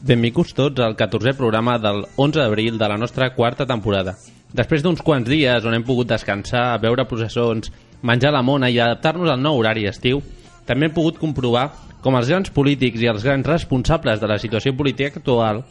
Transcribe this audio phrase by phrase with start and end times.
[0.00, 4.14] Benvinguts tots al 14è programa del 11 d'abril de la nostra quarta temporada.
[4.56, 7.68] Després d'uns quants dies on hem pogut descansar, veure processons,
[8.00, 10.22] menjar la mona i adaptar-nos al nou horari estiu,
[10.64, 11.66] també hem pogut comprovar
[12.00, 15.66] com els grans polítics i els grans responsables de la situació política actual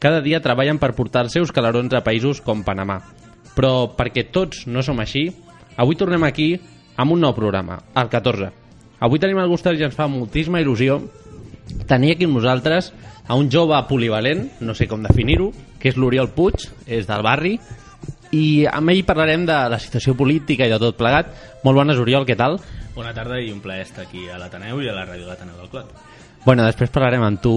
[0.00, 3.02] cada dia treballen per portar els seus calarons a països com Panamà.
[3.52, 5.26] Però perquè tots no som així,
[5.76, 6.54] avui tornem aquí
[6.96, 8.48] amb un nou programa, el 14.
[9.04, 11.02] Avui tenim el gust i ens fa moltíssima il·lusió
[11.88, 12.94] tenir aquí amb nosaltres
[13.26, 17.58] a un jove polivalent, no sé com definir-ho, que és l'Oriol Puig, és del barri,
[18.34, 21.30] i amb ell parlarem de la situació política i de tot plegat.
[21.64, 22.58] Molt bones, Oriol, què tal?
[22.94, 25.70] Bona tarda i un plaer estar aquí a l'Ateneu i a la ràdio l'Ateneu del
[25.72, 25.94] Clot.
[26.44, 27.54] Bueno, després parlarem amb tu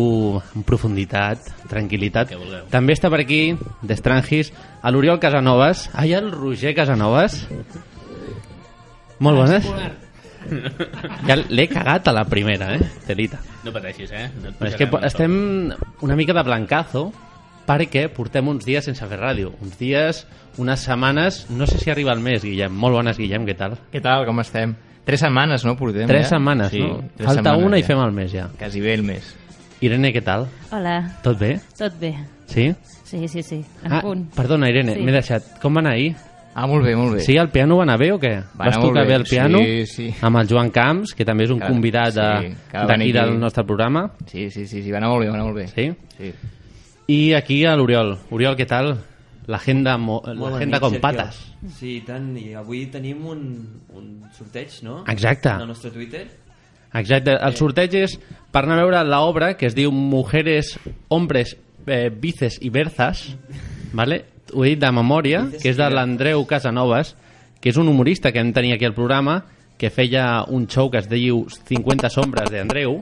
[0.55, 2.31] en profunditat, tranquil·litat.
[2.71, 3.41] També està per aquí,
[3.83, 5.89] d'Estrangis, a l'Oriol Casanovas.
[5.91, 7.41] Ai, el Roger Casanovas.
[9.25, 10.06] Molt bones.
[11.27, 12.81] Ja l'he cagat a la primera, eh?
[13.05, 13.39] Telita.
[13.65, 14.27] No pateixis, eh?
[14.41, 17.07] No és que estem una mica de blancazo
[17.67, 19.51] perquè portem uns dies sense fer ràdio.
[19.61, 20.25] Uns dies,
[20.57, 22.71] unes setmanes, no sé si arriba el mes, Guillem.
[22.73, 23.75] Molt bones, Guillem, què tal?
[23.91, 24.75] Què tal, com estem?
[25.07, 26.07] Tres setmanes, no, portem?
[26.07, 26.35] Tres ja?
[26.37, 27.01] setmanes, sí, no?
[27.15, 27.87] tres Falta setmanes, una i ja.
[27.87, 28.47] fem el mes ja.
[28.59, 29.35] Quasi bé el mes.
[29.83, 30.47] Irene, què tal?
[30.73, 31.59] Hola, Tot bé?
[31.77, 32.13] tot bé?
[32.47, 32.73] Sí?
[33.07, 34.25] Sí, sí, sí, a Ah, punt.
[34.35, 35.01] perdona, Irene, Sí.
[35.03, 35.59] m'he deixat.
[35.61, 36.15] Com va anar ahir?
[36.57, 37.19] Ah, molt bé, molt bé.
[37.21, 38.31] Sí, el piano va anar bé o què?
[38.57, 39.59] Va Vas tocar bé, bé el piano?
[39.61, 40.07] sí, sí.
[40.25, 43.63] Amb el Joan Camps, que també és un Que- convidat de- sí, d'aquí del nostre
[43.63, 44.07] programa.
[44.25, 45.67] Sí, sí, sí, sí, va anar molt bé, va anar molt bé.
[45.67, 45.91] Sí?
[46.17, 46.33] Sí.
[47.13, 48.17] I aquí a l'Oriol.
[48.31, 48.97] Oriol, què tal?
[49.45, 49.97] L'agenda
[50.99, 51.35] patas.
[51.35, 51.69] Sergio.
[51.77, 53.43] Sí, i tant, i avui tenim un,
[53.93, 55.03] un sorteig, no?
[55.07, 55.49] Exacte.
[55.49, 56.25] Al nostre Twitter.
[56.93, 58.17] Exacte, el sorteig és
[58.51, 60.79] per anar a veure l'obra que es diu Mujeres,
[61.09, 63.35] Hombres, eh, Vices i Berzas,
[63.93, 64.25] vale?
[64.53, 67.15] Ho he dit de memòria, que és de l'Andreu Casanovas,
[67.61, 69.41] que és un humorista que hem tenir aquí al programa,
[69.77, 73.01] que feia un show que es diu 50 sombres d'Andreu,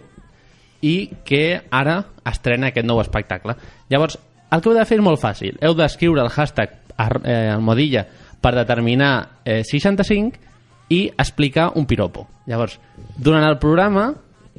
[0.86, 0.96] i
[1.26, 3.56] que ara estrena aquest nou espectacle.
[3.90, 4.18] Llavors,
[4.52, 5.58] el que heu de fer és molt fàcil.
[5.62, 8.06] Heu d'escriure el hashtag eh, Almodilla
[8.42, 12.28] per determinar eh, 65 i explicar un piropo.
[12.46, 12.78] Llavors,
[13.18, 14.12] durant el programa,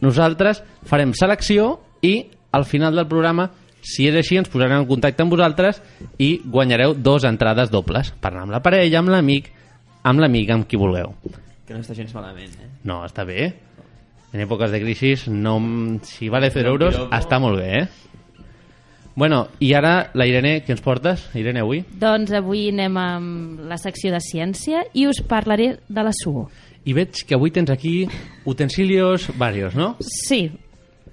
[0.02, 2.16] nosaltres farem selecció i
[2.56, 3.50] al final del programa,
[3.86, 5.78] si és així, ens posarem en contacte amb vosaltres
[6.18, 9.52] i guanyareu dos entrades dobles per anar amb la parella, amb l'amic,
[10.02, 11.14] amb l'amic, amb qui vulgueu.
[11.66, 12.72] Que no està gens malament, eh?
[12.86, 13.52] No, està bé.
[14.34, 15.56] En èpoques de crisi, no,
[16.04, 18.06] si vale 0 un euros, està molt bé, eh?
[19.16, 21.22] Bueno, i ara, la Irene, què ens portes?
[21.40, 21.80] Irene, avui?
[21.96, 26.50] Doncs avui anem amb la secció de ciència i us parlaré de la suor.
[26.84, 27.94] I veig que avui tens aquí
[28.44, 29.94] utensilios varios, no?
[30.04, 30.50] Sí,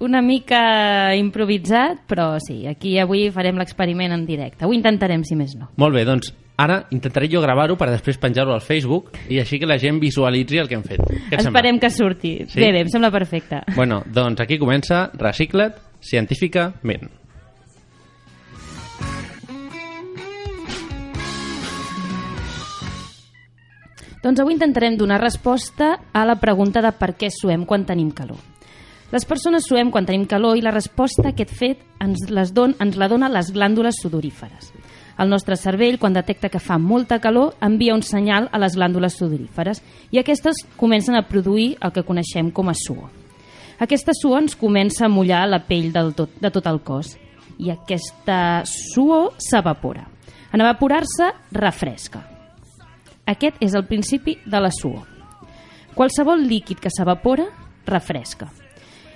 [0.00, 4.66] una mica improvisat, però sí, aquí avui farem l'experiment en directe.
[4.66, 5.70] Ho intentarem, si més no.
[5.80, 9.66] Molt bé, doncs ara intentaré jo gravar-ho per després penjar-ho al Facebook i així que
[9.66, 11.02] la gent visualitzi el que hem fet.
[11.02, 11.50] Què et sembla?
[11.50, 12.36] Esperem que surti.
[12.46, 12.60] Sí?
[12.60, 13.64] Bé, bé, em sembla perfecte.
[13.74, 17.10] Bueno, doncs aquí comença Recicla't científicament.
[24.24, 28.53] Doncs avui intentarem donar resposta a la pregunta de per què suem quan tenim calor.
[29.14, 32.72] Les persones suem quan tenim calor i la resposta a aquest fet ens, les don,
[32.82, 34.72] ens la dona les glàndules sudoríferes.
[35.22, 39.14] El nostre cervell, quan detecta que fa molta calor, envia un senyal a les glàndules
[39.14, 43.12] sudoríferes i aquestes comencen a produir el que coneixem com a suor.
[43.78, 47.12] Aquesta suor ens comença a mullar la pell del tot, de tot el cos
[47.62, 50.08] i aquesta suor s'evapora.
[50.50, 52.24] En evaporar-se, refresca.
[53.30, 55.06] Aquest és el principi de la suor.
[55.94, 57.46] Qualsevol líquid que s'evapora,
[57.86, 58.50] refresca.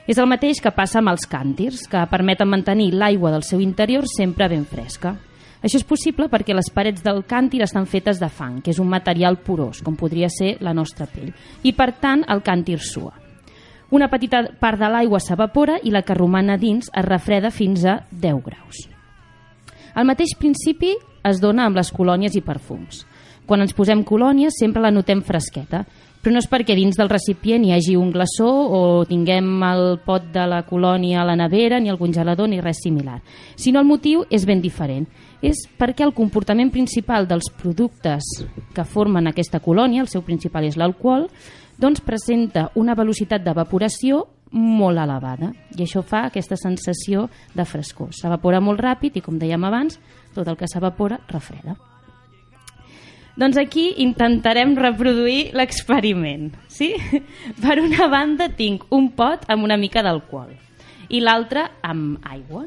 [0.09, 4.07] És el mateix que passa amb els càntirs, que permeten mantenir l'aigua del seu interior
[4.09, 5.19] sempre ben fresca.
[5.61, 8.89] Això és possible perquè les parets del càntir estan fetes de fang, que és un
[8.89, 13.13] material porós, com podria ser la nostra pell, i per tant el càntir sua.
[13.93, 17.85] Una petita part de l'aigua s'evapora i la que roman a dins es refreda fins
[17.85, 18.87] a 10 graus.
[19.93, 20.95] El mateix principi
[21.29, 23.05] es dona amb les colònies i perfums.
[23.49, 25.87] Quan ens posem colònia sempre la notem fresqueta,
[26.29, 30.27] però no és perquè dins del recipient hi hagi un glaçó o tinguem el pot
[30.29, 33.23] de la colònia a la nevera, ni el congelador, ni res similar.
[33.57, 35.09] Sinó el motiu és ben diferent.
[35.41, 38.29] És perquè el comportament principal dels productes
[38.77, 41.31] que formen aquesta colònia, el seu principal és l'alcohol,
[41.81, 48.13] doncs presenta una velocitat d'evaporació molt elevada i això fa aquesta sensació de frescor.
[48.13, 49.97] S'evapora molt ràpid i, com dèiem abans,
[50.37, 51.81] tot el que s'evapora refreda.
[53.39, 56.51] Doncs aquí intentarem reproduir l'experiment.
[56.67, 56.95] Sí?
[57.63, 60.57] Per una banda tinc un pot amb una mica d'alcohol
[61.09, 62.67] i l'altre amb aigua.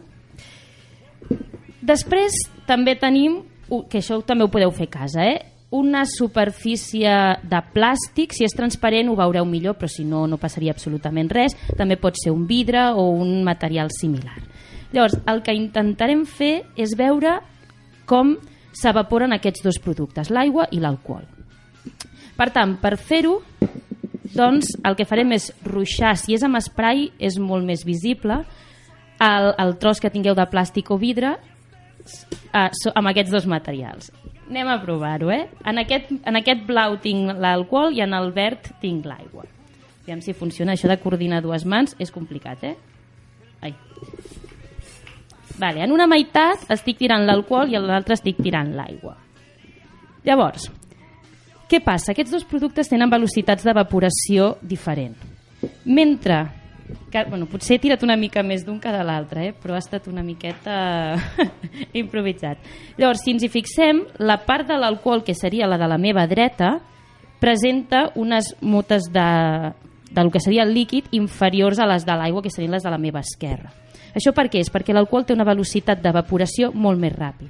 [1.81, 2.37] Després
[2.69, 3.41] també tenim,
[3.89, 5.51] que això també ho podeu fer a casa, eh?
[5.71, 7.11] una superfície
[7.47, 11.55] de plàstic, si és transparent ho veureu millor, però si no, no passaria absolutament res.
[11.79, 14.35] També pot ser un vidre o un material similar.
[14.91, 17.37] Llavors, el que intentarem fer és veure
[18.05, 18.35] com
[18.71, 21.25] s'evaporen aquests dos productes, l'aigua i l'alcohol.
[22.37, 23.39] Per tant, per fer-ho,
[24.31, 28.41] doncs, el que farem és ruixar, si és amb spray és molt més visible,
[29.21, 34.11] el, el tros que tingueu de plàstic o vidre eh, amb aquests dos materials.
[34.49, 35.45] Anem a provar-ho, eh?
[35.67, 39.45] En aquest, en aquest blau tinc l'alcohol i en el verd tinc l'aigua.
[40.03, 40.73] Aviam si funciona.
[40.75, 42.75] Això de coordinar dues mans és complicat, eh?
[43.61, 43.75] Ai.
[45.59, 49.17] Vale, en una meitat estic tirant l'alcohol i en l'altra estic tirant l'aigua.
[50.27, 50.69] Llavors,
[51.71, 52.11] què passa?
[52.11, 55.15] Aquests dos productes tenen velocitats d'evaporació diferent.
[55.85, 56.43] Mentre
[57.11, 59.53] que, bueno, potser he tirat una mica més d'un que de l'altre, eh?
[59.55, 61.15] però ha estat una miqueta
[62.01, 62.59] improvisat.
[62.97, 66.25] Llavors, si ens hi fixem, la part de l'alcohol, que seria la de la meva
[66.27, 66.73] dreta,
[67.41, 69.27] presenta unes motes de,
[70.11, 72.99] del que seria el líquid inferiors a les de l'aigua, que serien les de la
[73.01, 73.71] meva esquerra.
[74.15, 74.59] Això per què?
[74.59, 77.49] És perquè l'alcohol té una velocitat d'evaporació molt més ràpid.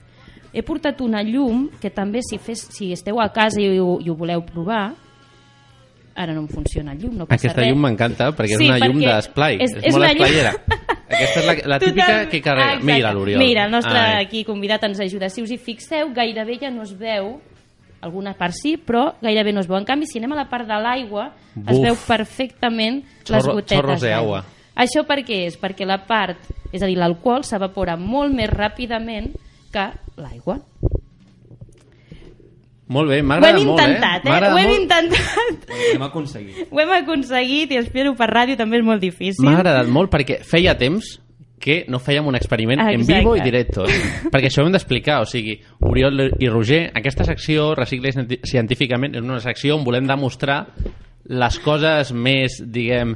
[0.53, 4.09] He portat una llum que també, si, fes, si esteu a casa i ho, i
[4.11, 4.93] ho voleu provar,
[6.15, 7.71] ara no em funciona el llum, no passa Aquesta res.
[7.71, 9.55] llum m'encanta perquè Sí, és una llum d'esplai.
[9.63, 10.51] És, és- és, molt esplayera.
[11.11, 12.73] Aquesta és la, la típica Total- que carrega.
[12.73, 12.93] Exacte.
[12.93, 13.39] Mira, l'Oriol.
[13.39, 14.25] Mira, el nostre Ai.
[14.25, 15.29] aquí convidat ens ajuda.
[15.29, 17.39] Si us hi fixeu, gairebé ja no es veu,
[18.01, 19.77] alguna part sí, però gairebé no es veu.
[19.77, 21.31] En canvi, si anem a la part de l'aigua,
[21.67, 24.43] es veu perfectament les Chorro- gotetes chorros de agua.
[24.75, 25.57] Això per què és?
[25.59, 26.37] Perquè la part,
[26.71, 29.33] és a dir, l'alcohol s'evapora molt més ràpidament
[29.71, 30.59] que l'aigua.
[32.91, 34.27] Molt bé, m'ha Ho hem agradat molt, intentat, eh?
[34.27, 34.31] eh?
[34.31, 34.81] M'ha Ho hem molt.
[34.81, 35.69] intentat.
[35.71, 36.57] Ho hem aconseguit.
[36.71, 39.45] Ho hem aconseguit i espero per ràdio també és molt difícil.
[39.47, 41.13] M'ha agradat molt perquè feia temps
[41.61, 43.19] que no fèiem un experiment en Exacte.
[43.21, 43.85] vivo i directo.
[44.33, 49.15] perquè això ho hem d'explicar, o sigui, Oriol i Roger, aquesta secció, Recicle Cienti- Científicament,
[49.15, 50.65] és una secció on volem demostrar
[51.31, 53.15] les coses més, diguem,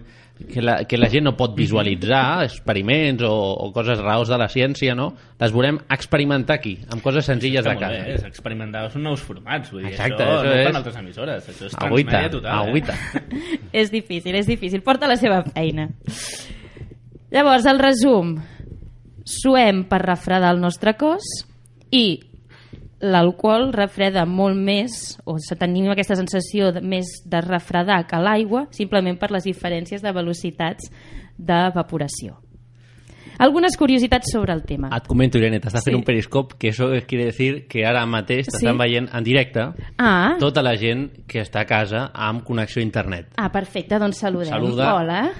[0.52, 4.50] que la, que la gent no pot visualitzar, experiments o, o coses raos de la
[4.52, 5.10] ciència, no?
[5.40, 7.94] Les volem experimentar aquí, amb coses senzilles de casa.
[8.04, 10.98] bé, és experimentar són nous formats, vull dir, Exacte, això, això no és- fan altres
[11.00, 12.68] emissores, això és Agüita, transmèdia total.
[12.68, 12.98] agüita.
[13.16, 13.60] Eh?
[13.84, 14.84] és difícil, és difícil.
[14.84, 15.88] Porta la seva feina.
[17.32, 18.36] Llavors, el resum.
[19.26, 21.24] Suem per refredar el nostre cos
[21.92, 22.20] i
[23.04, 29.20] l'alcohol refreda molt més, o tenim aquesta sensació de, més de refredar que l'aigua, simplement
[29.20, 30.92] per les diferències de velocitats
[31.38, 32.45] d'evaporació.
[33.40, 34.90] Algunes curiositats sobre el tema.
[34.96, 35.96] Et comento, Irene, t'està fent Sí.
[35.96, 38.78] un periscop, que això quiere decir que ara mateix t'estan Sí.
[38.80, 39.62] veient en directe
[39.98, 43.28] Ah, tota la gent que està a casa amb connexió a internet.
[43.38, 44.50] ah perfecte, doncs saludem.
[44.50, 44.96] Saluda.
[44.96, 45.32] Hola.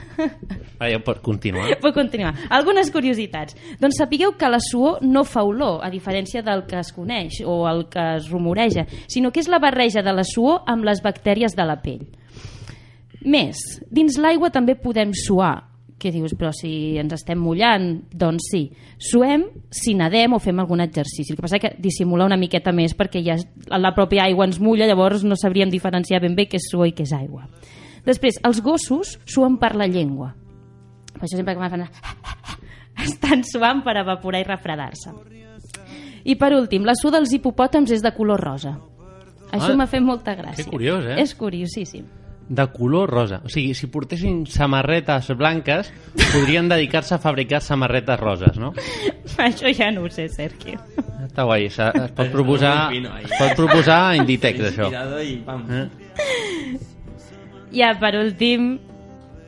[0.80, 1.70] Ara ja pots continuar.
[1.80, 2.34] Puc continuar.
[2.50, 3.56] Algunes curiositats.
[3.80, 7.68] Doncs sapigueu que la suor no fa olor, a diferència del que es coneix o
[7.70, 11.56] el que es rumoreja, sinó que és la barreja de la suor amb les bactèries
[11.56, 12.08] de la pell.
[13.26, 13.58] Més,
[13.90, 15.64] dins l'aigua també podem suar.
[16.06, 16.70] Què dius, però si
[17.02, 17.88] ens estem mullant?
[18.14, 18.60] Doncs sí,
[19.02, 21.32] suem si nedem o fem algun exercici.
[21.34, 23.40] El que passa és que dissimular una miqueta més perquè ja
[23.74, 26.94] la pròpia aigua ens mulla, llavors no sabríem diferenciar ben bé què és suor i
[26.94, 27.48] què és aigua.
[28.06, 30.36] Després, els gossos suen per la llengua.
[31.16, 31.88] Per això sempre que me fan...
[33.06, 35.12] Estan suant per evaporar i refredar-se.
[36.26, 38.76] I per últim, la suor dels hipopòtams és de color rosa.
[39.52, 40.64] Això Ah, m'ha fet molta gràcia.
[40.66, 41.18] que curiós, eh?
[41.22, 42.06] És curiosíssim.
[42.48, 43.40] De color rosa.
[43.44, 45.92] O sigui, si portessin samarretes blanques,
[46.32, 48.72] podrien dedicar-se a fabricar samarretes roses, no?
[49.42, 50.78] Això ja no ho sé, Sergio.
[51.26, 51.70] Està guai.
[51.74, 54.92] s'ha- Es pot proposar, es pot proposar a Inditex, això.
[55.46, 55.66] Pam.
[55.74, 55.88] Eh?
[57.74, 58.76] Ja, per últim,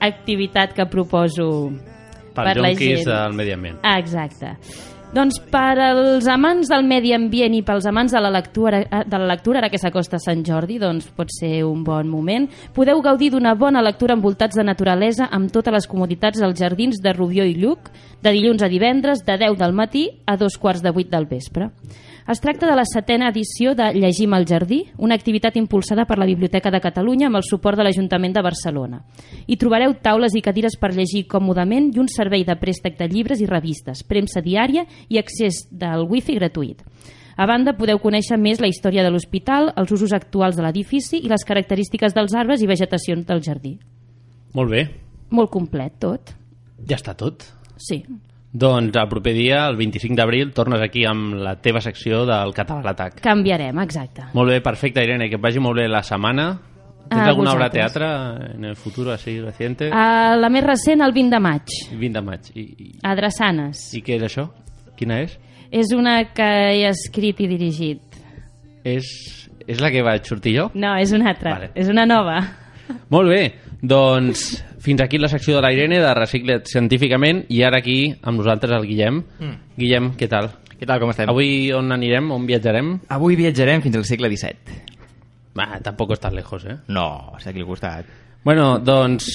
[0.01, 1.69] activitat que proposo
[2.33, 3.07] Per, per la junquis gent.
[3.07, 3.77] del medi ambient.
[3.83, 4.55] Ah, exacte.
[5.15, 9.19] Doncs per als amants del medi ambient i pels amants de la lectura, eh, de
[9.21, 12.49] la lectura ara que s'acosta Sant Jordi, doncs pot ser un bon moment.
[12.75, 17.13] Podeu gaudir d'una bona lectura envoltats de naturalesa amb totes les comoditats als jardins de
[17.13, 17.87] Rubió i Lluc,
[18.21, 21.69] de dilluns a divendres, de 10 del matí a dos quarts de 8 del vespre.
[22.27, 26.25] Es tracta de la setena edició de Llegim al Jardí, una activitat impulsada per la
[26.27, 28.99] Biblioteca de Catalunya amb el suport de l'Ajuntament de Barcelona.
[29.47, 33.39] Hi trobareu taules i cadires per llegir còmodament i un servei de préstec de llibres
[33.39, 36.83] i revistes, premsa diària i accés del wifi gratuït.
[37.37, 41.31] A banda, podeu conèixer més la història de l'hospital, els usos actuals de l'edifici i
[41.31, 43.77] les característiques dels arbres i vegetacions del jardí.
[44.57, 44.89] Molt bé,
[45.29, 46.35] Molt complet, tot.
[46.83, 47.45] ja està tot.
[47.77, 48.01] Sí.
[48.51, 52.79] Doncs el proper dia, el 25 d'abril, tornes aquí amb la teva secció del Català
[52.79, 53.19] a l'atac.
[53.25, 54.29] Canviarem, exacte.
[54.33, 56.47] Molt bé, perfecte, Irene, que et vagi molt bé la setmana.
[57.07, 58.07] Tens A alguna obra de teatre
[58.55, 59.87] en el futur així reciente?
[59.87, 62.49] Uh, la més recent, el 20 de maig, 20 de maig.
[62.55, 63.83] I, i, a Drassanes.
[63.95, 64.47] I què és això?
[64.99, 65.37] Quina és?
[65.71, 68.19] És una que he escrit i dirigit.
[68.87, 69.07] És,
[69.67, 70.69] és la que vaig sortir jo?
[70.75, 71.55] No, és una altra.
[71.59, 71.71] Vale.
[71.75, 72.41] És una nova.
[73.11, 73.41] Molt bé,
[73.83, 74.49] doncs
[74.87, 78.71] fins aquí la secció de la Irene de Reciclet Científicament i ara aquí amb nosaltres
[78.79, 79.21] el Guillem.
[79.39, 79.55] Mm.
[79.77, 80.49] Guillem, què tal?
[80.77, 81.29] Què tal, com estem?
[81.29, 82.29] Avui on anirem?
[82.31, 82.93] On viatjarem?
[83.15, 84.77] Avui viatjarem fins al segle XVII.
[85.57, 86.75] Va, tampoc està lejos, eh?
[86.93, 88.05] No, està aquí al costat.
[88.45, 89.31] Bueno, doncs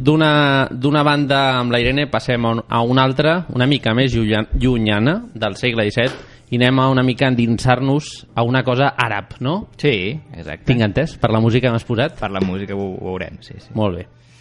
[0.00, 4.14] d'una d'una banda amb la Irene passem a, un, a una altra, una mica més
[4.14, 9.36] llunya- llunyana del segle XVII i anem a una mica endinsar-nos a una cosa àrab,
[9.40, 9.68] no?
[9.76, 10.64] Sí, exacte.
[10.70, 11.18] Tinc entès?
[11.20, 12.16] Per la música que m'has posat?
[12.18, 13.68] Per la música ho, ho veurem, sí, sí.
[13.74, 14.06] Molt bé.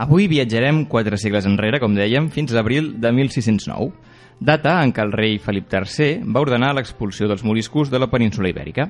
[0.00, 3.90] Avui viatjarem quatre segles enrere, com dèiem, fins a l'abril de 1609,
[4.40, 8.48] data en què el rei Felip III va ordenar l'expulsió dels moriscos de la península
[8.48, 8.86] ibèrica.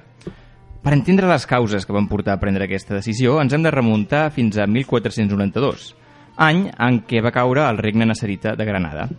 [0.84, 4.28] Per entendre les causes que van portar a prendre aquesta decisió, ens hem de remuntar
[4.30, 5.90] fins a 1492,
[6.38, 9.10] any en què va caure el regne nasserita de Granada.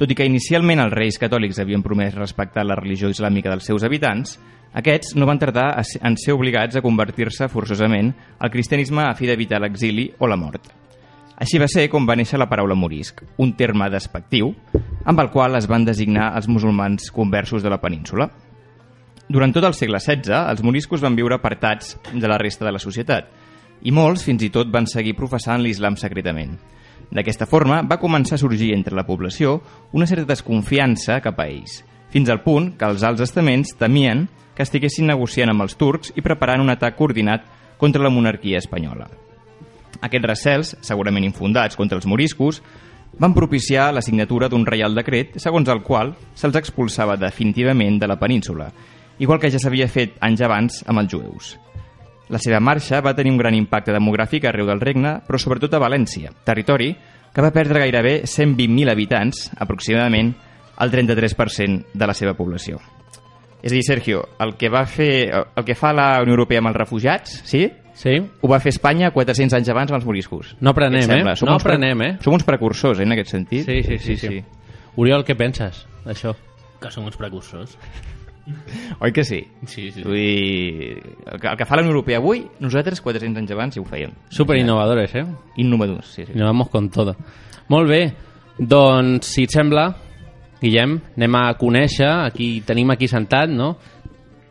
[0.00, 3.84] Tot i que inicialment els reis catòlics havien promès respectar la religió islàmica dels seus
[3.84, 4.38] habitants,
[4.72, 9.60] aquests no van tardar en ser obligats a convertir-se forçosament al cristianisme a fi d'evitar
[9.60, 10.80] l'exili o la mort.
[11.40, 14.52] Així va ser com va néixer la paraula morisc, un terme despectiu
[15.04, 18.28] amb el qual es van designar els musulmans conversos de la península.
[19.32, 22.82] Durant tot el segle XVI, els moriscos van viure apartats de la resta de la
[22.82, 23.30] societat
[23.82, 26.54] i molts fins i tot van seguir professant l'islam secretament.
[27.12, 29.58] D'aquesta forma, va començar a sorgir entre la població
[29.92, 34.64] una certa desconfiança cap a ells, fins al punt que els alts estaments temien que
[34.64, 37.44] estiguessin negociant amb els turcs i preparant un atac coordinat
[37.80, 39.10] contra la monarquia espanyola.
[40.00, 42.62] Aquests recels, segurament infundats contra els moriscos,
[43.18, 48.18] van propiciar la signatura d'un reial decret segons el qual se'ls expulsava definitivament de la
[48.18, 48.70] península,
[49.18, 51.56] igual que ja s'havia fet anys abans amb els jueus.
[52.32, 55.82] La seva marxa va tenir un gran impacte demogràfic arreu del regne, però sobretot a
[55.82, 56.94] València, territori
[57.32, 60.32] que va perdre gairebé 120.000 habitants, aproximadament
[60.80, 62.80] el 33% de la seva població.
[63.62, 66.72] És a dir, Sergio, el que, va fer, el que fa la Unió Europea amb
[66.72, 67.68] els refugiats, sí?
[68.02, 68.16] Sí?
[68.42, 70.56] Ho va fer Espanya 400 anys abans amb els moriscos.
[70.60, 71.36] No aprenem, eh?
[71.38, 72.12] Som No aprenem, eh?
[72.24, 73.62] Som uns precursors, eh, en aquest sentit.
[73.68, 74.40] Sí, sí, sí, sí.
[74.98, 76.34] Oriol, què penses d'això?
[76.82, 77.76] Que som uns precursors.
[78.98, 79.38] Oi que sí?
[79.70, 80.02] Sí, sí.
[80.02, 83.76] Vull dir, el que, el que fa la Unió Europea avui, nosaltres 400 anys abans
[83.78, 84.16] ja ho fèiem.
[84.34, 85.24] Super innovadores, eh?
[85.62, 86.32] Innovadors, sí, sí.
[86.34, 87.14] I nos vamos con todo.
[87.70, 88.00] Molt bé,
[88.58, 89.92] doncs, si et sembla,
[90.62, 93.76] Guillem, anem a conèixer, aquí tenim aquí sentat, no?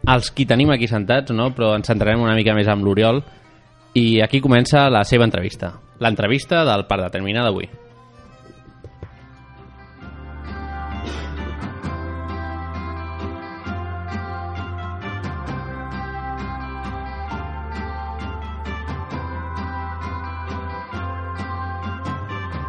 [0.07, 1.51] Els qui tenim aquí sentats, no?
[1.55, 3.21] Però ens centrarem una mica més amb l'Oriol.
[3.93, 5.73] I aquí comença la seva entrevista.
[5.99, 7.67] L'entrevista del Parc Determinat d'avui.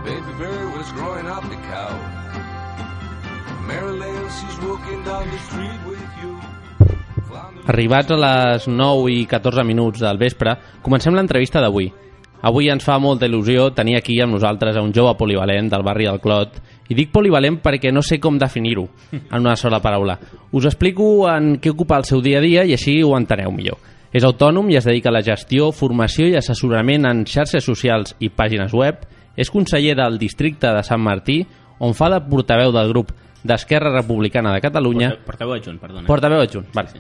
[0.03, 1.95] Baby Bird was growing up the cow.
[3.69, 6.02] Marilyn, she's walking down the street with.
[7.67, 11.87] Arribats a les 9 i 14 minuts del vespre, comencem l'entrevista d'avui.
[12.43, 16.09] Avui ens fa molta il·lusió tenir aquí amb nosaltres a un jove polivalent del barri
[16.09, 16.57] del Clot.
[16.91, 20.17] I dic polivalent perquè no sé com definir-ho en una sola paraula.
[20.51, 23.79] Us explico en què ocupa el seu dia a dia i així ho enteneu millor.
[24.13, 28.29] És autònom i es dedica a la gestió, formació i assessorament en xarxes socials i
[28.29, 29.07] pàgines web.
[29.37, 31.39] És conseller del districte de Sant Martí,
[31.79, 36.07] on fa de portaveu del grup d'Esquerra Republicana de Catalunya Porta- Portaveu adjunt, perdona.
[36.11, 36.91] Portaveu adjunt, vale.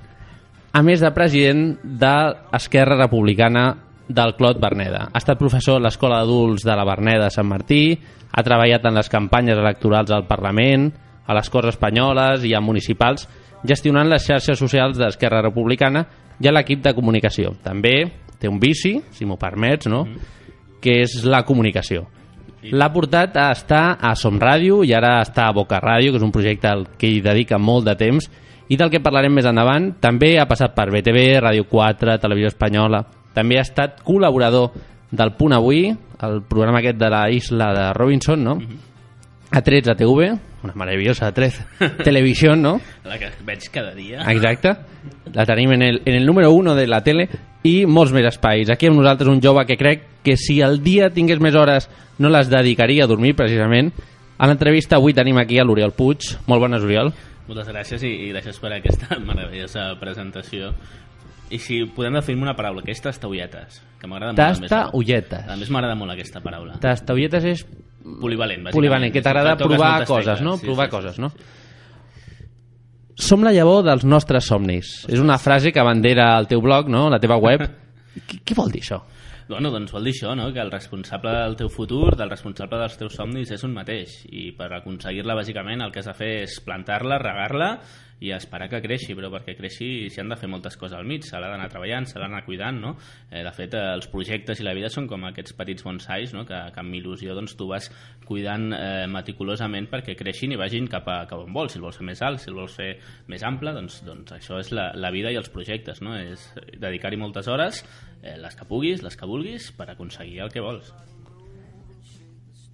[0.73, 3.67] A més de president de l'Esquerra Republicana
[4.09, 5.03] del Clot Berneda.
[5.13, 7.99] Ha estat professor a l'Escola d'Adults de la Berneda de Sant Martí,
[8.33, 10.89] ha treballat en les campanyes electorals al Parlament,
[11.27, 13.27] a les Corts Espanyoles i a municipals,
[13.69, 16.07] gestionant les xarxes socials d'Esquerra Republicana
[16.41, 17.53] i a l'equip de comunicació.
[17.63, 17.95] També
[18.41, 20.07] té un vici, si m'ho permets, no?
[20.83, 22.07] que és la comunicació.
[22.73, 26.25] L'ha portat a estar a Som Ràdio i ara està a Boca Ràdio, que és
[26.25, 28.31] un projecte al que hi dedica molt de temps
[28.73, 29.91] i del que parlarem més endavant.
[30.01, 33.03] També ha passat per BTV, Ràdio 4, Televisió Espanyola.
[33.37, 34.73] També ha estat col·laborador
[35.13, 35.91] del Punt Avui,
[36.23, 38.57] el programa aquest de la isla de Robinson, no?
[39.53, 40.31] A 13 a TV,
[40.65, 41.67] una meravellosa a 13
[42.07, 42.79] Televisió, no?
[43.05, 44.23] La que veig cada dia.
[44.33, 44.73] Exacte.
[45.35, 47.27] La tenim en el, en el número 1 de la tele
[47.69, 48.71] i molts més espais.
[48.73, 52.33] Aquí amb nosaltres un jove que crec que si el dia tingués més hores no
[52.33, 53.93] les dedicaria a dormir, precisament.
[54.39, 56.25] A l'entrevista avui tenim aquí a l'Oriol Puig.
[56.49, 57.13] Molt bones, Oriol.
[57.49, 60.73] Moltes gràcies i, i gràcies per aquesta meravellosa presentació.
[61.53, 64.69] I si podem definir una paraula, que és tastaulletes, que m'agrada molt.
[64.71, 65.49] Tastaulletes.
[65.53, 66.79] A més m'agrada molt aquesta paraula.
[66.81, 67.65] Tastaulletes és
[68.03, 68.75] Polivalent, bàsicament.
[68.75, 70.57] polivalent, que t'agrada provar coses, no?
[70.57, 70.97] sí, provar sí, sí.
[70.97, 71.29] coses, no?
[73.23, 75.05] Som la llavor dels nostres somnis.
[75.13, 77.09] És una frase que bandera al teu blog, no?
[77.13, 77.63] La teva web.
[78.27, 78.99] Què, què vol dir això?
[79.49, 80.53] Bueno, doncs vol dir això, no?
[80.55, 84.51] que el responsable del teu futur, del responsable dels teus somnis és un mateix i
[84.55, 87.73] per aconseguir-la bàsicament el que has de fer és plantar-la, regar-la
[88.23, 91.25] i esperar que creixi, però perquè creixi s'hi han de fer moltes coses al mig,
[91.27, 92.93] s'ha d'anar treballant, s'ha d'anar cuidant, no?
[93.31, 96.45] Eh, de fet, eh, els projectes i la vida són com aquests petits bonsais, no?
[96.47, 97.91] que, que amb il·lusió doncs, tu vas
[98.29, 101.99] cuidant eh, meticulosament perquè creixin i vagin cap a, cap on vols, si el vols
[101.99, 102.93] fer més alt, si el vols fer
[103.33, 106.15] més ample, doncs, doncs això és la, la vida i els projectes, no?
[106.15, 106.47] és
[106.79, 107.83] dedicar-hi moltes hores,
[108.23, 110.93] eh, les que puguis, les que vulguis, per aconseguir el que vols.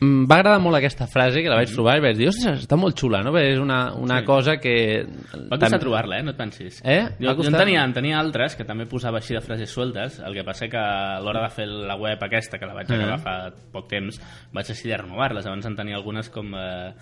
[0.00, 2.76] Mm, va agradar molt aquesta frase, que la vaig trobar i vaig dir, ostres, està
[2.78, 3.32] molt xula, no?
[3.34, 4.26] Perquè és una, una Sí.
[4.28, 4.74] cosa que...
[5.50, 6.22] Va costar trobar-la, eh?
[6.22, 6.78] No et pensis.
[6.84, 7.00] Eh?
[7.18, 7.64] Jo, Va jo en, costar?
[7.64, 10.78] tenia, en tenia altres que també posava així de frases sueltes, el que passa que
[10.78, 13.22] a l'hora de fer la web aquesta, que la vaig acabar Eh.
[13.24, 13.34] fa
[13.72, 14.20] poc temps,
[14.52, 15.44] vaig decidir renovar-les.
[15.46, 16.54] Abans en tenia algunes com...
[16.54, 16.92] Eh,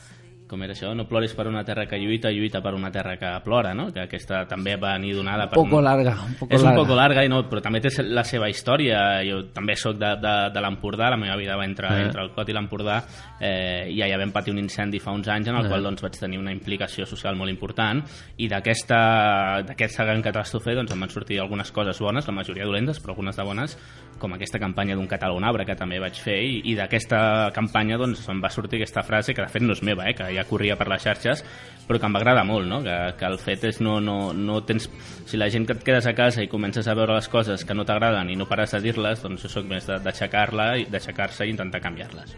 [0.47, 0.93] com era això?
[0.95, 3.89] No ploris per una terra que lluita, lluita per una terra que plora, no?
[3.93, 5.57] Que aquesta també va venir donada per...
[5.59, 6.71] poco larga, un poco és larga.
[6.81, 9.01] un poco larga, i no, però també té la seva història.
[9.27, 12.05] Jo també sóc de, de, de l'Empordà, la meva vida va entre, Eh.
[12.07, 13.01] entre el Clot i l'Empordà,
[13.41, 15.69] eh, i allà vam patir un incendi fa uns anys en el Eh.
[15.69, 18.05] qual doncs, vaig tenir una implicació social molt important,
[18.39, 23.15] i d'aquesta gran catàstrofe doncs, em van sortir algunes coses bones, la majoria dolentes, però
[23.15, 23.77] algunes de bones,
[24.19, 27.99] com aquesta campanya d'un català un arbre que també vaig fer, i, i d'aquesta campanya
[28.01, 30.47] doncs, em va sortir aquesta frase, que de fet no és meva, eh, que ja
[30.49, 31.43] corria per les xarxes,
[31.87, 32.81] però que em va agradar molt, no?
[32.83, 34.89] que, que el fet és no, no, no tens...
[35.27, 37.75] Si la gent que et quedes a casa i comences a veure les coses que
[37.79, 41.55] no t'agraden i no pares de dir-les, doncs jo sóc més d'aixecar-la i d'aixecar-se i
[41.55, 42.35] intentar canviar-les.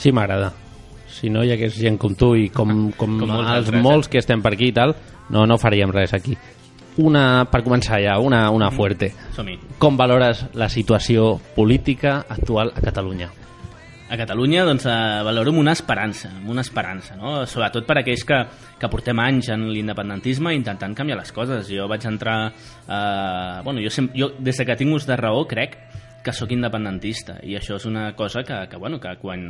[0.00, 0.52] Sí, m'agrada.
[1.10, 4.08] Si no hi hagués gent com tu i com, com, Com molts els altres, molts
[4.08, 4.12] eh?
[4.12, 4.94] que estem per aquí i tal,
[5.32, 6.36] no, no faríem res aquí.
[7.00, 9.12] Una, per començar ja, una, una fuerte.
[9.36, 9.56] Som-hi.
[9.80, 13.30] Com valores la situació política actual a Catalunya?
[14.10, 17.44] A Catalunya doncs, eh, valoro amb una esperança, amb una esperança, no?
[17.46, 18.40] sobretot per aquells que,
[18.80, 21.70] que portem anys en l'independentisme intentant canviar les coses.
[21.70, 22.40] Jo vaig entrar...
[22.50, 25.78] Eh, bueno, jo, sem jo des de que tinc ús de raó crec
[26.24, 29.46] que sóc independentista i això és una cosa que, que, bueno, que quan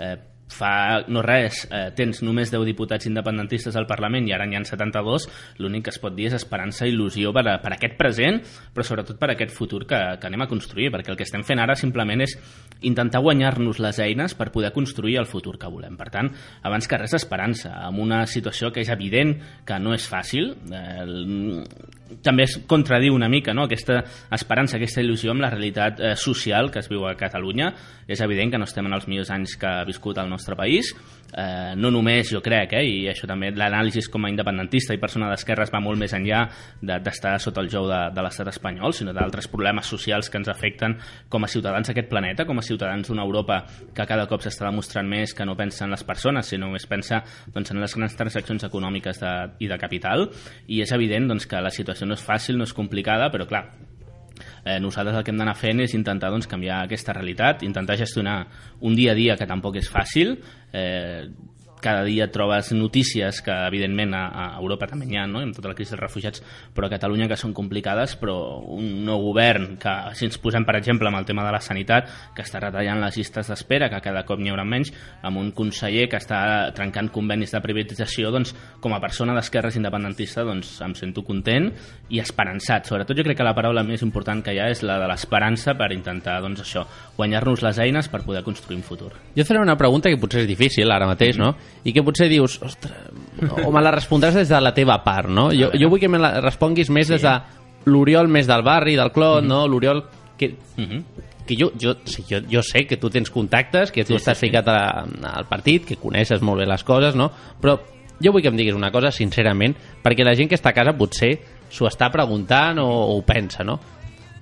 [0.00, 0.16] eh,
[0.48, 4.62] fa no res eh, tens només 10 diputats independentistes al Parlament i ara n'hi ha
[4.64, 5.26] 72
[5.60, 8.40] l'únic que es pot dir és esperança i il·lusió per, a, per a aquest present
[8.74, 11.44] però sobretot per a aquest futur que, que anem a construir perquè el que estem
[11.44, 12.34] fent ara simplement és
[12.80, 16.32] intentar guanyar-nos les eines per poder construir el futur que volem per tant,
[16.62, 19.36] abans que res esperança amb una situació que és evident
[19.68, 21.64] que no és fàcil eh, el-
[22.24, 23.66] també es contradiu una mica no?
[23.66, 23.98] aquesta
[24.32, 27.66] esperança, aquesta il·lusió amb la realitat eh, social que es viu a Catalunya.
[28.08, 30.94] És evident que no estem en els millors anys que ha viscut el nostre país,
[31.36, 35.28] eh, no només jo crec, eh, i això també l'anàlisi com a independentista i persona
[35.30, 36.48] d'esquerres va molt més enllà
[36.80, 40.48] de- d'estar sota el jou de, de l'estat espanyol, sinó d'altres problemes socials que ens
[40.48, 40.96] afecten
[41.28, 45.08] com a ciutadans d'aquest planeta, com a ciutadans d'una Europa que cada cop s'està demostrant
[45.08, 47.22] més que no pensa en les persones, sinó més pensa
[47.52, 50.28] doncs, en les grans transaccions econòmiques de, i de capital,
[50.68, 53.66] i és evident doncs, que la situació no és fàcil, no és complicada, però clar,
[54.64, 58.40] eh, nosaltres el que hem d'anar fent és intentar doncs, canviar aquesta realitat, intentar gestionar
[58.80, 60.36] un dia a dia que tampoc és fàcil,
[60.72, 61.28] eh,
[61.82, 65.42] cada dia trobes notícies que evidentment a, a Europa també n'hi ha, no?
[65.44, 66.42] amb tota la crisi dels refugiats,
[66.74, 68.36] però a Catalunya que són complicades, però
[68.74, 72.10] un nou govern que, si ens posem per exemple amb el tema de la sanitat,
[72.34, 76.08] que està retallant les llistes d'espera, que cada cop n'hi haurà menys, amb un conseller
[76.10, 76.40] que està
[76.76, 81.70] trencant convenis de privatització, doncs com a persona d'esquerres independentista doncs em sento content
[82.12, 82.88] i esperançat.
[82.88, 85.74] Sobretot jo crec que la paraula més important que hi ha és la de l'esperança
[85.78, 86.84] per intentar doncs això,
[87.16, 89.12] guanyar-nos les eines per poder construir un futur.
[89.36, 91.54] Jo faré una pregunta que potser és difícil ara mateix, no?
[91.88, 92.92] I que potser dius, ostres,
[93.64, 95.48] o me la respondràs des de la teva part, no?
[95.56, 97.32] Jo, jo vull que me la responguis més des de
[97.88, 99.62] l'Oriol més del barri, del clot, no?
[99.70, 100.02] L'Oriol
[100.36, 101.04] que, Mhm.
[101.46, 104.36] que jo, jo, sí, jo, jo sé que tu tens contactes, que tu Sí, estàs
[104.36, 104.50] sí, sí.
[104.50, 107.30] ficat a, al partit, que coneixes molt bé les coses, no?
[107.62, 107.78] Però
[108.20, 109.74] jo vull que em diguis una cosa, sincerament,
[110.04, 111.38] perquè la gent que està a casa potser
[111.70, 113.78] s'ho està preguntant o, o ho pensa, no?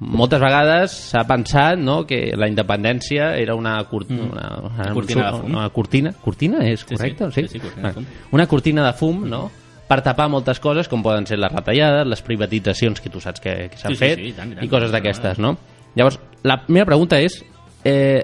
[0.00, 5.38] Moltes vegades s'ha pensat no, que la independència era una, cur una, una, cortina de
[5.38, 5.54] fum.
[5.54, 6.94] una cortina cortina és Sí, sí.
[6.96, 7.30] correcte?
[7.32, 8.04] Sí, sí, cortina fum.
[8.32, 9.46] una cortina de fum no?
[9.88, 13.68] per tapar moltes coses com poden ser les retallades les privatitzacions que tu saps que,
[13.70, 14.64] que s'han Sí, sí, fet sí, i tant, i tant.
[14.64, 15.56] i coses d'aquestes no?
[15.96, 17.40] llavors la meva pregunta és
[17.84, 18.20] eh,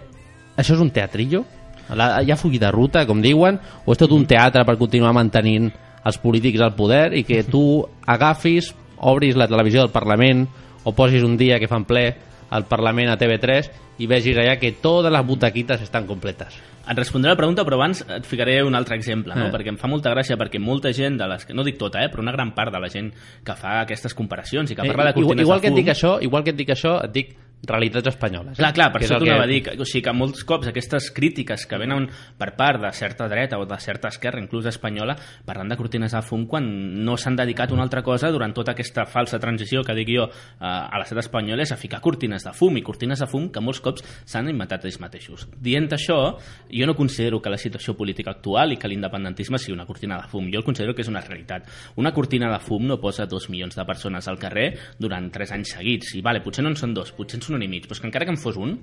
[0.57, 1.45] això és un teatrillo?
[1.93, 5.11] La, hi ha full de ruta, com diuen, o és tot un teatre per continuar
[5.13, 5.67] mantenint
[6.05, 10.47] els polítics al poder i que tu agafis, obris la televisió del Parlament
[10.85, 12.07] o posis un dia que fan ple
[12.53, 13.71] al Parlament a TV3
[14.03, 16.59] i vegis allà que totes les butaquites estan completes.
[16.83, 19.47] Et respondré la pregunta, però abans et ficaré un altre exemple, no?
[19.47, 19.53] Eh.
[19.55, 22.11] perquè em fa molta gràcia, perquè molta gent, de les que, no dic tota, eh,
[22.11, 23.13] però una gran part de la gent
[23.47, 25.77] que fa aquestes comparacions i que parla de Eh, igual, cortines igual de que et
[25.77, 25.81] fum...
[25.81, 28.57] dic això, igual que et dic això, et dic realitats espanyoles.
[28.59, 29.61] Clar, clar, per això t'ho anava a dir.
[29.79, 33.67] O sigui que molts cops aquestes crítiques que venen per part de certa dreta o
[33.69, 35.15] de certa esquerra, inclús espanyola,
[35.47, 36.67] parlant de cortines de fum quan
[37.07, 40.27] no s'han dedicat a una altra cosa durant tota aquesta falsa transició que dic jo
[40.27, 43.63] eh, a l'estat espanyol és a ficar cortines de fum i cortines de fum que
[43.63, 45.47] molts cops s'han inventat ells mateixos.
[45.63, 46.19] Dient això,
[46.67, 50.29] jo no considero que la situació política actual i que l'independentisme sigui una cortina de
[50.31, 50.51] fum.
[50.51, 51.69] Jo el considero que és una realitat.
[51.97, 55.77] Una cortina de fum no posa dos milions de persones al carrer durant tres anys
[55.77, 56.15] seguits.
[56.19, 58.09] I vale, potser no en són dos, potser en són un i mig, però que
[58.09, 58.79] encara que en fos un,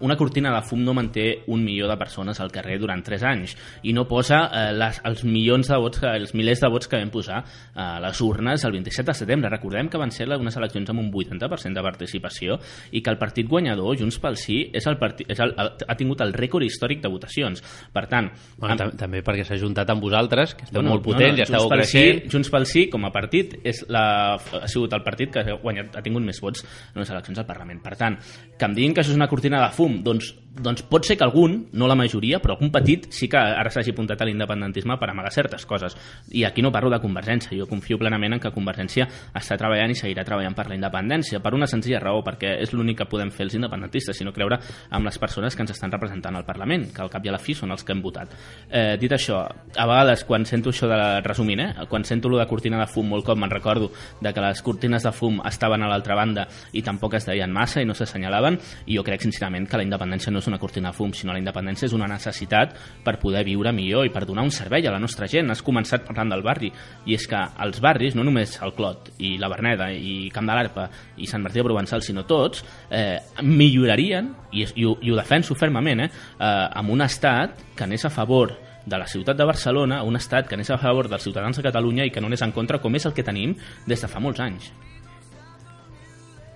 [0.00, 3.56] una cortina de fum no manté un milió de persones al carrer durant 3 anys
[3.82, 6.96] i no posa eh, les, els milions de vots, que, els milers de vots que
[7.00, 7.42] vam posar
[7.74, 9.50] a les urnes el 27 de setembre.
[9.50, 12.58] Recordem que van ser unes eleccions amb un 80% de participació
[12.92, 16.20] i que el partit guanyador, Junts pel Sí, és el partit, és el, ha tingut
[16.24, 17.60] el rècord històric de votacions.
[17.92, 21.04] Per tant, Bueno, amb- tam també perquè s'ha juntat amb vosaltres, que esteu Bueno, molt
[21.04, 22.22] potents i esteu Junts pel creixent.
[22.24, 25.56] Sí, Junts pel Sí, com a partit, és la, ha sigut el partit que ha,
[25.62, 27.82] guanyat, ha tingut més vots en les eleccions al Parlament.
[27.82, 28.16] Per tant,
[28.56, 31.24] que em diguin que això és una cortina de fum, doncs, doncs pot ser que
[31.24, 35.08] algun, no la majoria, però algun petit sí que ara s'hagi apuntat a l'independentisme per
[35.10, 35.96] amagar certes coses.
[36.30, 39.98] I aquí no parlo de Convergència, jo confio plenament en que Convergència està treballant i
[39.98, 43.46] seguirà treballant per la independència, per una senzilla raó, perquè és l'únic que podem fer
[43.46, 44.58] els independentistes, sinó creure
[44.90, 47.42] amb les persones que ens estan representant al Parlament, que al cap i a la
[47.42, 48.34] fi són els que hem votat.
[48.68, 52.48] Eh, dit això, a vegades quan sento això de resumint, eh, quan sento lo de
[52.50, 55.88] cortina de fum molt cop me'n recordo de que les cortines de fum estaven a
[55.88, 59.79] l'altra banda i tampoc es deien massa i no s'assenyalaven i jo crec sincerament que
[59.80, 63.16] la independència no és una cortina de fum, sinó la independència és una necessitat per
[63.22, 65.50] poder viure millor i per donar un servei a la nostra gent.
[65.50, 66.70] Has començat parlant del barri
[67.06, 70.56] i és que els barris, no només el Clot i la Berneda i Camp de
[70.56, 70.88] l'Arpa
[71.18, 75.56] i Sant Martí de Provençal, sinó tots, eh, millorarien, i, i, ho, i ho defenso
[75.58, 80.02] fermament, eh, eh, amb un estat que anés a favor de la ciutat de Barcelona,
[80.02, 82.52] un estat que anés a favor dels ciutadans de Catalunya i que no anés en
[82.52, 83.54] contra, com és el que tenim
[83.86, 84.72] des de fa molts anys.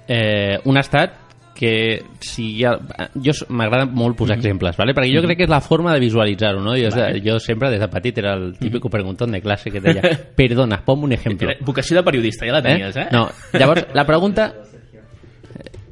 [0.07, 1.24] eh, un estat
[1.55, 2.75] que si hi ha...
[3.15, 4.95] jo m'agrada molt posar exemples, ¿vale?
[4.97, 6.75] perquè jo crec que és la forma de visualitzar-ho no?
[6.77, 7.23] jo, Vale.
[7.25, 10.03] jo sempre des de petit era el típico preguntón de clase que deia
[10.37, 13.09] perdona, ponme un ejemplo Era Vocació de periodista, ja la tenies, eh?
[13.13, 14.53] no, llavors la pregunta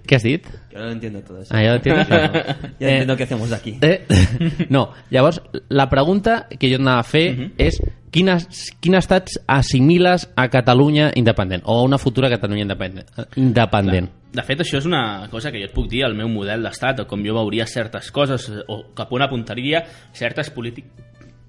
[0.06, 0.48] què has dit?
[0.72, 1.54] Yo no lo entiendo todo eso.
[1.54, 2.32] Ah, ya lo entiendes, claro.
[2.34, 2.42] ya
[2.88, 3.78] Eh, entiendo qué hacemos aquí.
[3.82, 4.06] Eh?
[4.70, 7.52] No, llavors, la pregunta que jo anava a fer Mhm.
[7.58, 7.78] és
[8.10, 13.08] quines, quin estat assimiles a Catalunya independent o a una futura Catalunya independent?
[13.36, 14.10] independent.
[14.32, 17.00] De fet, això és una cosa que jo et puc dir, el meu model d'estat,
[17.00, 19.82] o com jo veuria certes coses, o cap on apuntaria
[20.12, 20.90] certes polítiques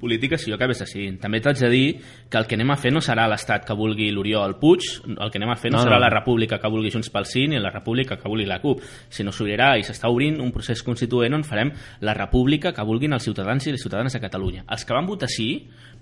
[0.04, 1.16] polítiques si jo acabés decidint.
[1.24, 1.86] També t'haig de dir
[2.30, 5.40] que el que anem a fer no serà l'estat que vulgui l'Oriol Puig, el que
[5.40, 6.04] anem a fer no, No, no serà no.
[6.06, 9.32] la república que vulgui Junts pel Sí ni la república que vulgui la CUP, sinó
[9.32, 13.66] s'obrirà i s'està obrint un procés constituent on farem la república que vulguin els ciutadans
[13.68, 14.66] i les ciutadanes de Catalunya.
[14.70, 15.50] Els que van votar sí,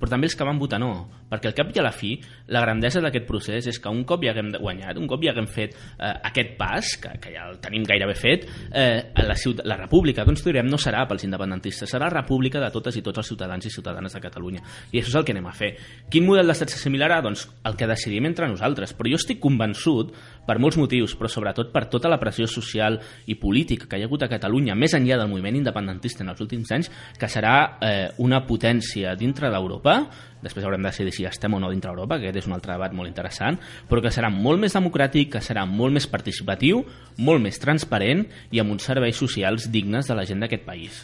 [0.01, 0.91] però també els que van votar no,
[1.29, 2.15] perquè al cap i a la fi
[2.51, 5.47] la grandesa d'aquest procés és que un cop ja haguem guanyat, un cop ja haguem
[5.47, 9.77] fet eh, aquest pas, que, que ja el tenim gairebé fet, eh, la, ciutat, la
[9.79, 13.31] república que construirem no serà pels independentistes, serà la república de totes i tots els
[13.31, 14.63] ciutadans i ciutadanes de Catalunya.
[14.91, 15.71] I això és el que anem a fer.
[16.11, 17.21] Quin model d'estat s'assimilarà?
[17.25, 18.95] Doncs el que decidim entre nosaltres.
[18.97, 20.13] Però jo estic convençut,
[20.45, 22.97] per molts motius, però sobretot per tota la pressió social
[23.29, 26.41] i política que hi ha hagut a Catalunya, més enllà del moviment independentista en els
[26.43, 29.97] últims anys, que serà eh, una potència dintre d'Europa,
[30.41, 32.73] després haurem de decidir si estem o no dintre d'Europa, que aquest és un altre
[32.73, 36.83] debat molt interessant, però que serà molt més democràtic, que serà molt més participatiu,
[37.21, 41.03] molt més transparent i amb uns serveis socials dignes de la gent d'aquest país.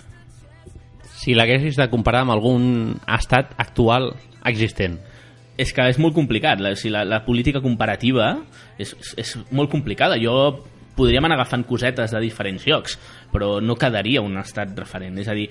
[1.18, 4.12] Si l'haguessis de comparar amb algun estat actual
[4.46, 5.00] existent.
[5.58, 8.36] És que és molt complicat, la, la, la política comparativa
[8.78, 10.20] és, és, és molt complicada.
[10.22, 10.38] Jo
[10.98, 12.98] podríem anar agafant cosetes de diferents llocs,
[13.32, 15.20] però no quedaria un estat referent.
[15.22, 15.46] És a dir,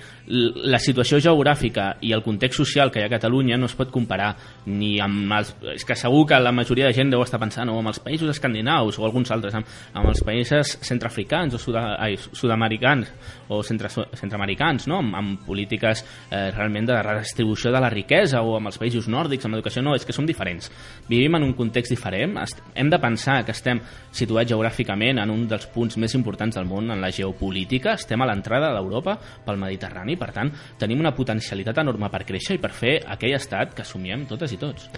[0.67, 3.93] la situació geogràfica i el context social que hi ha a Catalunya no es pot
[3.95, 4.33] comparar
[4.67, 5.55] ni amb els...
[5.77, 8.33] És que segur que la majoria de gent deu estar pensant o amb els països
[8.35, 13.13] escandinaus o alguns altres, amb, amb els països centroafricans o sud-americans
[13.49, 15.01] o centre, centroamericans, no?
[15.03, 19.47] amb, amb polítiques eh, realment de redistribució de la riquesa o amb els països nòrdics,
[19.47, 20.71] amb educació, no, és que som diferents.
[21.09, 22.37] Vivim en un context diferent,
[22.75, 23.81] hem de pensar que estem
[24.13, 28.31] situats geogràficament en un dels punts més importants del món en la geopolítica, estem a
[28.31, 32.75] l'entrada de l'Europa pel Mediterrani, per tant, tenim una potencialitat enorme per créixer i per
[32.77, 34.91] fer aquell estat que assumiem totes i tots.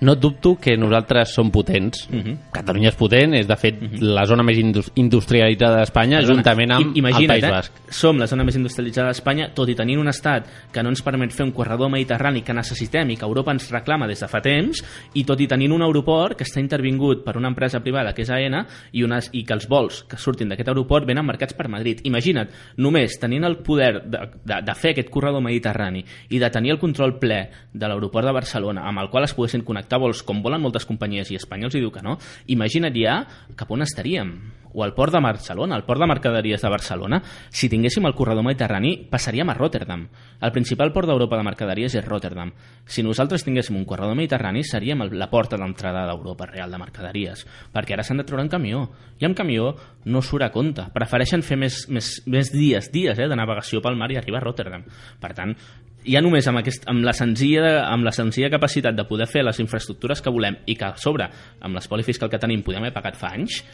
[0.00, 2.08] No dubto que nosaltres som potents.
[2.10, 2.38] Mhm.
[2.52, 6.98] Catalunya és potent, és de fet la zona més indus- industrialitzada d'Espanya, juntament amb i-
[7.00, 7.50] imagina't, el País eh?
[7.50, 7.72] Basc.
[7.90, 11.32] Som la zona més industrialitzada d'Espanya, tot i tenint un estat que no ens permet
[11.32, 14.82] fer un corredor mediterrani que necessitem i que Europa ens reclama des de fa temps,
[15.14, 18.30] i tot i tenint un aeroport que està intervingut per una empresa privada que és
[18.30, 22.00] AENA i, unes, i que els vols que surtin d'aquest aeroport venen marcats per Madrid.
[22.04, 26.70] Imagina't, només tenint el poder de, de, de fer aquest corredor mediterrani i de tenir
[26.72, 30.42] el control ple de l'aeroport de Barcelona, amb el qual es poguessin connectar vols com
[30.44, 33.20] volen moltes companyies i Espanya els hi diu que no, imagina't ja
[33.56, 34.36] cap on estaríem
[34.72, 38.44] o al port de Barcelona, al port de mercaderies de Barcelona, si tinguéssim el corredor
[38.44, 40.06] mediterrani, passaríem a Rotterdam.
[40.40, 42.52] El principal port d'Europa de mercaderies és Rotterdam.
[42.86, 47.96] Si nosaltres tinguéssim un corredor mediterrani, seríem la porta d'entrada d'Europa real de mercaderies, perquè
[47.96, 48.86] ara s'han de treure en camió,
[49.18, 49.74] i amb camió
[50.06, 50.86] no surt a compte.
[50.94, 54.46] Prefereixen fer més, més, més dies, dies eh, de navegació pel mar i arribar a
[54.46, 54.86] Rotterdam.
[55.20, 55.56] Per tant,
[56.04, 59.58] ja només amb, aquest, amb, la senzilla, amb la senzilla capacitat de poder fer les
[59.60, 61.28] infraestructures que volem i que a sobre,
[61.60, 63.64] amb l'espoli fiscal que tenim, podem haver pagat fa anys,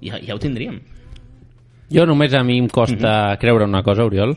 [0.00, 0.80] ja, ja ho tindríem.
[1.92, 3.38] Jo només a mi em costa Mhm.
[3.38, 4.36] creure una cosa, Oriol,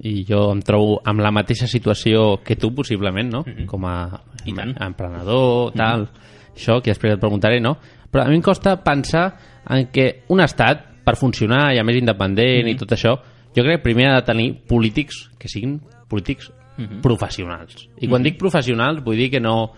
[0.00, 3.44] i jo em trobo amb la mateixa situació que tu, possiblement, no?
[3.66, 4.46] Com a Mhm.
[4.46, 4.68] I tant.
[4.76, 4.86] Mhm.
[4.86, 6.08] emprenedor, tal,
[6.54, 7.76] això, que després et preguntaré, no?
[8.10, 9.36] Però a mi em costa pensar
[9.68, 12.68] en que un estat, per funcionar, i a més independent Mhm.
[12.68, 13.16] i tot això,
[13.54, 17.00] jo crec que primer ha de tenir polítics que siguin polítics Mhm.
[17.02, 17.88] professionals.
[18.00, 19.72] I quan dic professionals vull dir que no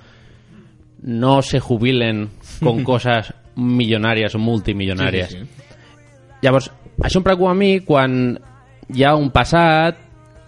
[1.03, 2.29] no se jubilen
[2.61, 5.29] con cosas millonàries o multimillonàries.
[5.33, 5.63] Sí, sí, sí.
[6.43, 6.71] Llavors,
[7.03, 8.39] això em preocupa a mi quan
[8.93, 9.97] hi ha un passat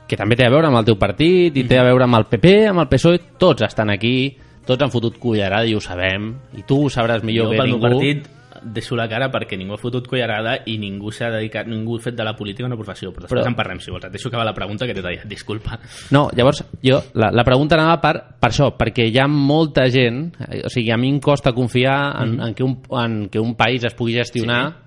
[0.08, 2.26] que també té a veure amb el teu partit i té a veure amb el
[2.28, 6.62] PP, amb el PSOE, tots estan aquí, tots han fotut cullerada i ho sabem, i
[6.68, 7.80] tu ho sabràs millor jo que pel ningú.
[7.80, 8.28] meu partit
[8.64, 12.16] deixo la cara perquè ningú ha fotut collarada i ningú s'ha dedicat, ningú ha fet
[12.16, 14.04] de la política una professió, però després Però- en parlem si vols.
[14.04, 15.78] Et deixo acabar la pregunta que t'he tallat, disculpa.
[16.10, 20.34] No, llavors, jo, la, la pregunta anava per, per això, perquè hi ha molta gent,
[20.48, 23.54] eh, o sigui, a mi em costa confiar en, en, que, un, en que un
[23.56, 24.81] país es pugui gestionar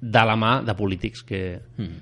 [0.00, 1.58] de la mà de polítics que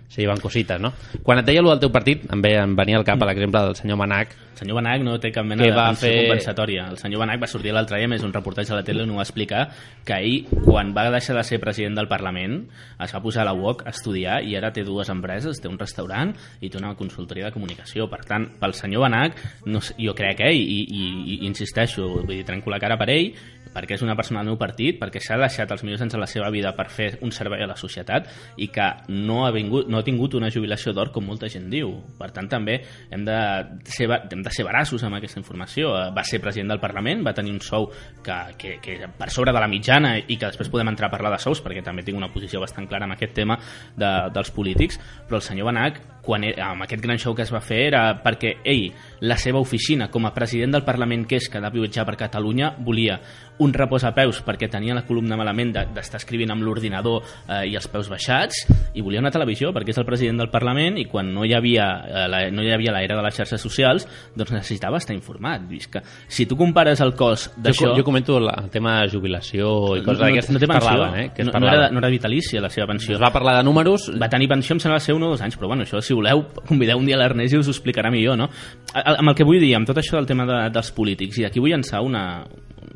[0.09, 0.93] se llevan cosites, no?
[1.23, 3.77] Quan et deia allò del teu partit, em, ve, em venia al cap l'exemple del
[3.77, 6.87] senyor Manac, El senyor Benac no té cap mena de va fer- compensatòria.
[6.89, 9.17] El senyor Benac va sortir l'altre dia, més un reportatge a la tele, on ho
[9.19, 9.67] va explicar,
[10.03, 12.63] que ell, quan va deixar de ser president del Parlament,
[12.99, 15.77] es va posar a la UOC a estudiar i ara té dues empreses, té un
[15.79, 16.33] restaurant
[16.63, 18.09] i té una consultoria de comunicació.
[18.09, 21.05] Per tant, pel senyor Benac, no sé, jo crec, eh, i, i,
[21.37, 23.35] i insisteixo, vull dir, trenco la cara per ell,
[23.75, 26.27] perquè és una persona del meu partit, perquè s'ha deixat els millors anys de la
[26.27, 27.86] seva vida per fer un servei a la societat
[28.57, 31.93] i que no ha, vingut, no ha tingut una jubilació d'or com molta gent diu.
[32.19, 32.79] Per tant, també
[33.11, 33.39] hem de
[33.85, 35.95] ser, hem de ser veraços amb aquesta informació.
[35.97, 37.91] Eh, Va ser president del Parlament, va tenir un sou
[38.25, 41.35] que, que, que per sobre de la mitjana i que després podem entrar a parlar
[41.35, 43.59] de sous, perquè també tinc una posició bastant clara en aquest tema
[43.97, 47.53] de, dels polítics, però el senyor Benac, quan era, amb aquest gran show que es
[47.55, 48.91] va fer, era perquè ell,
[49.25, 52.17] la seva oficina, com a president del Parlament que és, que ha de viatjar per
[52.27, 53.21] Catalunya, volia
[53.63, 57.63] un repòs a peus perquè tenia la columna malament de- d'estar escrivint amb l'ordinador eh,
[57.71, 61.07] i els peus baixats i volia una televisió perquè és el president del Parlament i
[61.09, 64.05] quan no hi havia eh, la, no hi havia l'era de les xarxes socials
[64.37, 65.63] doncs necessitava estar informat.
[65.89, 69.97] Que si tu compares el cost jo, d'això jo comento la, el tema de jubilació
[69.97, 70.53] i coses no, d'aquestes.
[70.53, 71.31] no que es pensió, parlaven, eh?
[71.35, 73.15] Que no, no, era, no era vitalícia la seva pensió.
[73.17, 75.57] Es va parlar de números, va tenir pensió, em sembla ser un o dos anys,
[75.57, 78.51] però bueno, això, si voleu, convideu un dia l'Ernest i us ho explicarà millor, no?
[78.97, 81.63] Amb el que vull dir, amb tot això del tema de, dels polítics, i aquí
[81.63, 82.25] vull llançar una,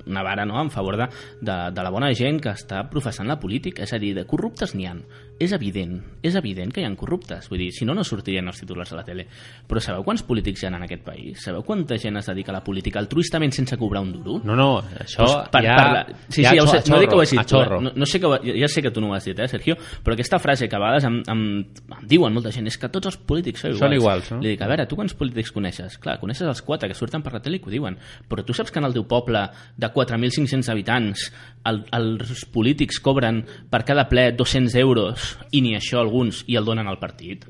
[0.06, 0.60] una vara no?
[0.60, 1.08] en favor de,
[1.40, 4.74] de, de la bona gent que està professant la política, és a dir, de corruptes
[4.74, 5.04] n'hi han.
[5.40, 8.58] És evident, és evident que hi ha corruptes, vull dir, si no, no sortirien els
[8.60, 9.24] titulars a la tele.
[9.66, 11.38] Però sabeu quants polítics hi ha en aquest país?
[11.40, 14.36] Sabeu quanta gent es dedica a la política altruistament sense cobrar un duro?
[14.44, 14.66] No, no,
[15.00, 15.76] això Pues per, ja...
[15.78, 16.02] per la...
[16.28, 17.80] Sí, ja sí, ja ho sé, no dic que ho xorro, hagis dit xorro.
[17.80, 19.78] no, no sé que ho, ja sé que tu no ho has dit, eh, Sergio,
[20.04, 21.42] però aquesta frase que a vegades em, em,
[21.88, 23.86] em diuen molta gent és que tots els polítics són iguals.
[23.86, 24.42] Són iguals, no?
[24.44, 25.96] Li dic, a veure, tu quants polítics coneixes?
[26.04, 27.96] Clar, coneixes els quatre que surten per la tele i que ho diuen,
[28.28, 29.46] però tu saps que en el teu poble
[29.80, 31.30] de 4.500 habitants
[31.64, 36.66] el, els polítics cobren per cada ple 200 euros i ni això alguns i el
[36.68, 37.46] donen al partit?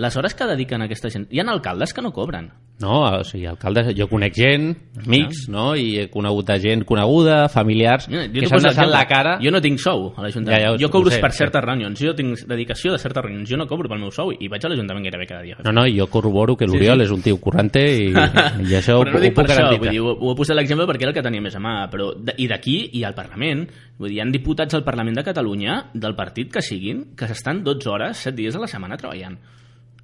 [0.00, 1.26] Les hores que dediquen a aquesta gent...
[1.28, 2.46] Hi ha alcaldes que no cobren.
[2.80, 4.70] No, o sigui, alcaldes, jo conec gent,
[5.02, 5.74] amics, no?
[5.76, 9.34] I he conegut a gent coneguda, familiars, Mira, jo que s'han deixat la cara...
[9.44, 10.54] Jo no tinc sou a l'Ajuntament.
[10.56, 11.42] Ja, ja ho- jo cobro ho sé, per ho sé.
[11.42, 12.00] certes reunions.
[12.00, 13.50] Jo tinc dedicació de certes reunions.
[13.50, 15.58] Jo no cobro pel meu sou i vaig a l'Ajuntament gairebé cada dia.
[15.66, 17.08] No, no, jo corroboro que l'Oriol sí.
[17.10, 18.08] és un tio currante i,
[18.70, 19.82] i això ho, però no ho per puc garantir.
[19.84, 21.76] vull dir, ho, ho he posat l'exemple perquè era el que tenia més a mà,
[21.92, 23.66] però de, i d'aquí i al Parlament,
[24.00, 27.60] vull dir, hi ha diputats al Parlament de Catalunya del partit que siguin que s'estan
[27.66, 29.36] 12 hores, 7 dies a la setmana treballant.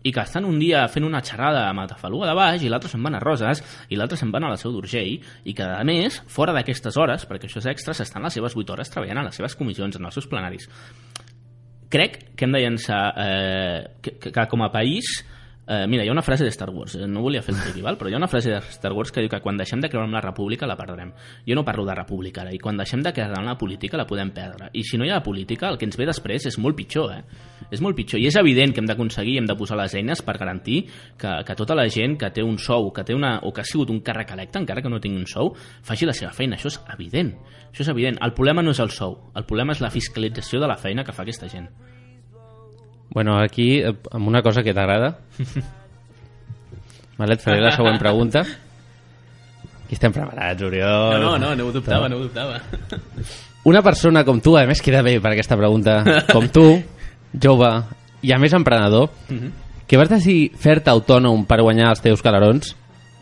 [0.07, 3.03] I que estan un dia fent una xerrada a Matafaluga de baix i l'altre se'n
[3.03, 6.21] van a Roses i l'altre se'n van a la Seu d'Urgell i que a més,
[6.31, 9.41] fora d'aquestes hores, perquè això és extra, estan les seves 8 hores treballant a les
[9.41, 10.69] seves comissions, en els seus plenaris.
[11.91, 15.19] Crec que hem de llançar eh, que, que, que com a país
[15.69, 17.97] Eh, mira, hi ha una frase de Star Wars, eh, no volia fer el trivial,
[17.99, 20.07] però hi ha una frase de Star Wars que diu que quan deixem de creure
[20.07, 21.11] en la república la perdrem.
[21.43, 24.07] Jo no parlo de república ara, i quan deixem de creure en la política la
[24.07, 24.69] podem perdre.
[24.73, 27.25] I si no hi ha política, el que ens ve després és molt pitjor, eh?
[27.75, 28.21] És molt pitjor.
[28.23, 30.85] I és evident que hem d'aconseguir, hem de posar les eines per garantir
[31.19, 33.67] que, que tota la gent que té un sou, que té una, o que ha
[33.67, 35.51] sigut un càrrec electe, encara que no tingui un sou,
[35.83, 36.55] faci la seva feina.
[36.55, 37.35] Això és evident.
[37.73, 38.23] Això és evident.
[38.23, 41.17] El problema no és el sou, el problema és la fiscalització de la feina que
[41.17, 41.67] fa aquesta gent.
[43.17, 45.15] Bueno, aquí, eh, amb una cosa que t'agrada...
[47.17, 48.43] Vale, et faré la següent pregunta.
[49.87, 51.15] Aquí estem preparats, Oriol.
[51.17, 52.59] No, no, no, no ho dubtava, no ho dubtava.
[53.65, 55.95] Una persona com tu, a més queda bé per aquesta pregunta,
[56.29, 56.67] com tu,
[57.43, 57.71] jove
[58.27, 59.49] i a més emprenedor, Mhm.
[59.89, 62.75] que vas decidir fer-te autònom per guanyar els teus calarons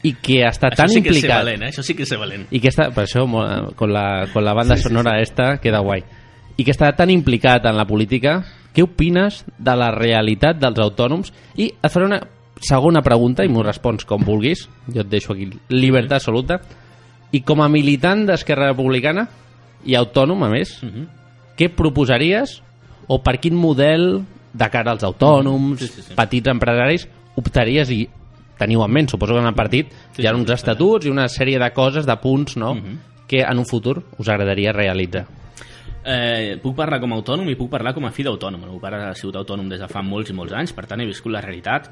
[0.02, 1.70] i que està Això tan sí que implicat valent, eh?
[1.70, 2.46] Això sí que és valent.
[2.50, 6.02] i que està, per això mo- con la, con la banda sonora esta queda guai
[6.56, 8.42] i que està tan implicat en la política
[8.74, 12.20] què opines de la realitat dels autònoms i et faré una
[12.60, 16.60] segona pregunta i m'ho respons com vulguis jo et deixo aquí llibertat absoluta
[17.32, 19.28] i com a militant d'Esquerra Republicana
[19.84, 21.06] i autònom a més Mhm.
[21.58, 22.62] què proposaries
[23.06, 26.14] o per quin model de cara als autònoms, Sí, sí, sí.
[26.14, 28.08] petits empresaris, optaries i
[28.58, 31.10] teniu en ment, suposo que en el partit Sí, hi ha uns sí, estatuts i
[31.10, 32.98] una sèrie de coses, de punts, no?, Mhm.
[33.26, 35.26] que en un futur us agradaria realitzar.
[36.04, 38.66] Eh, puc parlar com a autònom i puc parlar com a fill d'autònom.
[38.66, 41.00] El meu pare ha sigut autònom des de fa molts i molts anys, per tant
[41.00, 41.88] he viscut la realitat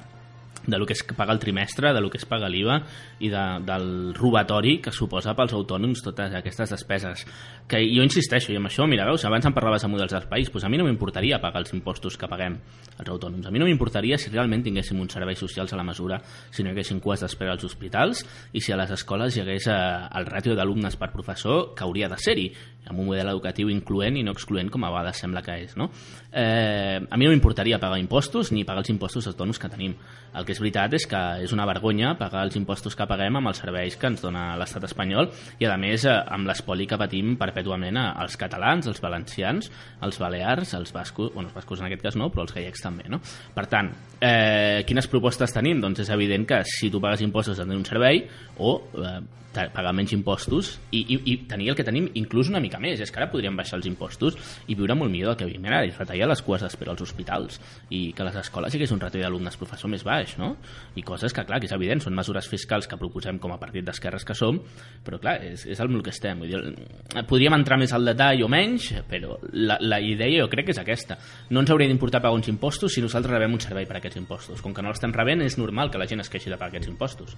[0.67, 2.79] de lo que es paga el trimestre, de lo que es paga l'IVA
[3.21, 7.25] i de, del robatori que suposa pels autònoms totes aquestes despeses.
[7.69, 10.51] Que jo insisteixo, i amb això, mira, veus, abans em parlaves de models del país,
[10.53, 12.59] doncs a mi no m'importaria pagar els impostos que paguem
[12.99, 13.47] els autònoms.
[13.47, 16.21] A mi no m'importaria si realment tinguéssim uns serveis socials a la mesura,
[16.51, 18.23] si no hi haguessin cues d'espera als hospitals
[18.53, 19.81] i si a les escoles hi hagués eh,
[20.21, 22.47] el ràtio d'alumnes per professor que hauria de ser-hi,
[22.89, 25.77] amb un model educatiu incloent i no excloent com a vegades sembla que és.
[25.79, 25.89] No?
[26.33, 29.95] Eh, a mi no m'importaria pagar impostos ni pagar els impostos autònoms que tenim.
[30.35, 33.53] El que és veritat és que és una vergonya pagar els impostos que paguem amb
[33.53, 37.37] els serveis que ens dona l'estat espanyol i a més eh, amb l'espoli que patim
[37.41, 42.19] perpètuament als catalans, als valencians, als balears, als bascos, bueno, els bascos en aquest cas
[42.19, 43.07] no, però els gallecs també.
[43.13, 43.21] No?
[43.55, 43.93] Per tant,
[44.23, 45.83] eh, quines propostes tenim?
[45.83, 48.23] Doncs és evident que si tu pagues impostos tenir un servei
[48.63, 49.21] o eh,
[49.53, 53.01] pagar menys impostos i, i, i tenir el que tenim inclús una mica més.
[53.03, 55.83] És que ara podríem baixar els impostos i viure molt millor del que vivim ara
[55.87, 59.23] i retallar les cues d'espera als hospitals i que les escoles hi hagués un ratio
[59.23, 60.55] d'alumnes professor més baix, no?
[60.97, 63.85] I coses que, clar, que és evident, són mesures fiscals que proposem com a partit
[63.87, 64.61] d'esquerres que som,
[65.05, 66.41] però, clar, és, és el que estem.
[66.43, 70.71] Vull dir, podríem entrar més al detall o menys, però la, la idea jo crec
[70.71, 71.19] que és aquesta.
[71.53, 74.61] No ens hauria d'importar pagar uns impostos si nosaltres rebem un servei per aquests impostos.
[74.63, 76.89] Com que no l'estem rebent, és normal que la gent es queixi de pagar aquests
[76.93, 77.37] impostos.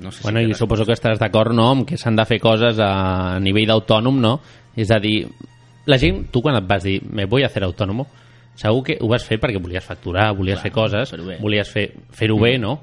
[0.00, 2.38] No sé Bueno, si i suposo que estaràs d'acord, no?, amb que s'han de fer
[2.40, 4.40] coses a nivell d'autònom, no?
[4.76, 5.26] És a dir,
[5.86, 8.06] la gent, tu quan et vas dir me voy a hacer autónomo,
[8.56, 11.38] segur que ho vas fer perquè volies facturar, volies Clar, fer coses, bé.
[11.40, 12.78] volies fer- fer-ho bé, no?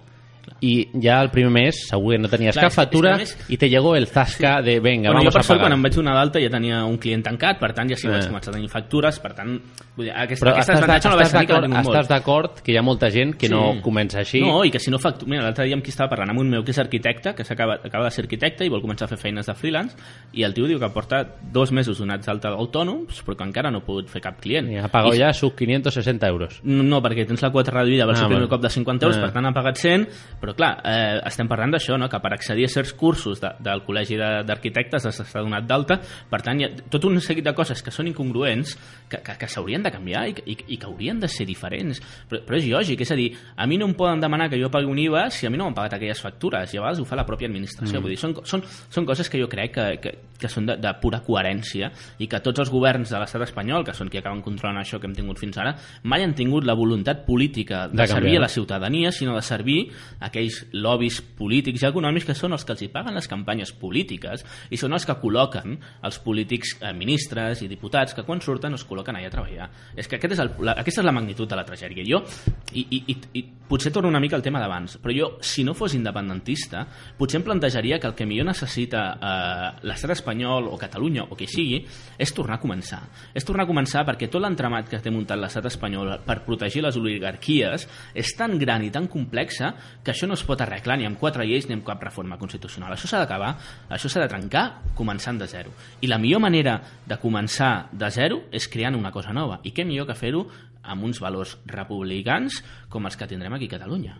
[0.61, 3.13] I ja el primer mes segur que no tenies Clar, cap és que- és factura
[3.13, 5.61] a més- i te llegó el zasca de venga, bueno, vamos a sort pagar.
[5.69, 8.11] quan em vaig donar d'alta ja tenia un client tancat, per tant ja sí Eh.
[8.11, 9.61] vaig començar a tenir factures, per tant
[9.95, 10.87] vull dir, aquest, Però aquesta estàs, no la
[11.23, 11.87] vaig tenir que molt.
[11.87, 14.41] estàs d'acord que hi ha molta gent que no comença així?
[14.41, 15.29] No, i que si no factura...
[15.29, 17.75] Mira, l'altre dia amb qui estava parlant amb un meu que és arquitecte, que s'acaba
[17.83, 19.95] acaba de ser arquitecte i vol començar a fer feines de freelance,
[20.33, 23.79] i el tio diu que porta dos mesos donats d'alta autònoms, però que encara no
[23.79, 24.71] ha pogut fer cap client.
[24.71, 26.59] I ha pagat I- ja sus 560 euros.
[26.63, 28.49] No, perquè tens la quota reduïda Ah, ser el primer bueno.
[28.49, 29.21] cop de 50 euros, Ah.
[29.21, 30.07] per tant ha pagat 100,
[30.41, 32.09] però clar, eh, estem parlant d'això, no?
[32.09, 36.59] que per accedir a certs cursos de, del Col·legi d'Arquitectes d'estar donat d'alta, per tant
[36.59, 38.75] hi ha tot un seguit de coses que són incongruents,
[39.09, 42.01] que, que, que s'haurien de canviar i, i, i que haurien de ser diferents.
[42.29, 44.69] Però, però és lògic, és a dir, a mi no em poden demanar que jo
[44.73, 47.07] pagui un IVA si a mi no m'han pagat aquelles factures, i a vegades ho
[47.07, 47.99] fa la pròpia administració.
[47.99, 48.03] Mm.
[48.05, 50.93] Vull dir, són, són, són coses que jo crec que, que, que són de, de
[51.01, 54.81] pura coherència i que tots els governs de l'estat espanyol, que són qui acaben controlant
[54.81, 55.73] això que hem tingut fins ara,
[56.03, 58.41] mai han tingut la voluntat política de, De de servir canviar.
[58.41, 59.79] a la ciutadania, sinó de servir
[60.19, 63.73] a aquells lobbies polítics i econòmics que són els que els hi paguen les campanyes
[63.75, 68.77] polítiques i són els que col·loquen els polítics eh, ministres i diputats que quan surten
[68.77, 69.69] es col·loquen allà a treballar.
[69.95, 72.05] És que aquest és el, la, aquesta és la magnitud de la tragèdia.
[72.07, 72.21] Jo,
[72.73, 75.75] i, i, i, i potser torno una mica al tema d'abans, però jo, si no
[75.77, 76.85] fos independentista,
[77.17, 81.49] potser em plantejaria que el que millor necessita eh, l'estat espanyol o Catalunya o qui
[81.49, 81.81] sigui
[82.17, 83.01] és tornar a començar.
[83.35, 86.97] És tornar a començar perquè tot l'entramat que té muntat l'estat espanyol per protegir les
[86.99, 87.87] oligarquies
[88.17, 89.73] és tan gran i tan complexa
[90.03, 92.95] que això no es pot arreglar ni amb quatre lleis ni amb cap reforma constitucional.
[92.95, 93.53] Això s'ha d'acabar,
[93.93, 94.65] això s'ha de trencar
[94.97, 95.75] començant de zero.
[96.01, 99.61] I la millor manera de començar de zero és creant una cosa nova.
[99.63, 100.47] I què millor que fer-ho
[100.87, 104.17] amb uns valors republicans com els que tindrem aquí a Catalunya.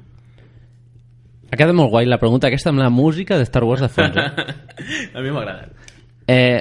[1.47, 4.17] Ha quedat molt guai la pregunta aquesta amb la música de Star Wars de fons.
[4.19, 4.47] Eh?
[5.15, 5.93] a mi m'ha agradat.
[6.27, 6.59] Eh,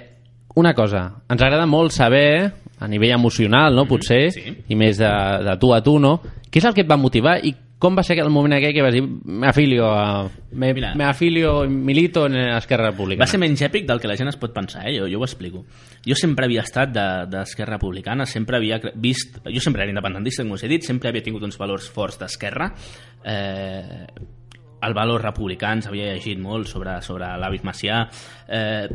[0.57, 4.55] una cosa, ens agrada molt saber, a nivell emocional, no, potser, sí.
[4.68, 5.11] i més de,
[5.43, 6.20] de tu a tu, no?
[6.47, 7.51] Què és el que et va motivar i
[7.87, 10.26] com va ser el moment aquell que vas dir me afilio a...
[10.53, 10.93] Me, Mira.
[10.99, 13.24] me afilio, milito en Esquerra Republicana?
[13.24, 14.97] Va ser menys èpic del que la gent es pot pensar, eh?
[14.99, 15.64] jo, jo ho explico.
[16.07, 19.39] Jo sempre havia estat de- d'Esquerra de, Republicana, sempre havia vist...
[19.47, 22.72] Jo sempre era independentista, com us he dit, sempre havia tingut uns valors forts d'Esquerra.
[23.24, 24.07] Eh,
[24.87, 28.03] el valor republicans, havia llegit molt sobre, sobre l'Avis Macià.
[28.47, 28.89] Eh,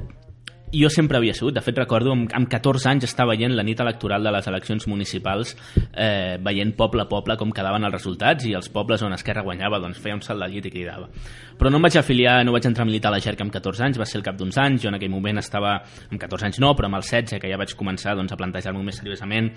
[0.74, 3.80] jo sempre havia sigut, de fet recordo amb, amb 14 anys estar veient la nit
[3.84, 5.55] electoral de les eleccions municipals
[5.91, 9.82] eh, veient poble a poble com quedaven els resultats i els pobles on Esquerra guanyava
[9.84, 11.09] doncs feia un salt del llit i cridava
[11.62, 13.84] però no em vaig afiliar, no vaig entrar a militar a la JERC amb 14
[13.86, 15.76] anys, va ser el cap d'uns anys jo en aquell moment estava,
[16.09, 18.82] amb 14 anys no però amb els 16 que ja vaig començar doncs, a plantejar-m'ho
[18.82, 19.51] més seriosament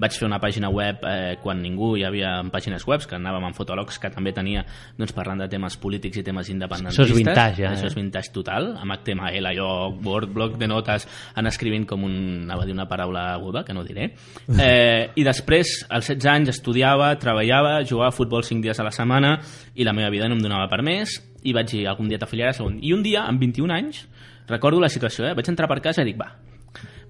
[0.00, 3.58] vaig fer una pàgina web eh, quan ningú hi havia pàgines webs que anàvem amb
[3.58, 4.64] fotòlegs que també tenia
[4.96, 7.92] doncs, parlant de temes polítics i temes independentistes Això és vintage, ja, això eh?
[7.92, 11.04] és vintage total, amb HTML, allò, Word, bloc de notes,
[11.36, 14.12] anar escrivint com un, anava a dir una paraula aguda, que no diré.
[14.70, 18.92] Eh, I després, als 16 anys, estudiava, treballava, jugava a futbol 5 dies a la
[18.94, 19.38] setmana
[19.74, 22.60] i la meva vida no em donava per més i vaig dir algun dia t'afiliaràs
[22.60, 22.78] a un...
[22.82, 24.04] I un dia, amb 21 anys,
[24.50, 25.34] recordo la situació, eh?
[25.38, 26.32] vaig entrar per casa i dic, va,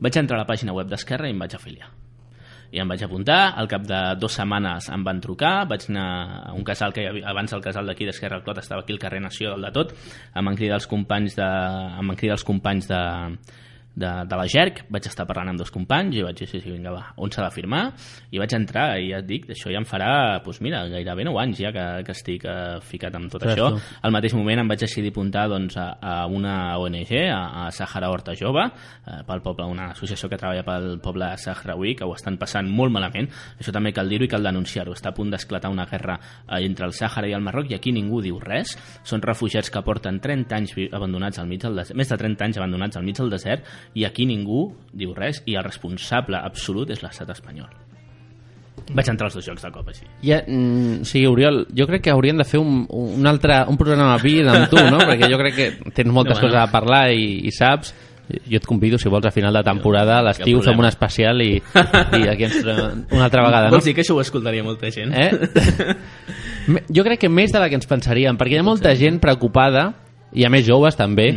[0.01, 1.91] vaig entrar a la pàgina web d'Esquerra i em vaig afiliar.
[2.71, 6.11] I em vaig apuntar, al cap de dues setmanes em van trucar, vaig anar
[6.47, 9.03] a un casal que havia, abans el casal d'aquí d'Esquerra al Clot estava aquí al
[9.03, 9.97] carrer Nació del de tot,
[10.39, 11.49] em van cridar els companys de,
[11.99, 13.01] em van cridar els companys de,
[14.01, 16.73] de, de la GERC, vaig estar parlant amb dos companys i vaig dir, sí, sí,
[16.73, 17.83] vinga, va, on s'ha de firmar?
[18.33, 20.13] I vaig entrar i ja et dic, això ja em farà,
[20.45, 23.99] doncs mira, gairebé 9 anys ja que, que estic eh, ficat amb tot Ostres, això.
[24.07, 28.11] Al mateix moment em vaig decidir apuntar doncs, a, a una ONG, a, a Sàhara
[28.13, 28.67] Horta Jove,
[29.05, 32.95] eh, pel poble, una associació que treballa pel poble saharaui, que ho estan passant molt
[32.95, 33.29] malament.
[33.61, 34.95] Això també cal dir-ho i cal denunciar-ho.
[34.97, 37.93] Està a punt d'esclatar una guerra eh, entre el Sàhara i el Marroc i aquí
[37.95, 38.77] ningú diu res.
[39.07, 42.61] Són refugiats que porten 30 anys abandonats al mig del desert, més de 30 anys
[42.61, 47.03] abandonats al mig del desert i aquí ningú diu res i el responsable absolut és
[47.03, 47.71] l'estat espanyol.
[48.91, 50.07] Vaig entrar als dos jocs de cop així.
[50.25, 54.17] Ja, mm, sí, Oriol, jo crec que hauríem de fer un, un altre un programa
[54.19, 54.99] VIP amb tu, no?
[55.05, 56.49] Perquè jo crec que tens moltes Bueno.
[56.49, 57.93] coses a parlar i, i saps.
[58.47, 61.57] Jo et convido, si vols, a final de temporada, a l'estiu, fem un especial i,
[61.59, 63.75] i aquí ens trobem una altra vegada, no?
[63.75, 65.11] Vols dir que això ho escoltaria molta gent?
[65.15, 65.31] Eh?
[66.95, 69.89] Jo crec que més de la que ens pensaríem, perquè hi ha molta gent preocupada,
[70.37, 71.33] i a més joves també,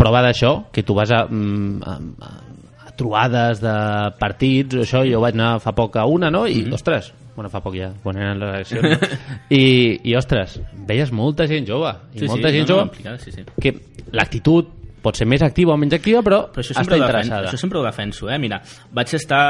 [0.00, 1.96] prova d'això, que tu vas a, mm, a,
[2.26, 3.76] a, a trobades de
[4.20, 6.46] partits, això, jo vaig anar fa poc a una, no?
[6.48, 9.22] I, ostres, bueno, fa poc ja, quan eren les eleccions, no?
[9.60, 9.64] I,
[10.10, 13.46] i ostres, veies molta gent jove, i molta gent no, no, jove, implicada, sí, sí.
[13.60, 13.76] que
[14.16, 17.48] l'actitud pot ser més activa o menys activa, però, Però això està defenso, interessada.
[17.48, 18.36] això sempre ho defenso, eh?
[18.42, 18.60] Mira,
[18.92, 19.44] vaig estar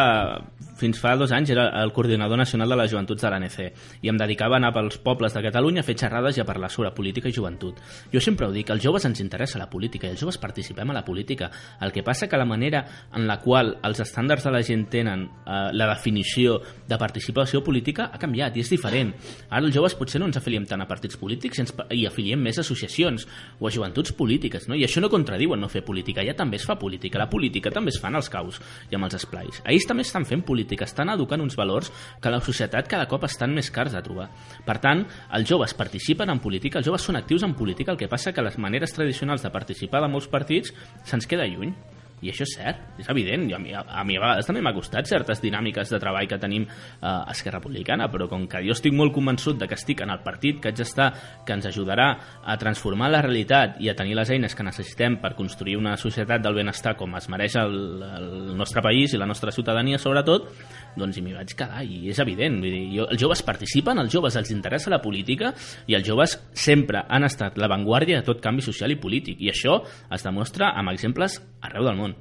[0.81, 3.59] fins fa dos anys era el coordinador nacional de les joventuts de l'ANC
[4.03, 6.71] i em dedicava a anar pels pobles de Catalunya a fer xerrades i a parlar
[6.73, 7.81] sobre política i joventut.
[8.13, 10.97] Jo sempre ho dic, als joves ens interessa la política i els joves participem a
[10.97, 11.51] la política.
[11.81, 15.27] El que passa que la manera en la qual els estàndards de la gent tenen
[15.27, 19.13] eh, la definició de participació política ha canviat i és diferent.
[19.51, 22.41] Ara els joves potser no ens afiliem tant a partits polítics i, ens, i afiliem
[22.41, 23.27] més a associacions
[23.59, 24.79] o a joventuts polítiques, no?
[24.79, 27.21] I això no contradiuen no fer política, ja també es fa política.
[27.21, 28.61] La política també es fa en els caus
[28.91, 29.61] i amb els esplais.
[29.65, 31.91] Ells també estan fent política, estan educant uns valors
[32.21, 34.29] que la societat cada cop estan més cars de trobar.
[34.67, 38.09] Per tant, els joves participen en política, els joves són actius en política, el que
[38.09, 41.75] passa que les maneres tradicionals de participar de molts partits se'ns queda lluny.
[42.21, 43.47] I això és cert, és evident.
[43.49, 46.29] I a, mi, a, a mi a vegades també m'ha costat certes dinàmiques de treball
[46.29, 49.79] que tenim eh, a Esquerra Republicana, però com que jo estic molt convençut de que
[49.79, 51.11] estic en el partit que haig d'estar,
[51.47, 52.11] que ens ajudarà
[52.45, 56.45] a transformar la realitat i a tenir les eines que necessitem per construir una societat
[56.45, 60.51] del benestar com es mereix el, el nostre país i la nostra ciutadania sobretot,
[60.99, 62.59] doncs hi m'hi vaig quedar i és evident.
[62.63, 65.53] Vull dir, jo, els joves participen, als joves els interessa la política
[65.87, 69.81] i els joves sempre han estat l'avantguàrdia de tot canvi social i polític i això
[70.11, 72.17] es demostra amb exemples arreu del món.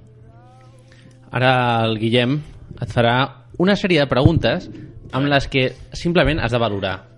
[1.32, 1.52] Ara
[1.86, 2.40] el Guillem
[2.80, 3.18] et farà
[3.60, 4.70] una sèrie de preguntes
[5.12, 7.09] amb les que simplement has de valorar.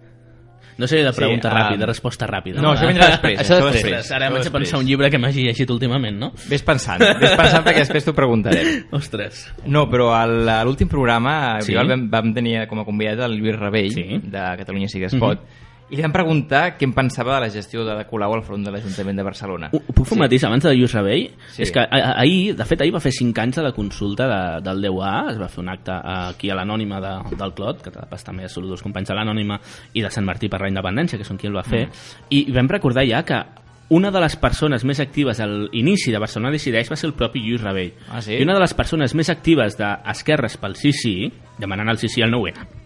[0.78, 2.62] No sé de pregunta Sí, ràpida, resposta ràpida.
[2.62, 3.40] No, això vindrà després.
[3.40, 3.84] Això això després.
[3.84, 4.12] després.
[4.12, 6.32] Ara vaig a pensar un llibre que m'hagi llegit últimament, no?
[6.50, 8.86] Ves pensant, ves pensant perquè després t'ho preguntarem.
[8.92, 9.44] Ostres.
[9.66, 11.76] No, però al- a l'últim programa Sí.
[11.76, 14.08] vam, vam tenir com a convidat el Lluís Rebell, Sí.
[14.24, 15.44] de Catalunya Sí que es pot,
[15.92, 18.72] i li vam preguntar què en pensava de la gestió de Colau al front de
[18.72, 19.70] l'Ajuntament de Barcelona.
[19.76, 21.26] Ho, puc fer un matís abans de Lluís Rebell?
[21.52, 21.66] Sí.
[21.66, 24.86] És que ahir, de fet, ahir va fer 5 anys de la consulta de, del
[24.88, 28.48] 10A, es va fer un acte aquí a l'anònima de, del Clot, que pas també
[28.48, 29.60] saludo els companys de l'anònima
[29.94, 31.88] i de Sant Martí per la Independència, que són qui el va fer,
[32.32, 33.44] i vam recordar ja que
[33.92, 37.44] una de les persones més actives a l'inici de Barcelona Decideix va ser el propi
[37.44, 37.92] Lluís Rebell.
[38.08, 38.38] Ah, sí?
[38.40, 41.18] I una de les persones més actives d'esquerres pel sí sí,
[41.60, 42.80] demanant el sí sí al 9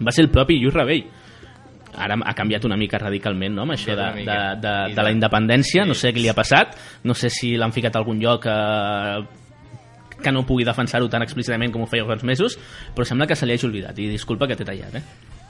[0.00, 1.04] va ser el propi Lluís Rebell.
[1.96, 5.14] Ara ha canviat una mica radicalment, no?, amb això de, de, de, de la de-
[5.16, 5.84] independència.
[5.86, 9.22] No sé què li ha passat, no sé si l'han ficat a algun lloc eh,
[10.24, 12.58] que no pugui defensar-ho tan explícitament com ho feia fa uns mesos,
[12.94, 13.98] però sembla que se li hagi oblidat.
[13.98, 15.02] I disculpa que t'he tallat, eh?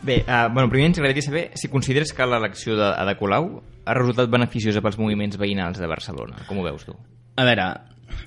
[0.05, 3.95] Bé, uh, bueno, primer ens agradaria saber si consideres que l'elecció de Ada Colau ha
[3.97, 6.43] resultat beneficiosa pels moviments veïnals de Barcelona.
[6.49, 6.93] Com ho veus tu?
[7.41, 7.69] A veure,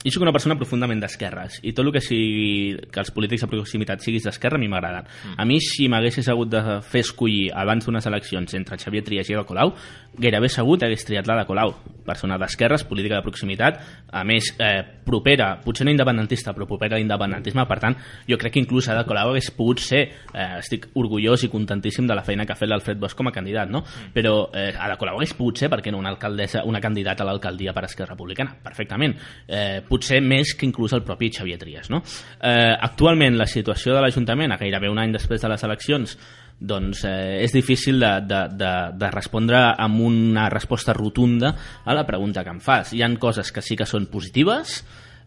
[0.04, 3.52] jo sóc una persona profundament d'esquerres i tot el que sigui que els polítics de
[3.52, 5.08] proximitat siguis d'esquerra a mi m'agraden.
[5.38, 9.38] A mi si m'haguessis hagut de fer escollir abans d'unes eleccions entre Xavier Trias i
[9.38, 9.74] Ada Colau,
[10.18, 11.74] gairebé segur hagués triat l'Ada Colau,
[12.08, 13.80] persona d'esquerres, política de proximitat,
[14.16, 17.98] a més eh, propera, potser no independentista, però propera a l'independentisme, per tant,
[18.30, 20.04] jo crec que inclús Ada Colau hagués pogut ser,
[20.34, 23.36] eh, estic orgullós i contentíssim de la feina que ha fet l'Alfred Bosch com a
[23.36, 23.84] candidat, no?
[24.16, 27.30] Però eh, Ada Colau hagués pogut ser, per què no, una alcaldessa, una candidata a
[27.30, 29.18] l'alcaldia per Esquerra Republicana, perfectament.
[29.48, 32.02] Eh, potser més que inclús el propi Xavier Trias, no?
[32.40, 36.18] Eh, actualment, la situació de l'Ajuntament, a gairebé un any després de les eleccions,
[36.60, 41.54] doncs eh, és difícil de, de, de, de respondre amb una resposta rotunda
[41.86, 42.94] a la pregunta que em fas.
[42.94, 44.82] Hi han coses que sí que són positives,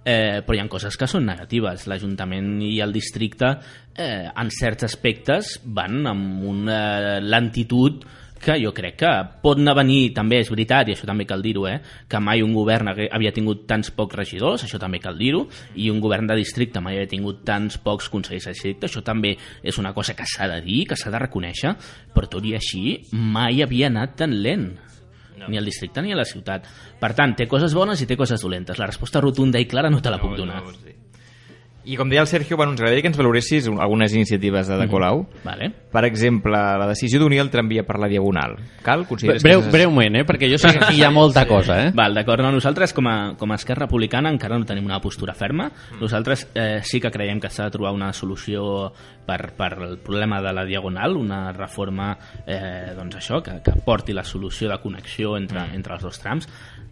[0.05, 1.87] eh, però hi ha coses que són negatives.
[1.91, 3.55] L'Ajuntament i el districte,
[3.95, 8.05] eh, en certs aspectes, van amb una lentitud
[8.41, 9.11] que jo crec que
[9.43, 11.79] pot anar a venir, també és veritat, i això també cal dir-ho, eh,
[12.09, 15.45] que mai un govern havia tingut tants pocs regidors, això també cal dir-ho,
[15.77, 19.37] i un govern de districte mai havia tingut tants pocs consellers de districte, això també
[19.63, 21.75] és una cosa que s'ha de dir, que s'ha de reconèixer,
[22.15, 24.71] però tot i així mai havia anat tan lent
[25.37, 25.49] no.
[25.49, 26.67] ni al districte ni a la ciutat.
[27.01, 28.81] Per tant, té coses bones i té coses dolentes.
[28.81, 30.63] La resposta rotunda i clara no te la puc donar.
[31.85, 34.75] I com deia el Sergio, bueno, ens agradaria que ens valoressis un- algunes iniciatives de
[34.75, 35.27] Ada Colau.
[35.43, 35.71] Vale.
[35.91, 38.57] Per exemple, la decisió d'unir el tramvia per la Diagonal.
[38.83, 39.07] Cal?
[39.09, 40.25] Consideres Breu, que és- breument, eh?
[40.27, 41.87] perquè jo sé que aquí hi ha molta cosa.
[41.87, 41.93] Eh?
[41.95, 42.43] Val, d'acord.
[42.43, 45.71] No, nosaltres, com a, com a Esquerra Republicana, encara no tenim una postura ferma.
[46.01, 48.93] Nosaltres eh, sí que creiem que s'ha de trobar una solució
[49.27, 52.17] per, per el problema de la Diagonal, una reforma,
[52.47, 56.47] eh, doncs això, que, que porti la solució de connexió entre, entre els dos trams.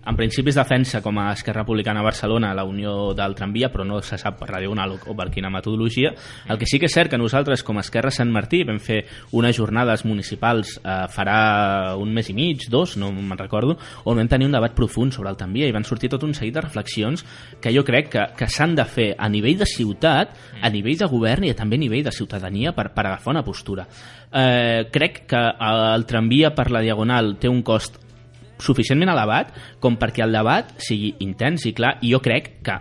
[0.07, 3.85] En principi es defensa com a Esquerra Republicana a Barcelona la unió del tramvia, però
[3.85, 6.15] no se sap per la Diagonal o, per quina metodologia.
[6.49, 9.03] El que sí que és cert que nosaltres, com a Esquerra Sant Martí, vam fer
[9.37, 13.77] unes jornades municipals eh, farà un mes i mig, dos, no me'n recordo,
[14.09, 16.57] on vam tenir un debat profund sobre el tramvia i van sortir tot un seguit
[16.57, 17.27] de reflexions
[17.61, 20.33] que jo crec que, que s'han de fer a nivell de ciutat,
[20.63, 23.85] a nivell de govern i també a nivell de ciutadania per, per agafar una postura.
[24.33, 28.08] Eh, crec que el tramvia per la Diagonal té un cost
[28.63, 29.53] suficientment elevat
[29.83, 32.79] com perquè el debat sigui intens i clar, i jo crec que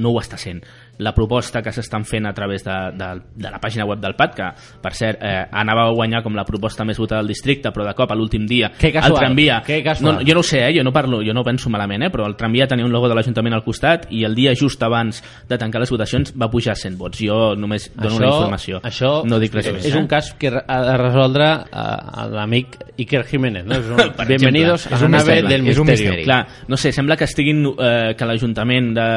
[0.00, 0.62] no ho està sent.
[1.00, 4.34] La proposta que s'estan fent a través de, de, de la pàgina web del PAT,
[4.36, 4.48] que,
[4.82, 7.94] per cert, eh, anava a guanyar com la proposta més votada del districte, però de
[7.96, 9.60] cop a l'últim dia Que casual, el tramvia...
[9.66, 10.20] que casual.
[10.20, 12.26] No, jo no ho sé, eh, jo no parlo, jo no penso malament, eh, però
[12.28, 15.58] el tramvia tenia un logo de l'Ajuntament al costat i el dia just abans de
[15.58, 17.20] tancar les votacions va pujar 100 vots.
[17.20, 18.80] Jo només dono una informació.
[18.86, 19.88] Això no dic res és, més.
[19.90, 20.00] és eh?
[20.00, 23.66] un cas que ha de resoldre eh, l'amic Iker Jiménez.
[23.66, 23.78] No?
[23.78, 24.96] És un, bienvenidos exemple.
[24.96, 26.24] a la nave misteri, del misteri.
[26.24, 29.08] Clar, no sé, sembla que estiguin eh, que l'Ajuntament de,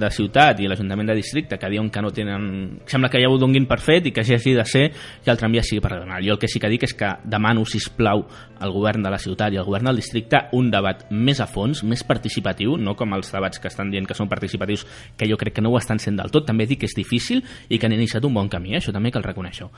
[0.00, 2.80] de ciutat i l'Ajuntament de districte que diuen que no tenen...
[2.86, 4.84] Sembla que ja ho donguin per fet i que hagi de ser
[5.24, 6.24] que el tramvia sigui per regional.
[6.26, 8.24] Jo el que sí que dic és que demano, si plau
[8.60, 11.84] al govern de la ciutat i al govern del districte un debat més a fons,
[11.84, 14.86] més participatiu, no com els debats que estan dient que són participatius,
[15.16, 16.46] que jo crec que no ho estan sent del tot.
[16.48, 18.82] També dic que és difícil i que han iniciat un bon camí, eh?
[18.82, 19.70] això també cal reconèixer-ho.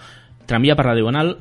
[0.49, 1.37] Tramvia per la Diagonal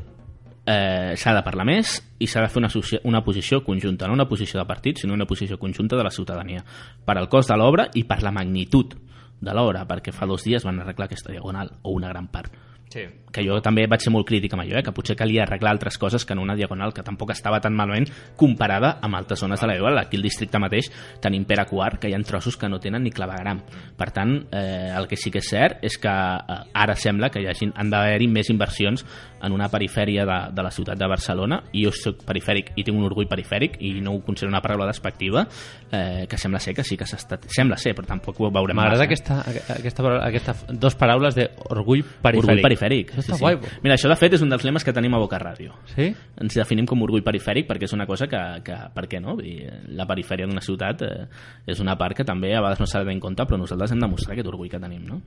[0.67, 2.69] eh, s'ha de parlar més i s'ha de fer una,
[3.07, 6.63] una posició conjunta, no una posició de partit, sinó una posició conjunta de la ciutadania,
[7.05, 8.97] per al cost de l'obra i per la magnitud
[9.41, 12.53] de l'obra, perquè fa dos dies van arreglar aquesta diagonal, o una gran part.
[12.89, 13.05] Sí.
[13.34, 14.84] Que jo també vaig ser molt crític amb allò, eh?
[14.86, 18.07] que potser calia arreglar altres coses que en una diagonal que tampoc estava tan malament
[18.39, 19.99] comparada amb altres zones de la diagonal.
[20.05, 23.11] Aquí al districte mateix tenim Pere Quart, que hi ha trossos que no tenen ni
[23.11, 23.61] clavegram.
[23.97, 27.43] Per tant, eh, el que sí que és cert és que eh, ara sembla que
[27.43, 29.05] hi hagi, han d'haver-hi més inversions
[29.41, 32.97] en una perifèria de, de la ciutat de Barcelona i jo soc perifèric i tinc
[32.97, 35.45] un orgull perifèric i no ho considero una paraula despectiva
[35.91, 39.05] eh, que sembla ser que sí que s'està sembla ser, però tampoc ho veurem M'agrada
[39.07, 42.43] aquesta, aquesta, aquesta, dos paraules de orgull perifèric.
[42.43, 43.13] Orgull perifèric.
[43.18, 43.57] Això està guai.
[43.84, 45.74] Mira, això de fet és un dels lemes que tenim a Boca Ràdio.
[45.95, 46.11] Sí?
[46.41, 49.36] Ens definim com orgull perifèric perquè és una cosa que, que per què no?
[49.36, 51.28] Vull dir, la perifèria d'una ciutat eh,
[51.68, 53.91] és una part que també a vegades no s'ha de tenir en compte, però nosaltres
[53.95, 55.22] hem de mostrar aquest orgull que tenim, no?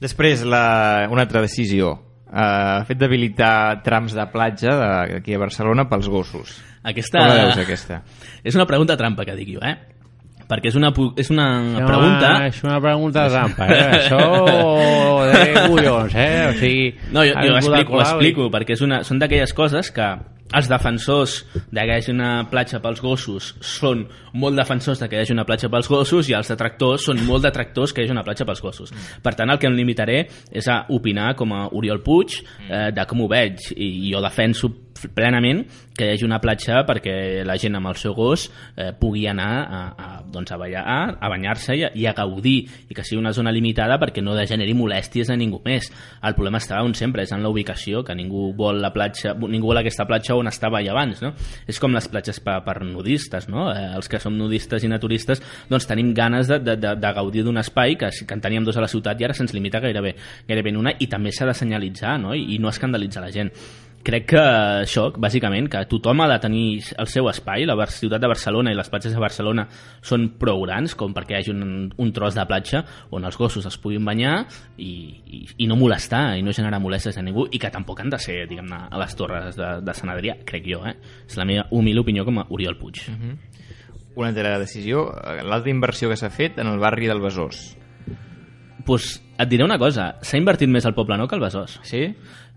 [0.00, 1.94] Després, la, una altra decisió.
[2.34, 6.56] Uh, fet d'habilitar trams de platja de- d'aquí a Barcelona pels gossos.
[6.82, 7.20] Aquesta...
[7.22, 8.00] Com la veus, aquesta?
[8.42, 9.76] És una pregunta trampa que dic jo, eh?
[10.48, 11.46] Perquè és una, és una
[11.80, 12.30] No, pregunta...
[12.50, 13.84] És una pregunta trampa, eh?
[13.98, 14.18] Això
[15.30, 16.46] de collons, eh?
[16.50, 16.86] O sigui...
[17.14, 20.08] No, jo, jo explico, ho Colau i- explico, perquè és una, són d'aquelles coses que
[20.54, 25.18] els defensors de que hi hagi una platja pels gossos són molt defensors de que
[25.18, 28.14] hi hagi una platja pels gossos i els detractors són molt detractors que hi hagi
[28.16, 28.94] una platja pels gossos.
[29.22, 33.06] Per tant, el que em limitaré és a opinar com a Oriol Puig eh, de
[33.10, 34.70] com ho veig i jo defenso
[35.14, 35.64] plenament
[35.98, 38.46] que hi hagi una platja perquè la gent amb el seu gos
[38.78, 40.84] eh, pugui anar a, a, doncs a, ballar,
[41.20, 42.54] a banyar-se i, a- i a gaudir
[42.88, 45.90] i que sigui una zona limitada perquè no degeneri molèsties a ningú més.
[46.24, 49.70] El problema està on sempre, és en la ubicació, que ningú vol la platja, ningú
[49.70, 51.32] vol aquesta platja on estava allà abans, no?
[51.70, 53.68] És com les platges per, per nudistes, no?
[53.72, 57.44] Eh, els que som nudistes i naturistes doncs tenim ganes de, de, de, de gaudir
[57.46, 60.14] d'un espai que, que en teníem dos a la ciutat i ara se'ns limita gairebé,
[60.48, 62.34] gairebé en una i també s'ha de senyalitzar no?
[62.34, 63.52] I, i no escandalitzar la gent
[64.04, 64.40] crec que
[64.84, 66.66] això, bàsicament, que tothom ha de tenir
[67.00, 69.66] el seu espai, la ciutat de Barcelona i les platges de Barcelona
[70.04, 72.84] són prou grans com perquè hi hagi un, un tros de platja
[73.16, 74.36] on els gossos es puguin banyar
[74.76, 74.92] i,
[75.24, 78.20] i, i no molestar i no generar molèsties a ningú i que tampoc han de
[78.20, 80.96] ser, diguem-ne, a les torres de, de Sant Adrià, crec jo, eh?
[81.28, 83.06] És la meva humil opinió com a Oriol Puig.
[84.14, 85.08] Una altra decisió,
[85.42, 87.64] l'alta inversió que s'ha fet en el barri del Besòs.
[88.84, 91.78] pues et diré una cosa, s'ha invertit més al Poble Nou que al Besòs.
[91.88, 92.04] Sí?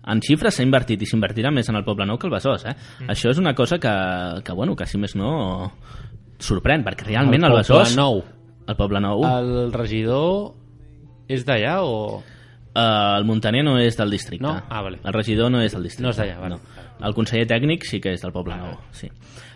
[0.08, 2.74] En xifres s'ha invertit i s'invertirà més en el Poble Nou que al Besòs, eh?
[3.02, 3.10] Mm.
[3.12, 3.92] Això és una cosa que,
[4.44, 5.72] que, bueno, que si més no
[6.38, 7.96] sorprèn, perquè realment el, Poble Besòs...
[7.98, 8.22] Nou.
[8.68, 9.24] El Poble Nou.
[9.24, 10.54] El, El regidor
[11.28, 12.22] és d'allà o...?
[12.78, 14.46] uh, el Montaner no és del districte.
[14.46, 14.54] No?
[14.68, 15.00] Ah, vale.
[15.04, 16.06] El regidor no és del districte.
[16.06, 16.58] No és d'allà, vale.
[16.58, 16.86] No.
[17.08, 19.10] El conseller tècnic sí que és del Poble Nou, sí.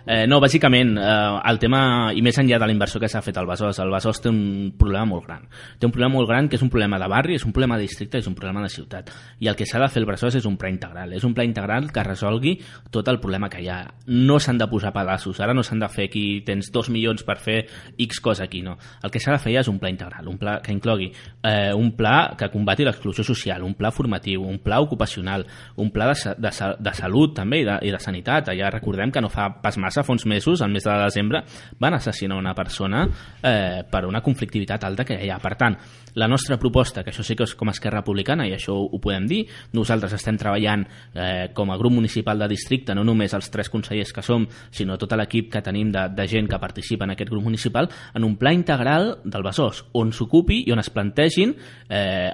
[0.06, 3.36] Eh, no, bàsicament, eh, el tema, i més enllà de la inversió que s'ha fet
[3.38, 5.46] al Besòs, el Besòs té un problema molt gran.
[5.78, 7.86] Té un problema molt gran que és un problema de barri, és un problema de
[7.86, 9.10] districte, és un problema de ciutat.
[9.40, 11.12] I el que s'ha de fer al Besòs és un pla integral.
[11.12, 12.56] És un pla integral que resolgui
[12.90, 13.82] tot el problema que hi ha.
[14.06, 17.38] No s'han de posar pedaços, ara no s'han de fer aquí, tens dos milions per
[17.38, 17.66] fer
[17.98, 18.78] X cosa aquí, no.
[19.02, 21.72] El que s'ha de fer ja és un pla integral, un pla que inclogui eh,
[21.74, 25.46] un pla que combati l'exclusió social, un pla formatiu, un pla ocupacional,
[25.76, 28.50] un pla de, de, de salut també i de, i de sanitat.
[28.58, 31.42] Ja recordem que no fa pas massa, fa uns mesos, al mes de desembre,
[31.78, 33.04] van assassinar una persona
[33.42, 35.36] eh, per una conflictivitat alta que hi ha.
[35.42, 35.76] Per tant,
[36.14, 39.00] la nostra proposta, que això sí que és com a Esquerra Republicana, i això ho,
[39.02, 39.42] podem dir,
[39.76, 40.84] nosaltres estem treballant
[41.14, 44.98] eh, com a grup municipal de districte, no només els tres consellers que som, sinó
[45.00, 48.36] tot l'equip que tenim de, de gent que participa en aquest grup municipal, en un
[48.40, 51.54] pla integral del Besòs, on s'ocupi i on es plantegin,
[51.88, 52.30] eh,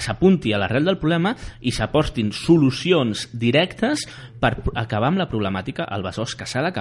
[0.00, 4.06] s'apunti a l'arrel del problema i s'apostin solucions directes
[4.40, 6.79] per acabar amb la problemàtica al Besòs, que s'ha d'acabar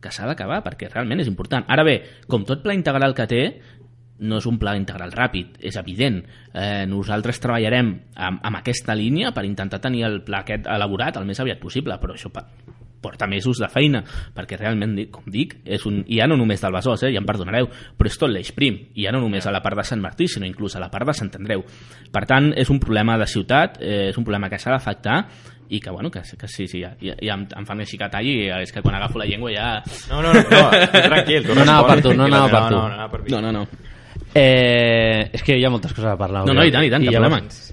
[0.00, 1.64] que s'ha d'acabar, perquè realment és important.
[1.72, 1.96] Ara bé,
[2.28, 3.42] com tot pla integral que té,
[4.18, 6.22] no és un pla integral ràpid, és evident.
[6.54, 11.28] Eh, nosaltres treballarem amb, amb aquesta línia per intentar tenir el pla aquest elaborat el
[11.28, 12.32] més aviat possible, però això
[13.06, 14.00] porta mesos de feina,
[14.34, 17.68] perquè realment, com dic, és un, ja no només del Besòs, eh, ja em perdonareu,
[17.96, 20.26] però és tot l'eix prim, i ja no només a la part de Sant Martí,
[20.26, 21.62] sinó inclús a la part de Sant Andreu.
[22.12, 25.20] Per tant, és un problema de ciutat, eh, és un problema que s'ha d'afectar,
[25.68, 28.08] i que, bueno, que, que sí, sí, ja, ja, ja em, em fan així que
[28.12, 29.66] talli, i és que quan agafo la llengua ja...
[30.10, 30.70] No, no, no, no
[31.08, 31.46] tranquil.
[31.46, 32.74] Tu No anava per tu, no anava per tu.
[32.76, 33.30] No, no, anava per mi.
[33.34, 33.94] No, no, no.
[34.36, 36.44] Eh, és que hi ha moltes coses a parlar.
[36.46, 37.42] No, no, i tant, i tant, cap llavors- problema.
[37.46, 37.72] Ens,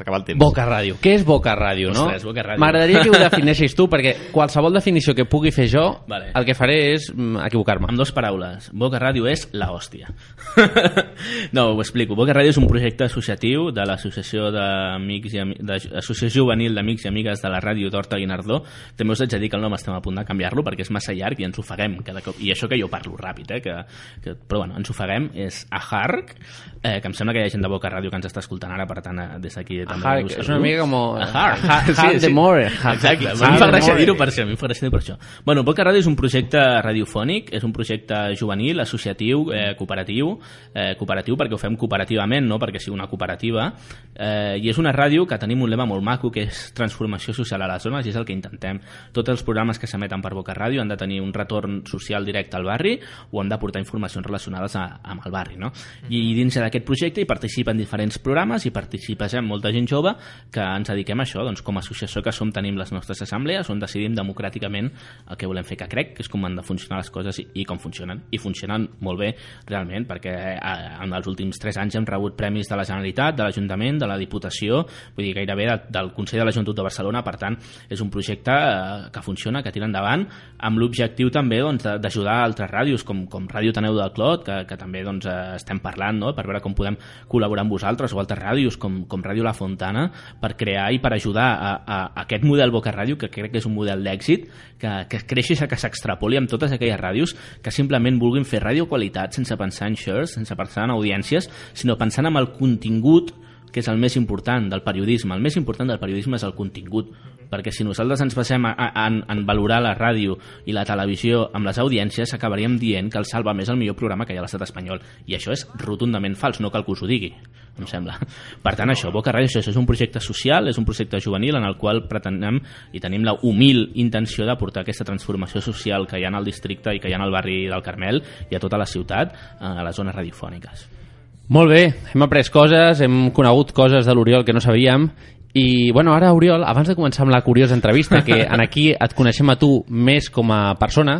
[0.00, 0.38] acabat el temps.
[0.40, 0.96] Boca Ràdio.
[1.02, 2.04] Què és Boca Ràdio, no?
[2.06, 2.60] Ostres, Boca Ràdio.
[2.62, 6.30] M'agradaria que ho defineixis tu, perquè qualsevol definició que pugui fer jo, Vale.
[6.34, 7.88] el que faré és mm, equivocar-me.
[7.90, 8.70] Amb dues paraules.
[8.72, 10.08] Boca Ràdio és la hòstia.
[11.52, 12.14] no, ho explico.
[12.14, 17.04] Boca Ràdio és un projecte associatiu de l'Associació d'Amics i Ami- de Associació Juvenil d'Amics
[17.04, 18.62] i Amigues de la Ràdio d'Horta Guinardó.
[18.96, 20.90] També us haig de dir que el nom estem a punt de canviar-lo perquè és
[20.94, 22.38] massa llarg i ens ofeguem cada cop.
[22.40, 23.60] I això que jo parlo ràpid, eh?
[23.64, 23.76] Que,
[24.24, 25.30] que, però bueno, ens ofeguem.
[25.34, 26.34] És Aharc,
[26.82, 28.72] eh, que em sembla que hi ha gent de Boca Ràdio que ens està escoltant
[28.74, 30.94] ara, per tant, eh, des d'aquí també us és una mica com...
[31.20, 31.64] Aharc.
[31.64, 32.66] Ha- Hard de More.
[32.66, 34.92] Exacte, a mi em fa gràcia dir-ho per això, a mi em fa gràcia dir
[34.92, 35.16] per això.
[35.44, 40.38] Bueno, Boca Ràdio és un projecte radiofònic, és un projecte juvenil, associatiu, eh, cooperatiu,
[40.74, 43.72] eh, cooperatiu perquè ho fem cooperativament, no perquè sigui una cooperativa,
[44.14, 47.62] eh, i és una ràdio que tenim un lema molt maco, que és transformació social
[47.62, 48.80] a les zones, i és el que intentem.
[49.12, 52.56] Tots els programes que s'emeten per Boca Ràdio han de tenir un retorn social directe
[52.56, 52.98] al barri
[53.32, 55.70] o han de portar informacions relacionades a, amb el barri, no?
[56.08, 60.14] I dins d'aquest projecte hi participen diferents programes i participa gent, molta gent jove
[60.52, 63.70] que ens dediquem a això, doncs com a associació que som tenim les nostres assemblees
[63.70, 64.90] on decidim democràticament
[65.30, 67.46] el que volem fer, que crec que és com han de funcionar les coses i,
[67.62, 68.24] i com funcionen.
[68.34, 69.32] I funcionen molt bé
[69.68, 73.46] realment perquè eh, en els últims 3 anys hem rebut premis de la Generalitat, de
[73.46, 74.84] l'Ajuntament, de la Diputació,
[75.16, 78.10] vull dir gairebé de, del Consell de la Joventut de Barcelona, per tant és un
[78.12, 80.26] projecte eh, que funciona, que tira endavant
[80.64, 84.78] amb l'objectiu també doncs, d'ajudar altres ràdios com, com Ràdio Taneu del Clot, que, que
[84.80, 86.32] també doncs, eh, estem parlant no?
[86.36, 86.96] per veure com podem
[87.30, 90.08] col·laborar amb vosaltres o altres ràdios com, com Ràdio La Fontana
[90.40, 93.62] per crear i per ajudar a, a, a aquest model Boca Ràdio que crec que
[93.62, 94.48] és un model d'èxit
[94.80, 98.88] que, que creixi i que s'extrapoli amb totes aquelles ràdios que simplement vulguin fer ràdio
[98.90, 103.34] qualitat sense pensar en shares, sense pensar en audiències sinó pensant en el contingut
[103.74, 105.34] que és el més important del periodisme.
[105.34, 107.10] El més important del periodisme és el contingut,
[107.50, 110.38] perquè si nosaltres ens basem a, a, en, en valorar la ràdio
[110.70, 114.28] i la televisió amb les audiències, acabaríem dient que el Salva més el millor programa
[114.28, 115.02] que hi ha a l'estat espanyol.
[115.26, 117.32] I això és rotundament fals, no cal que us ho digui,
[117.74, 118.16] em sembla.
[118.62, 121.66] Per tant, això, Boca Ràdio, això és un projecte social, és un projecte juvenil en
[121.66, 122.62] el qual pretenem
[122.94, 126.94] i tenim la humil intenció de portar aquesta transformació social que hi ha al districte
[126.94, 129.82] i que hi ha al barri del Carmel i a tota la ciutat, eh, a
[129.82, 131.03] les zones radiofòniques.
[131.52, 131.82] Molt bé,
[132.14, 135.10] hem après coses, hem conegut coses de l'Oriol que no sabíem
[135.54, 139.12] i, bueno, ara, Oriol, abans de començar amb la curiosa entrevista, que en aquí et
[139.14, 141.18] coneixem a tu més com a persona,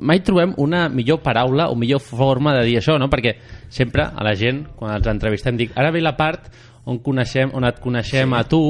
[0.00, 3.10] mai trobem una millor paraula o millor forma de dir això, no?
[3.12, 3.36] Perquè
[3.68, 6.48] sempre a la gent, quan els entrevistem, dic, ara ve la part
[6.86, 8.40] on, coneixem, on et coneixem sí.
[8.40, 8.64] a tu,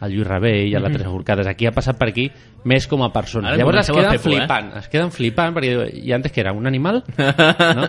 [0.00, 1.48] el Lluís Rabell i a la Teresa Forcades.
[1.50, 2.28] Aquí ha passat per aquí
[2.68, 3.52] més com a persona.
[3.52, 4.24] Ara Llavors es queden fer eh?
[4.24, 7.02] flipant, es queden flipant perquè i antes que era un animal,
[7.78, 7.88] no?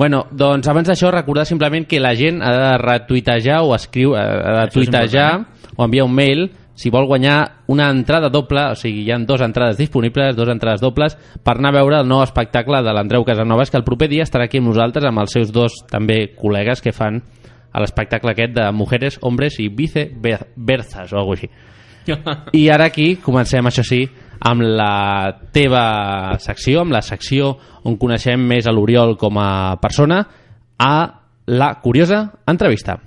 [0.00, 4.62] Bueno, doncs abans d'això recordar simplement que la gent ha de retuitejar o escriu, ha
[4.62, 5.30] de tuitejar
[5.76, 6.46] o enviar un mail
[6.80, 10.80] si vol guanyar una entrada doble, o sigui, hi ha dues entrades disponibles, dues entrades
[10.80, 11.12] dobles,
[11.44, 14.46] per anar a veure el nou espectacle de l'Andreu Casanovas, que el proper dia estarà
[14.48, 17.20] aquí amb nosaltres, amb els seus dos també col·legues que fan
[17.72, 21.50] a l'espectacle aquest de Mujeres, Hombres i Viceversas, o alguna així.
[22.60, 24.02] I ara aquí comencem, això sí,
[24.40, 27.54] amb la teva secció, amb la secció
[27.84, 30.22] on coneixem més a l'Oriol com a persona,
[30.80, 30.94] a
[31.50, 32.98] la curiosa entrevista.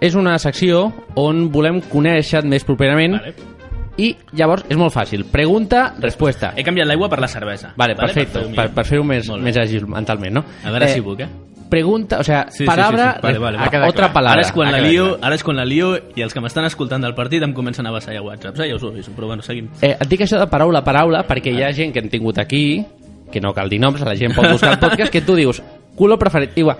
[0.00, 3.55] És una secció on volem conèixer més properament Vale.
[3.98, 5.24] I llavors és molt fàcil.
[5.32, 6.52] Pregunta, resposta.
[6.56, 7.72] He canviat l'aigua per la cervesa.
[7.76, 10.44] Vale, perfecte, fer-ho per, per fer-ho més, més àgil mentalment, no?
[10.64, 11.28] A veure si puc, eh?
[11.68, 13.22] Pregunta, o sea, Sí, sí, palabra, sí, sí.
[13.26, 13.70] Vale, vale, ha va.
[13.70, 14.38] quedat otra palabra.
[14.38, 15.26] Ara és, quan la lio, clar.
[15.26, 17.90] ara és quan la lio i els que m'estan escoltant del partit em comencen a
[17.90, 18.60] vassallar whatsapps.
[18.60, 19.72] Eh, ja us ho aviso, però bueno, seguim.
[19.80, 22.38] Eh, et dic això de paraula a paraula perquè hi ha gent que hem tingut
[22.38, 22.84] aquí,
[23.32, 25.62] que no cal dir noms, la gent pot buscar el podcast, que tu dius,
[25.96, 26.54] culo preferit.
[26.54, 26.76] Igual,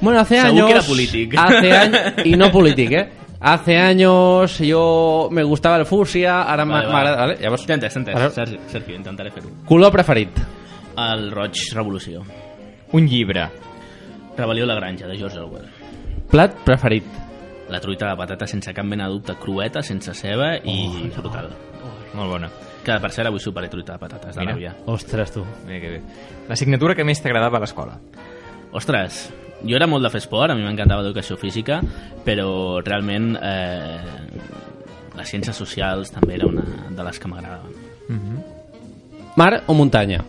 [0.00, 0.66] bueno, hace Segur años...
[0.66, 1.38] que era polític.
[1.38, 3.08] Hace años, y no polític, eh?
[3.46, 7.16] Hace años yo me gustaba el fusia, ara Vale, m'agrada...
[7.16, 7.32] vale.
[7.34, 7.96] Vale, llavors, t'he entès.
[8.08, 9.50] Ara- Sergi, Sergi, intentaré fer-ho.
[9.68, 10.38] Color preferit.
[10.96, 12.22] El Roig Revolució.
[12.96, 13.44] Un llibre.
[14.38, 15.68] Rebel·lió a la granja, de George Orwell.
[16.30, 17.04] Plat preferit.
[17.68, 21.50] La truita de patata sense cap mena de dubte, crueta, sense ceba i brutal.
[22.14, 22.48] Molt bona.
[22.84, 24.52] Que per cert avui soparé truita de patates de Mira.
[24.54, 24.74] l'àvia.
[24.92, 25.44] Ostres, tu.
[25.66, 26.02] Bé, que bé.
[26.48, 27.98] L'assignatura que més t'agradava a l'escola.
[28.72, 29.26] Ostres,
[29.66, 31.80] jo era molt de fer esport, a mi m'encantava l'educació física,
[32.24, 33.98] però realment eh,
[35.16, 38.42] les ciències socials també era una de les que m'agradaven.
[39.36, 40.20] Mar o muntanya?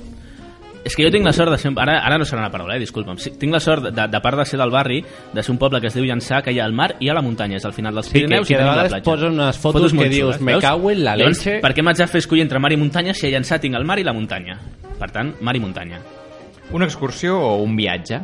[0.85, 1.71] És que jo tinc la sort de ser...
[1.81, 2.79] Ara, ara no serà una paraula, eh?
[2.83, 3.17] disculpa'm.
[3.41, 4.99] Tinc la sort, de, de part de ser del barri,
[5.33, 7.15] de ser un poble que es diu Llançà, que hi ha al mar i a
[7.17, 9.03] la muntanya, és al final dels Sí, que- Pirineus que i de tenim la platja.
[9.03, 11.59] posen unes fotos que molt dius, "Me cago en la Llavors, leche".
[11.61, 13.83] Per què m'haig de fer escollir entre mar i muntanya si a Llançà tinc el
[13.83, 14.59] mar i la muntanya?
[14.99, 15.99] Per tant, mar i muntanya.
[16.73, 18.17] Una excursió o un viatge?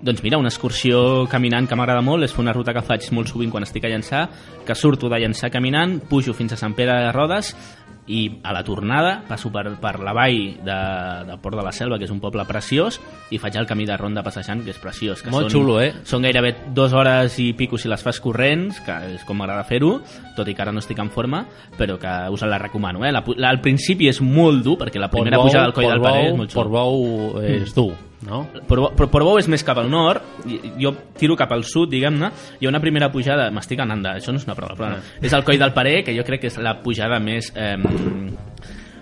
[0.00, 3.50] Doncs mira, una excursió caminant que m'agrada molt és una ruta que faig molt sovint
[3.50, 4.20] quan estic a Llançà,
[4.64, 7.50] que surto de Llançà caminant, pujo fins a Sant Pere de Rodes
[8.08, 10.76] i a la tornada passo per, per la vall de,
[11.28, 12.96] de Port de la Selva, que és un poble preciós,
[13.30, 15.20] i faig el camí de ronda passejant, que és preciós.
[15.22, 15.92] Que Molt són, xulo, eh?
[16.08, 19.98] Són gairebé dues hores i pico si les fas corrents, que és com m'agrada fer-ho,
[20.36, 21.44] tot i que ara no estic en forma,
[21.76, 23.04] però que us la recomano.
[23.04, 23.12] Eh?
[23.12, 26.00] La, la, al principi és molt dur, perquè la primera Portbou- pujada al coll del
[26.02, 26.62] Parer és molt xulo.
[26.64, 27.92] Portbou és dur,
[28.26, 28.42] no?
[28.66, 32.30] Portbou, però Portbou és més cap al nord, i- jo tiro cap al sud, diguem-ne,
[32.60, 34.16] hi ha una primera pujada, m'estic anant de...
[34.18, 35.02] Això no és una prova, però no.
[35.22, 37.52] és el coll del Parer, que jo crec que és la pujada més...
[37.54, 37.76] Eh,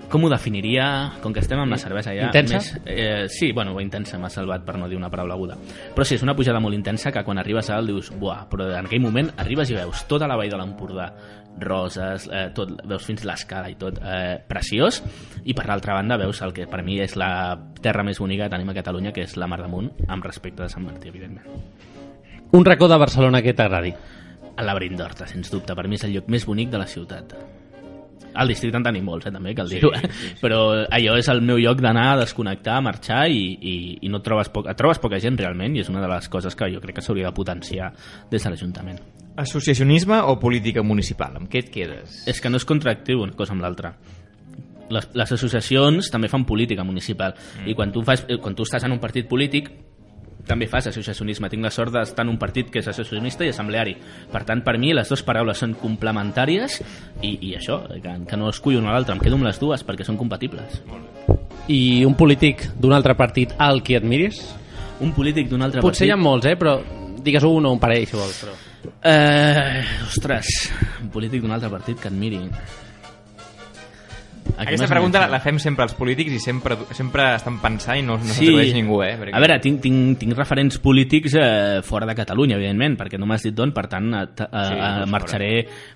[0.06, 2.28] com ho definiria, com que estem amb la cervesa ja...
[2.28, 2.60] Intensa?
[2.60, 5.56] Més, eh, sí, bueno, intensa m'ha salvat per no dir una paraula aguda.
[5.96, 8.68] Però sí, és una pujada molt intensa que quan arribes a dalt dius, buah, però
[8.70, 11.08] en aquell moment arribes i veus tota la vall de l'Empordà,
[11.60, 15.02] roses, eh, tot, veus fins l'escala i tot, eh, preciós,
[15.44, 18.56] i per l'altra banda veus el que per mi és la terra més bonica que
[18.56, 21.46] tenim a Catalunya, que és la Mar d'Amunt, amb respecte de Sant Martí, evidentment.
[22.52, 23.92] Un racó de Barcelona que t'agradi.
[24.56, 27.34] El laberint d'Horta, sens dubte, per mi és el lloc més bonic de la ciutat.
[28.36, 29.90] Al districte en tenim molts, eh, també, cal dir-ho.
[29.96, 30.08] eh?
[30.42, 34.20] Però allò és el meu lloc d'anar a desconnectar, a marxar i, i, i no
[34.20, 36.68] et trobes, poc, et trobes poca gent realment i és una de les coses que
[36.72, 37.92] jo crec que s'hauria de potenciar
[38.30, 39.00] des de l'Ajuntament.
[39.36, 41.36] Associacionisme o política municipal?
[41.36, 42.22] Amb què et quedes?
[42.28, 43.92] És que no és contractiu una cosa amb l'altra.
[44.88, 47.66] Les, les associacions també fan política municipal mm.
[47.68, 49.68] i quan tu, fas, eh, quan tu estàs en un partit polític
[50.46, 51.50] també fas associacionisme.
[51.50, 53.96] Tinc la sort d'estar en un partit que és associacionista i assembleari.
[54.32, 56.78] Per tant, per mi, les dues paraules són complementàries
[57.20, 59.16] i, i això, que, que no escullo una a l'altra.
[59.18, 60.80] Em quedo amb les dues perquè són compatibles.
[61.72, 64.40] I un polític d'un altre partit al qui admiris?
[65.02, 66.20] Un polític d'un altre Potser hi partit...
[66.20, 66.54] ha molts, eh?
[66.56, 66.78] Però
[67.26, 68.38] digues un o un parell, si vols.
[68.44, 68.54] Però...
[69.08, 70.48] Eh, ostres,
[70.98, 72.40] un polític d'un altre partit que admiri.
[74.56, 78.02] Aquí Aquesta pregunta la, la fem sempre als polítics i sempre, sempre estan pensant i
[78.06, 78.46] no, no Sí.
[78.46, 79.12] s'atreveix ningú, eh?
[79.32, 83.42] A veure, tinc, tinc, tinc referents polítics eh, fora de Catalunya, evidentment, perquè no m'has
[83.44, 85.50] dit d'on, per tant, t- eh, Sí, eh, ho marxaré,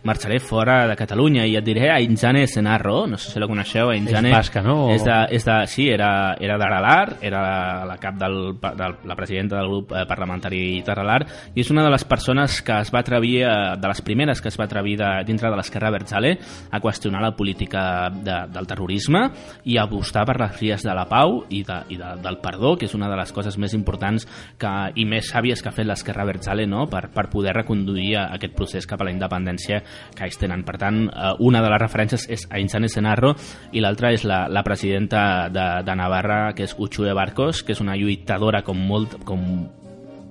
[0.05, 3.93] marxaré fora de Catalunya i et diré a Injane Senarro, no sé si la coneixeu,
[3.97, 4.31] Injane...
[4.31, 4.91] És basca, no?
[4.93, 9.17] És de, és de, sí, era, era d'Aralar, era la, la cap del, del, la
[9.17, 11.21] presidenta del grup eh, parlamentari d'Aralar,
[11.55, 13.41] i és una de les persones que es va atrevir,
[13.81, 16.37] de les primeres que es va atrevir de, dintre de l'esquerra Berzale
[16.71, 19.27] a qüestionar la política de, del terrorisme
[19.65, 22.89] i apostar per les vies de la pau i, de, i de, del perdó, que
[22.89, 24.27] és una de les coses més importants
[24.61, 26.87] que, i més sàvies que ha fet l'esquerra Berzale no?
[26.91, 29.83] per, per poder reconduir aquest procés cap a la independència
[30.17, 30.65] que ells tenen.
[30.67, 33.35] Per tant, eh, una de les referències és a Insane Senarro
[33.73, 37.85] i l'altra és la, la presidenta de, de Navarra, que és Uchue Barcos, que és
[37.85, 39.45] una lluitadora com molt com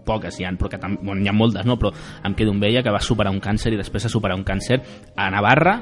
[0.09, 0.97] poques hi ha, però que tam...
[0.97, 1.77] hi ha moltes, no?
[1.79, 1.93] però
[2.25, 4.81] em quedo amb ella que va superar un càncer i després de superar un càncer
[5.15, 5.79] a Navarra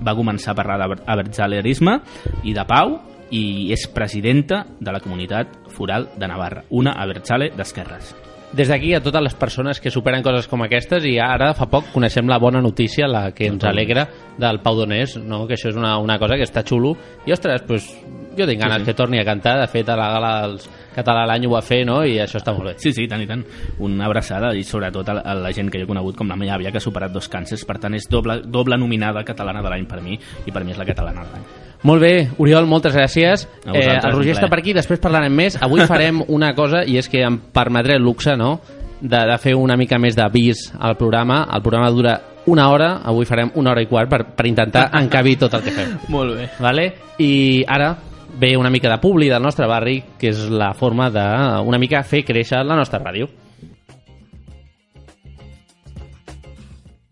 [0.00, 1.98] va començar a parlar d'abertzalerisme
[2.44, 2.98] i de pau
[3.34, 8.27] i és presidenta de la comunitat foral de Navarra, una abertzale d'esquerres.
[8.52, 11.90] Des d'aquí a totes les persones que superen coses com aquestes i ara fa poc
[11.92, 14.06] coneixem la bona notícia, la que ens alegra
[14.40, 15.42] del Pau Donés, no?
[15.46, 16.94] que això és una, una cosa que està xulo
[17.28, 17.90] i ostres, pues,
[18.38, 18.88] jo tinc ganes Sí, sí.
[18.88, 20.68] que torni a cantar, de fet a la gala dels
[20.98, 22.00] Català l'any ho va fer no?
[22.02, 22.74] i això està molt bé.
[22.82, 23.44] Sí, sí, tant i tant.
[23.84, 26.40] Una abraçada i sobretot a la, a la gent que jo he conegut com la
[26.40, 29.74] meva àvia que ha superat dos càncers, per tant és doble, doble nominada catalana de
[29.74, 31.67] l'any per mi i per mi és la catalana de l'any.
[31.86, 33.44] Molt bé, Oriol, moltes gràcies.
[33.62, 35.58] Vosaltres, el Roger està per aquí, després parlarem més.
[35.62, 38.58] Avui farem una cosa, i és que em permetré el luxe, no?,
[38.98, 41.44] de, de fer una mica més d'avís al programa.
[41.54, 42.16] El programa dura
[42.50, 45.74] una hora, avui farem una hora i quart per, per intentar encabir tot el que
[45.76, 45.96] fem.
[46.10, 46.48] Molt bé.
[46.58, 46.88] Vale?
[47.22, 47.92] I ara
[48.38, 51.26] ve una mica de publi del nostre barri, que és la forma de
[51.66, 53.30] una mica fer créixer la nostra ràdio.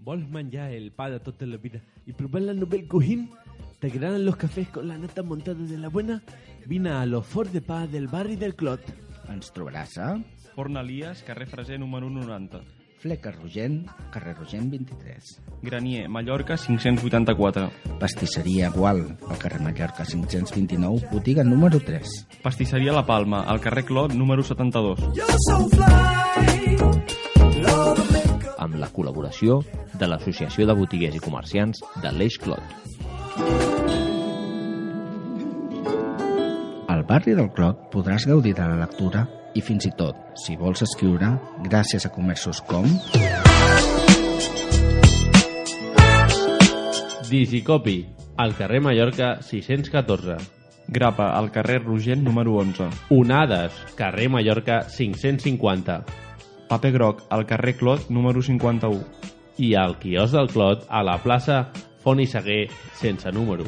[0.07, 3.29] Vols menjar el pa de tota la vida y probar la Nobel Cojín?
[3.79, 6.23] ¿Te agradan los cafés con la nata montada de la buena?
[6.65, 8.81] Vine a los Fort de Pa del barri del Clot.
[9.29, 10.15] Ens trobaràs a
[10.55, 12.63] Forn Elias, carrer Freser número 90.
[13.03, 15.43] Fleca Rogent, carrer Rogent 23.
[15.63, 17.71] Granier, Mallorca 584.
[18.01, 22.41] Pastisseria Gual, al carrer Mallorca 529, botiga número 3.
[22.43, 25.01] Pastisseria La Palma, al carrer Clot número 72.
[28.67, 29.61] amb la col·laboració
[29.95, 32.96] de l'Associació de Botiguers i Comerciants de l'Eix Clot.
[36.89, 39.27] Al barri del Clot podràs gaudir de la lectura
[39.57, 41.33] i fins i tot, si vols escriure,
[41.65, 42.85] gràcies a comerços com...
[47.27, 47.97] Digicopy,
[48.37, 50.37] al carrer Mallorca 614.
[50.89, 52.87] Grapa, al carrer Rogent número 11.
[53.11, 56.05] Onades, carrer Mallorca 550.
[56.69, 59.03] Paper groc, al carrer Clot número 51.
[59.59, 61.73] I al quios del Clot, a la plaça
[62.07, 63.65] Font i Seguer, sense número.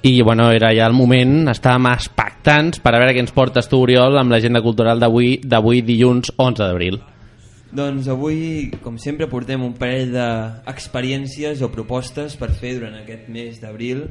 [0.00, 3.82] I, bueno, era ja el moment, estàvem expectants per a veure què ens portes tu,
[3.84, 6.96] Oriol, amb l'agenda cultural d'avui d'avui dilluns 11 d'abril.
[7.76, 13.60] Doncs avui, com sempre, portem un parell d'experiències o propostes per fer durant aquest mes
[13.60, 14.06] d'abril.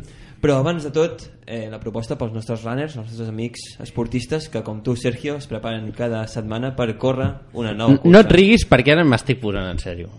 [0.45, 4.61] Però abans de tot, eh, la proposta pels nostres runners, els nostres amics esportistes, que
[4.61, 8.11] com tu, Sergio, es preparen cada setmana per córrer una nova cursa.
[8.13, 10.11] No et riguis perquè ara m'estic posant en sèrio.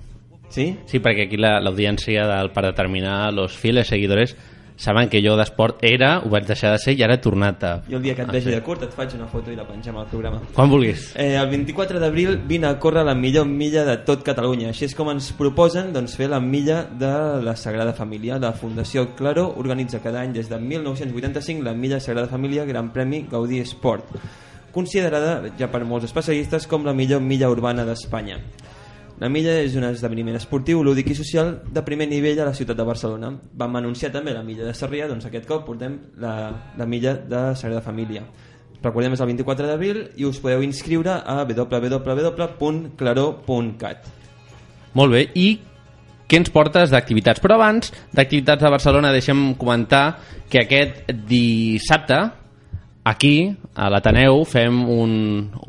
[0.51, 0.65] Sí?
[0.91, 4.35] Sí, perquè aquí la- l'audiència del per determinar los fieles seguidores
[4.77, 7.73] saben que jo d'esport era, ho vaig deixar de ser i ara he tornat a...
[7.89, 8.55] Jo el dia que et vegi fer.
[8.59, 10.41] de curt et faig una foto i la pengem al programa.
[10.55, 11.09] Quan vulguis.
[11.17, 14.71] Eh, el 24 d'abril vine a córrer la millor milla de tot Catalunya.
[14.75, 17.13] Així és com ens proposen doncs, fer la milla de
[17.43, 18.39] la Sagrada Família.
[18.43, 23.27] La Fundació Claro organitza cada any des de 1985 la milla Sagrada Família Gran Premi
[23.31, 24.13] Gaudí Esport,
[24.73, 28.41] considerada ja per molts especialistes com la millor milla urbana d'Espanya.
[29.17, 32.77] La milla és un esdeveniment esportiu, lúdic i social de primer nivell a la ciutat
[32.77, 33.31] de Barcelona.
[33.57, 37.57] Vam anunciar també la milla de Sarrià, doncs aquest cop portem la, la milla de
[37.57, 38.23] Sagrada Família.
[38.83, 42.29] Recordem, és el 24 d'abril i us podeu inscriure a www.claro.cat.
[44.97, 45.59] Molt bé, i
[46.29, 47.41] què ens portes d'activitats?
[47.41, 50.19] Però abans d'activitats a Barcelona deixem comentar
[50.51, 52.19] que aquest dissabte
[53.07, 55.13] aquí, a l'Ateneu, fem un,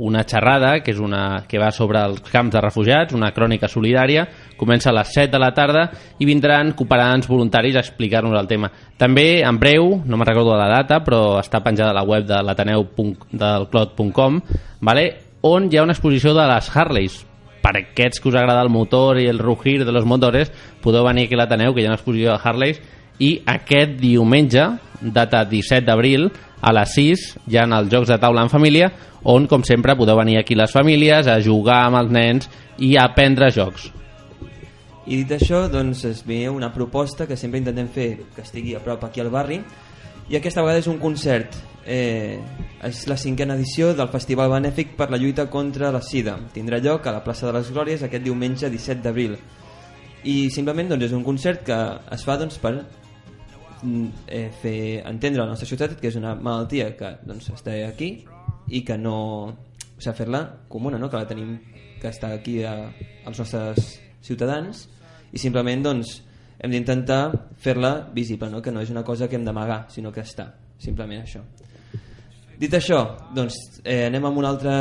[0.01, 4.23] una xerrada que és una que va sobre els camps de refugiats, una crònica solidària,
[4.57, 5.83] comença a les 7 de la tarda
[6.17, 8.71] i vindran cooperants voluntaris a explicar-nos el tema.
[8.97, 12.25] També, en breu, no me'n recordo de la data, però està penjada a la web
[12.25, 14.41] de l'ateneu.delclot.com,
[14.81, 15.05] vale?
[15.45, 17.21] on hi ha una exposició de les Harleys,
[17.61, 20.49] per aquests que us agrada el motor i el rugir de los motores,
[20.81, 22.81] podeu venir aquí a l'Ateneu, que hi ha una exposició de Harleys,
[23.21, 24.65] i aquest diumenge,
[25.01, 26.31] data 17 d'abril,
[26.61, 28.89] a les 6 hi ha els jocs de taula en família
[29.23, 33.07] on, com sempre, podeu venir aquí les famílies a jugar amb els nens i a
[33.09, 33.91] aprendre jocs.
[35.07, 38.83] I dit això, doncs es ve una proposta que sempre intentem fer que estigui a
[38.83, 39.61] prop aquí al barri
[40.27, 41.55] i aquesta vegada és un concert.
[41.87, 42.35] Eh,
[42.83, 46.35] és la cinquena edició del Festival Benèfic per la lluita contra la sida.
[46.51, 49.37] Tindrà lloc a la plaça de les Glòries aquest diumenge 17 d'abril.
[50.27, 51.77] I simplement doncs, és un concert que
[52.11, 52.73] es fa doncs, per
[53.83, 58.11] eh, fer entendre a la nostra ciutat que és una malaltia que doncs, està aquí
[58.67, 59.17] i que no
[59.47, 61.09] o sigui, fer-la comuna, no?
[61.09, 61.57] que la tenim
[62.01, 62.75] que està aquí a,
[63.25, 64.85] als nostres ciutadans
[65.33, 66.21] i simplement doncs,
[66.57, 67.21] hem d'intentar
[67.61, 68.61] fer-la visible, no?
[68.61, 70.49] que no és una cosa que hem d'amagar, sinó que està,
[70.81, 71.43] simplement això.
[72.57, 73.03] Dit això,
[73.35, 74.77] doncs eh, anem amb una altra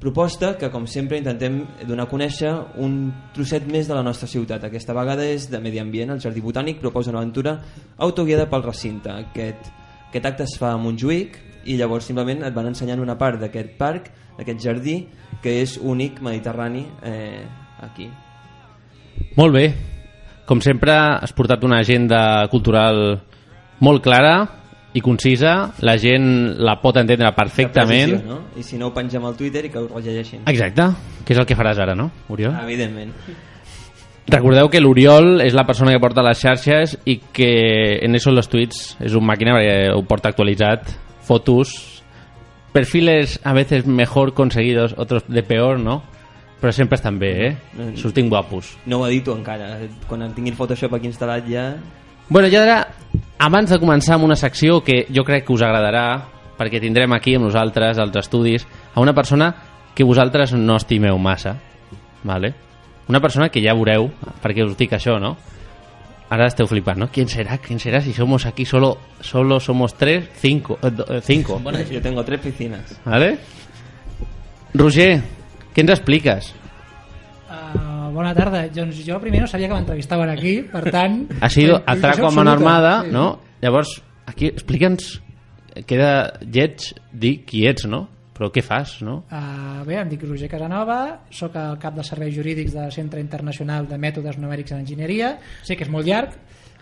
[0.00, 4.64] proposta que com sempre intentem donar a conèixer un trosset més de la nostra ciutat.
[4.64, 7.58] Aquesta vegada és de medi ambient, el Jardí Botànic proposa una aventura
[7.98, 9.12] autoguiada pel recinte.
[9.12, 9.68] Aquest,
[10.08, 11.36] aquest acte es fa a Montjuïc
[11.68, 14.96] i llavors simplement et van ensenyant una part d'aquest parc, d'aquest jardí,
[15.44, 17.44] que és únic mediterrani eh,
[17.84, 18.08] aquí.
[19.36, 19.66] Molt bé.
[20.48, 23.20] Com sempre, has portat una agenda cultural
[23.84, 24.59] molt clara
[24.94, 25.54] i concisa.
[25.86, 28.16] La gent la pot entendre perfectament.
[28.16, 28.40] Precisió, no?
[28.56, 30.42] I si no ho pengem al Twitter i que ho rellegeixin.
[30.50, 30.88] Exacte,
[31.24, 32.56] que és el que faràs ara, no, Oriol?
[32.64, 33.14] Evidentment.
[34.30, 38.50] Recordeu que l'Oriol és la persona que porta les xarxes i que en eso los
[38.50, 40.92] tweets és un màquina perquè ho porta actualitzat,
[41.26, 41.72] fotos,
[42.72, 46.02] perfiles a veces mejor conseguidos, otros de peor, ¿no?
[46.60, 47.56] Però sempre estan bé, eh?
[47.96, 48.76] Sortim guapos.
[48.84, 49.78] No ho edito encara.
[50.06, 51.64] Quan en tingui el Photoshop aquí instal·lat ja...
[52.30, 52.84] Bueno, i ara,
[53.42, 56.04] abans de començar amb una secció que jo crec que us agradarà,
[56.60, 59.50] perquè tindrem aquí amb nosaltres, als estudis, a una persona
[59.94, 61.56] que vosaltres no estimeu massa,
[62.22, 62.54] ¿vale?
[63.10, 64.06] Una persona que ja veureu,
[64.42, 65.34] perquè us dic això, no?
[66.30, 67.08] Ara esteu flipant, ¿no?
[67.10, 67.58] ¿Quién será?
[67.58, 68.00] ¿Quién será?
[68.00, 70.78] Si somos aquí solo, solo somos tres, cinco.
[70.80, 71.58] eh, do- eh, cinco.
[71.58, 73.00] Bueno, yo tengo tres piscinas.
[73.04, 73.38] ¿Vale?
[74.74, 75.18] Roger,
[75.74, 76.52] què ens expliques?
[78.14, 78.66] Bona tarda.
[78.74, 81.24] Doncs jo primer no sabia que m'entrevistaven aquí, per tant...
[81.40, 83.10] Ha sido atraco a mano armada, Sí.
[83.14, 83.26] no?
[83.62, 85.20] Llavors, aquí explica'ns,
[85.86, 88.06] queda lleig dir qui ets, no?
[88.36, 89.18] Però què fas, no?
[89.28, 91.00] Uh, bé, em dic Roger Casanova,
[91.30, 95.34] sóc el cap de serveis jurídics del Centre Internacional de Mètodes Numèrics en Enginyeria.
[95.62, 96.32] Sé que és molt llarg.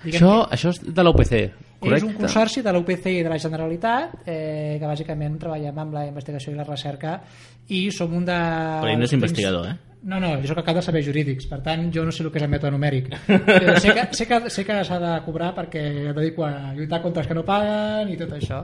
[0.04, 1.50] Això, que això és de l'UPC, és
[1.82, 2.06] correcte?
[2.06, 6.04] un consorci de la UPC i de la Generalitat eh, que bàsicament treballem amb la
[6.06, 7.16] investigació i la recerca
[7.74, 8.36] i som un de...
[8.38, 9.74] Però ell no és investigador, eh?
[10.02, 12.30] No, no, jo sóc el cap de serveis jurídics, per tant jo no sé el
[12.30, 13.08] que és el mètode numèric.
[13.48, 17.02] Però sé que, sé que, sé que s'ha de cobrar perquè em dedico a lluitar
[17.02, 18.62] contra els que no paguen i tot això.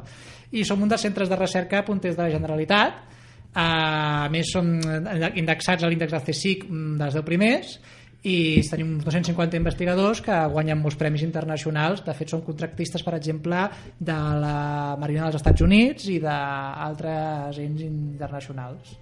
[0.55, 3.03] I som un dels centres de recerca punters de la Generalitat,
[3.55, 4.70] a més som
[5.35, 7.76] indexats a l'índex del CSIC mm, dels 10 primers.
[8.24, 12.01] I tenim uns 250 investigadors que guanyen molts premis internacionals.
[12.07, 13.66] De fet són contractistes per exemple
[13.99, 14.59] de la
[15.03, 19.01] Marina dels Estats Units i d'altres ens internacionals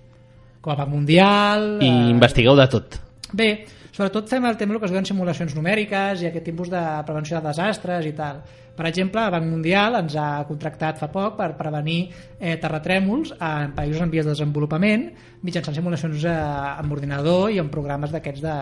[0.62, 2.96] com a Banc Mundial I eh, investigueu de tot.
[3.34, 3.50] Bé,
[3.90, 7.50] sobretot fem el tema que es diuen simulacions numèriques i aquest tipus de prevenció de
[7.50, 8.40] desastres i tal.
[8.72, 12.06] Per exemple, el Banc Mundial ens ha contractat fa poc per prevenir
[12.38, 15.10] eh, terratrèmols en països en vies de desenvolupament
[15.44, 16.38] mitjançant simulacions eh,
[16.78, 18.56] amb ordinador i amb programes d'aquests de,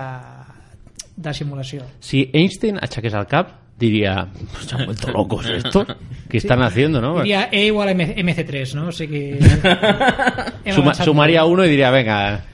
[1.29, 1.87] de simulació.
[2.03, 4.29] Si Einstein aixequés el cap, diria,
[4.61, 5.87] se han vuelto locos esto,
[6.29, 7.23] ¿qué están haciendo, no?
[7.23, 8.93] Diria E igual a M- MC3, no?
[8.93, 9.39] Sigui...
[10.65, 12.45] hem Suma, sumaria uno i diria, venga...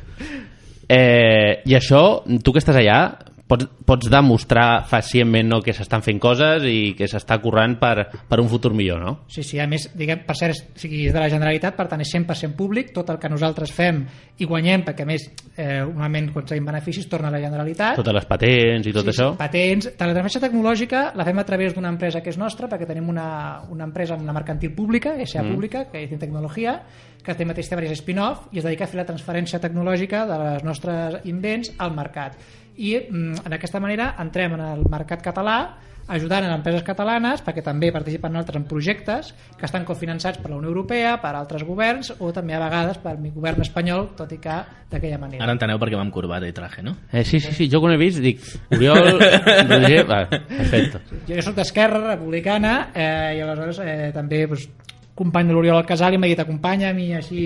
[0.89, 3.01] Eh, I això, tu que estàs allà,
[3.47, 8.41] pots, pots demostrar facientment no, que s'estan fent coses i que s'està currant per, per
[8.43, 9.13] un futur millor, no?
[9.33, 12.03] Sí, sí, a més, diguem, per cert, o sigui, és de la Generalitat, per tant
[12.03, 14.03] és 100% públic, tot el que nosaltres fem
[14.39, 17.97] i guanyem, perquè a més, eh, normalment quan tenim beneficis torna a la Generalitat.
[18.03, 19.31] Totes les patents i tot sí, això.
[19.33, 19.91] Sí, patents.
[19.97, 23.63] La transferència tecnològica la fem a través d'una empresa que és nostra, perquè tenim una,
[23.71, 25.55] una empresa, una mercantil pública, SA Mm.
[25.55, 26.81] pública, que és Tecnologia,
[27.23, 30.39] que té mateix té diversos spin-off i es dedica a fer la transferència tecnològica de
[30.39, 32.39] les nostres invents al mercat.
[32.77, 35.59] I mm, d'aquesta manera entrem en el mercat català
[36.07, 40.59] ajudant a empreses catalanes perquè també participen altres en projectes que estan cofinançats per la
[40.61, 44.39] Unió Europea, per altres governs o també a vegades per el govern espanyol, tot i
[44.43, 44.59] que
[44.91, 45.43] d'aquella manera.
[45.45, 46.95] Ara enteneu per què vam corbata i traje, no?
[47.11, 48.43] Eh, sí, sí, sí, jo quan he vist dic,
[48.77, 49.19] Oriol,
[49.73, 51.03] Roger, va, perfecte.
[51.27, 54.69] Jo soc d'Esquerra Republicana eh, i aleshores eh, també doncs,
[55.17, 57.43] company de l'Oriol Alcasal i m'ha dit acompanya'm i així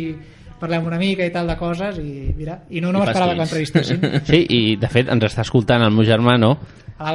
[0.60, 3.54] parlem una mica i tal de coses i mira, i no, no m'esperava que fas
[3.54, 6.56] l'entrevistessin Sí, i de fet ens està escoltant el meu germà, no?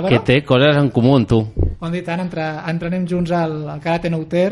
[0.09, 1.43] Que té coses en comú amb tu.
[1.77, 4.49] Quan dit tant, entre, entrenem junts al, al Karate Nouter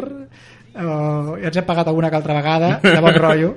[0.74, 3.52] o ja ens hem pagat alguna que altra vegada de bon rotllo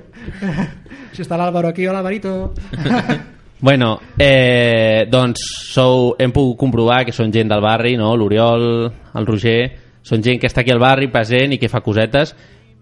[1.17, 2.53] si està l'Àlvaro aquí, hola Barito
[3.59, 5.41] Bueno, eh, doncs
[5.73, 8.11] sou, hem pogut comprovar que són gent del barri, no?
[8.13, 8.67] l'Oriol,
[9.17, 9.61] el Roger,
[10.05, 12.35] són gent que està aquí al barri present i que fa cosetes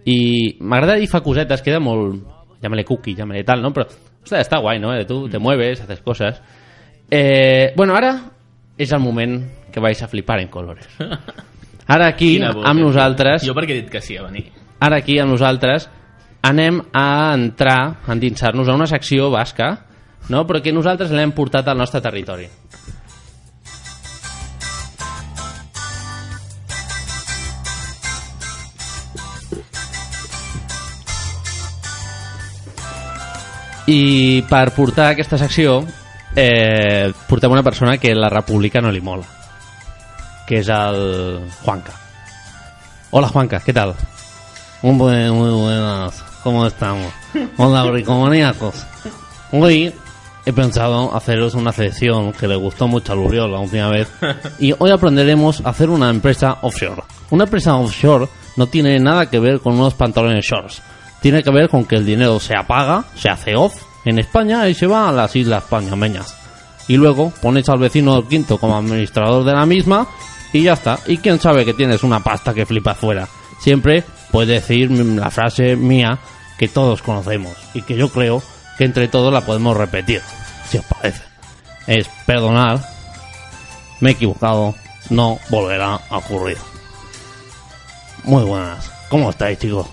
[0.05, 0.19] i
[0.61, 2.34] m'agrada dir fa cosetes, queda molt...
[2.65, 3.75] Llámale cookie, llámale tal, ¿no?
[3.77, 4.95] Però, ostres, està guai, ¿no?
[4.97, 6.41] Eh, Tu te mueves, haces cosas.
[7.11, 8.15] Eh, bueno, ara
[8.81, 10.89] és el moment que vais a flipar en colores.
[11.87, 12.65] Ara aquí, boca.
[12.71, 13.45] amb nosaltres...
[13.45, 14.47] Jo perquè he dit que sí a venir.
[14.81, 15.91] Ara aquí, amb nosaltres,
[16.41, 19.69] anem a entrar, a endinsar-nos a una secció basca,
[20.33, 20.47] no?
[20.49, 22.49] però que nosaltres l'hem portat al nostre territori.
[33.87, 35.83] I per portar aquesta secció
[36.37, 39.27] eh, portem una persona que la república no li mola
[40.49, 41.93] que és el Juanca
[43.17, 43.95] Hola Juanca, ¿qué tal?
[44.83, 47.13] Muy, buen- muy buenas, ¿cómo estamos?
[47.59, 48.85] Hola bricomaníacos
[49.53, 49.95] Hoy
[50.45, 54.09] he pensado haceros una sección que le gustó mucho a Luriol la última vez
[54.59, 57.03] y hoy aprenderemos a hacer una empresa offshore.
[57.31, 60.83] Una empresa offshore no tiene nada que ver con unos pantalones shorts.
[61.25, 64.75] Tiene que ver con que el dinero se apaga, se hace off en España y
[64.75, 66.37] se va a las islas pañameñas.
[66.87, 70.07] Y luego pones al vecino del quinto como administrador de la misma
[70.53, 70.99] y ya está.
[71.07, 73.27] Y quién sabe que tienes una pasta que flipa fuera.
[73.59, 76.19] Siempre puedes decir la frase mía
[76.59, 78.43] que todos conocemos y que yo creo
[78.77, 80.21] que entre todos la podemos repetir,
[80.69, 81.23] si os parece.
[81.87, 82.87] Es perdonar,
[84.01, 84.75] me he equivocado,
[85.09, 86.59] no volverá a ocurrir.
[88.25, 88.93] Muy buenas.
[89.09, 89.87] ¿Cómo estáis, chicos?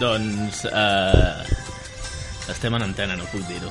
[0.00, 0.64] Doncs...
[0.70, 1.62] Eh,
[2.50, 3.70] estem en antena, no puc dir-ho.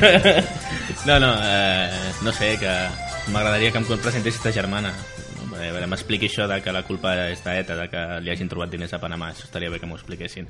[1.08, 2.74] no, no, eh, no sé, que
[3.32, 4.92] m'agradaria que em presentessis ta germana.
[5.50, 8.72] A veure, m'expliqui això de que la culpa és d'ETA, de que li hagin trobat
[8.72, 9.32] diners a Panamà.
[9.32, 10.48] Això estaria bé que m'ho expliquessin.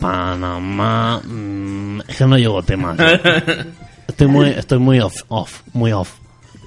[0.00, 1.20] Panamá.
[1.24, 2.98] mm, es que no llevo temas.
[4.08, 6.21] Estoy muy, estoy muy off, off, muy off.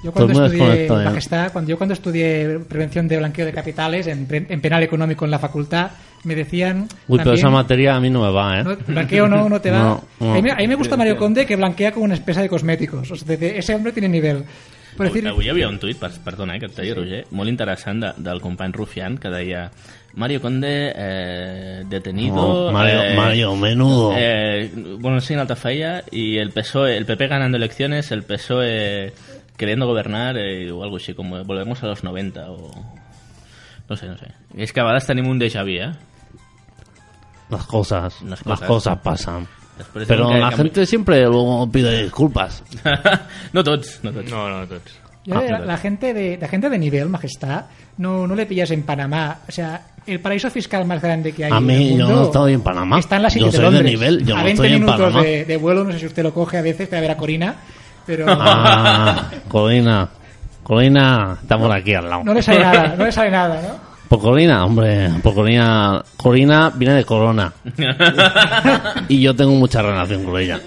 [0.06, 1.04] Yo cuando muy estudié, ¿eh?
[1.04, 5.30] Majestad, cuando yo cuando estudié prevención de blanqueo de capitales en, en penal económico en
[5.30, 5.90] la facultad,
[6.24, 8.64] me decían Uy, pero esa materia a mí no me va, ¿eh?
[8.64, 9.78] no, blanqueo no, no te va.
[9.78, 10.32] No, no.
[10.32, 12.48] A, mí, me- a mí me gusta Mario Conde que blanquea con una empresa de
[12.48, 13.10] cosméticos.
[13.10, 14.44] O sea, ese hombre tiene nivel.
[14.96, 17.50] Por decir, Avui hi havia un tuit, per, perdona, eh, que et talli, Roger, molt
[17.52, 19.70] interessant de, del company Rufián, que deia
[20.14, 22.68] Mario Conde eh, detenido...
[22.68, 24.12] Oh, Mario- eh, Mario, menudo.
[24.16, 29.12] Eh, bueno, quina altra feia, y el PSOE, el PP ganando elecciones, el PSOE
[29.56, 32.70] queriendo gobernar, eh, o algo así, como volvemos a los 90, o...
[33.88, 34.32] No sé, no sé.
[34.58, 35.92] És que a tenim un déjà vu, eh?
[37.48, 38.66] Las cosas, Las las cosas.
[38.66, 39.46] cosas, pasan.
[39.94, 42.62] Diuen que- la que- gente siempre luego pide disculpas.
[43.52, 44.30] no tots, no tots.
[44.30, 44.92] No, no tots.
[45.24, 47.64] yo la, la gente de, la gente de nivel, Majestad,
[47.98, 49.38] no, no le pillas en Panamá.
[49.48, 52.52] O sea, el paraíso fiscal más grande que hay A en mí, yo no estoy
[52.54, 52.98] en Panamá.
[53.00, 54.80] Está en la City Yo de soy de nivel, yo a no 20 estoy en
[54.84, 55.22] minutos Panamá.
[55.22, 57.54] de, de vuelo, no sé si usted lo coge a veces para ver a Corina,
[58.06, 59.30] pero Ah.
[60.62, 62.24] Colina está por aquí al lado.
[62.24, 63.85] no le sale nada, no le sale nada, ¿no?
[64.08, 66.02] Por Colina, hombre, por Colina.
[66.16, 67.52] Colina viene de Corona.
[69.08, 70.60] y yo tengo mucha relación con ella.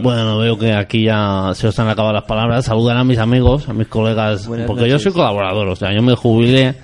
[0.00, 2.64] Bueno, veo que aquí ya se os han acabado las palabras.
[2.64, 5.68] Saludan a mis amigos, a mis colegas, Buenas porque yo soy colaborador.
[5.68, 6.74] O sea, yo me jubilé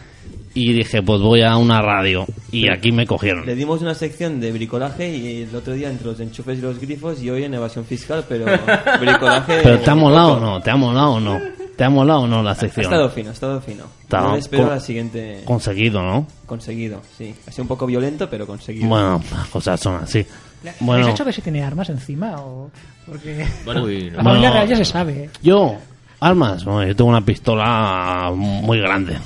[0.55, 2.27] y dije, pues voy a una radio.
[2.51, 3.47] Y aquí me cogieron.
[3.47, 6.79] Le dimos una sección de bricolaje y el otro día entre los enchufes y los
[6.81, 8.45] grifos y hoy en evasión fiscal, pero
[9.01, 9.61] bricolaje...
[9.63, 10.61] Pero ¿te ha molado o no?
[10.61, 11.41] ¿Te ha molado o no?
[11.79, 12.85] ¿Te ha molado o no la Ha sección?
[12.87, 13.85] estado fino, ha estado fino.
[14.03, 15.43] Está Yo espero con- la siguiente...
[15.45, 16.27] Conseguido, ¿no?
[16.45, 17.33] Conseguido, sí.
[17.47, 18.89] Ha sido un poco violento, pero conseguido.
[18.89, 20.27] Bueno, las cosas son así.
[20.65, 22.35] ¿Le Bueno, ¿Has hecho ver si tiene armas encima?
[22.41, 22.69] O...
[23.07, 24.53] Porque Bueno, Uy, la familia Bueno.
[24.55, 25.25] real ya se sabe.
[25.25, 25.31] ¿eh?
[25.41, 25.77] yo,
[26.19, 29.17] armas, bueno, yo tengo una pistola muy grande.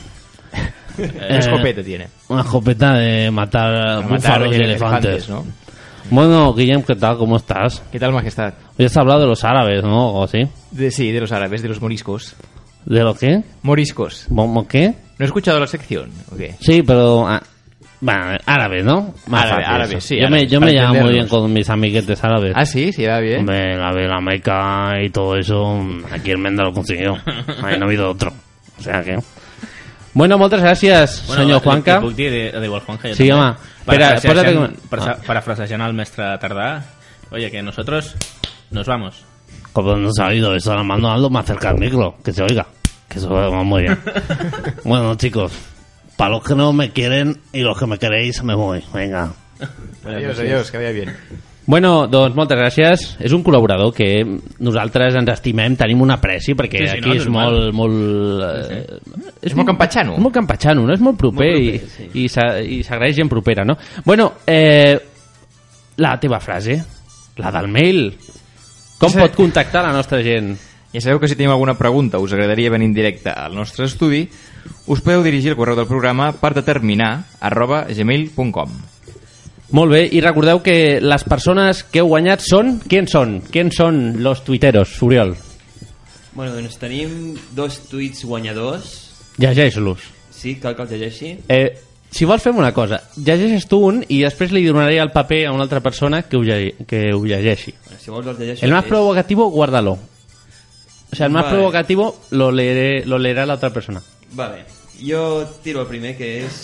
[0.96, 2.06] ¿Qué Eh, escopeta tiene?
[2.28, 5.28] Una escopeta de matar matar búfalos y elefantes, elefantes.
[5.30, 5.44] ¿no?
[6.10, 7.16] Bueno, Guillem, ¿qué tal?
[7.16, 7.82] ¿Cómo estás?
[7.90, 8.54] ¿Qué tal, majestad?
[8.78, 10.08] Hoy has hablado de los árabes, ¿no?
[10.10, 10.40] O así.
[10.70, 12.34] De, sí, de los árabes, de los moriscos.
[12.84, 13.42] ¿De lo qué?
[13.62, 14.26] Moriscos.
[14.34, 14.88] ¿Cómo qué?
[14.88, 16.10] ¿No he escuchado la sección?
[16.32, 16.54] ¿O qué?
[16.60, 17.26] Sí, pero...
[17.26, 17.42] ah,
[18.00, 19.14] bueno, árabes, ¿no?
[19.28, 21.70] Más Árabe, fácil árabe, sí, Yo árabe, me, yo me llamo muy bien con mis
[21.70, 22.52] amiguetes árabes.
[22.56, 23.40] Ah, sí, sí, va bien.
[23.40, 25.80] Hombre, la de la Meca y todo eso,
[26.10, 27.14] aquí el Menda lo consiguió.
[27.62, 28.32] Ahí no ha habido otro.
[28.78, 29.16] O sea que...
[30.14, 32.00] Bueno, muchas gracias, Bueno, señor li- Juanca.
[32.00, 33.08] puc dir de, de igual Juanca?
[33.08, 33.32] jo Sí, també?
[33.32, 33.56] home.
[33.80, 35.22] Espera, parafra- Ah.
[35.26, 36.82] Parafrasejant al mestre Tardà,
[37.30, 38.14] oye, que nosotros
[38.70, 39.24] nos vamos.
[39.72, 42.42] Como no se ha oído eso, ahora mando algo más cerca del micro, que se
[42.42, 42.66] oiga.
[43.08, 43.98] Que se oiga muy bien.
[44.84, 45.52] bueno, chicos,
[46.16, 48.84] para los que no me quieren y los que me queréis, me voy.
[48.92, 49.32] Venga.
[50.04, 51.16] Adiós, adiós, que vaya bien.
[51.64, 53.04] Bueno, doncs moltes gràcies.
[53.22, 54.24] És un col·laborador que
[54.58, 57.72] nosaltres ens estimem, tenim un apreci, perquè Sí, sí, aquí no, és normal.
[57.74, 57.74] molt...
[57.74, 58.98] molt eh,
[59.42, 60.16] És molt campatxano.
[60.18, 60.92] És molt campatxano, no?
[60.92, 62.10] És molt proper, Molt proper, sí.
[62.24, 63.76] i s'a- i s'agraeix gent propera, no?
[64.04, 64.98] Bueno, eh,
[65.98, 66.80] la teva frase,
[67.36, 68.16] la del mail.
[68.98, 69.18] Com Sí.
[69.18, 70.56] pot contactar la nostra gent?
[70.92, 74.28] Ja sabeu que si teniu alguna pregunta us agradaria venir en directe al nostre estudi,
[74.86, 78.68] us podeu dirigir al correu del programa per determinar arroba gmail.com.
[79.72, 82.74] Molt bé, i recordeu que les persones que heu guanyat són...
[82.88, 83.38] Qui són?
[83.52, 85.32] Qui són los tuiteros, Oriol?
[86.34, 88.92] Bueno, doncs tenim dos tuits guanyadors.
[89.40, 90.04] Llegeix-los.
[90.32, 91.32] Sí, cal que els llegeixi.
[91.48, 91.70] Eh,
[92.12, 95.52] si vols fem una cosa, llegeixes tu un i després li donaré el paper a
[95.56, 97.72] una altra persona que ho, lle que ho llegeixi.
[98.00, 98.66] Si vols els llegeixo.
[98.66, 99.92] El más És- provocativo, guárdalo.
[101.12, 101.56] O sea, el más Vale.
[101.56, 104.02] provocativo lo, leeré, lo leerá la otra persona.
[104.32, 104.64] Vale,
[105.00, 106.60] jo tiro el primer que és...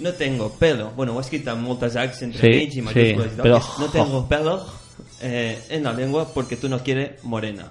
[0.00, 0.90] No tengo pelo.
[0.96, 3.68] Bueno, ho he escrit amb moltes H's entre Sí, mig i mayúscules sí, però- És,
[3.78, 4.66] No tengo pelo
[5.22, 7.70] eh, en la lengua porque tú no quieres morena.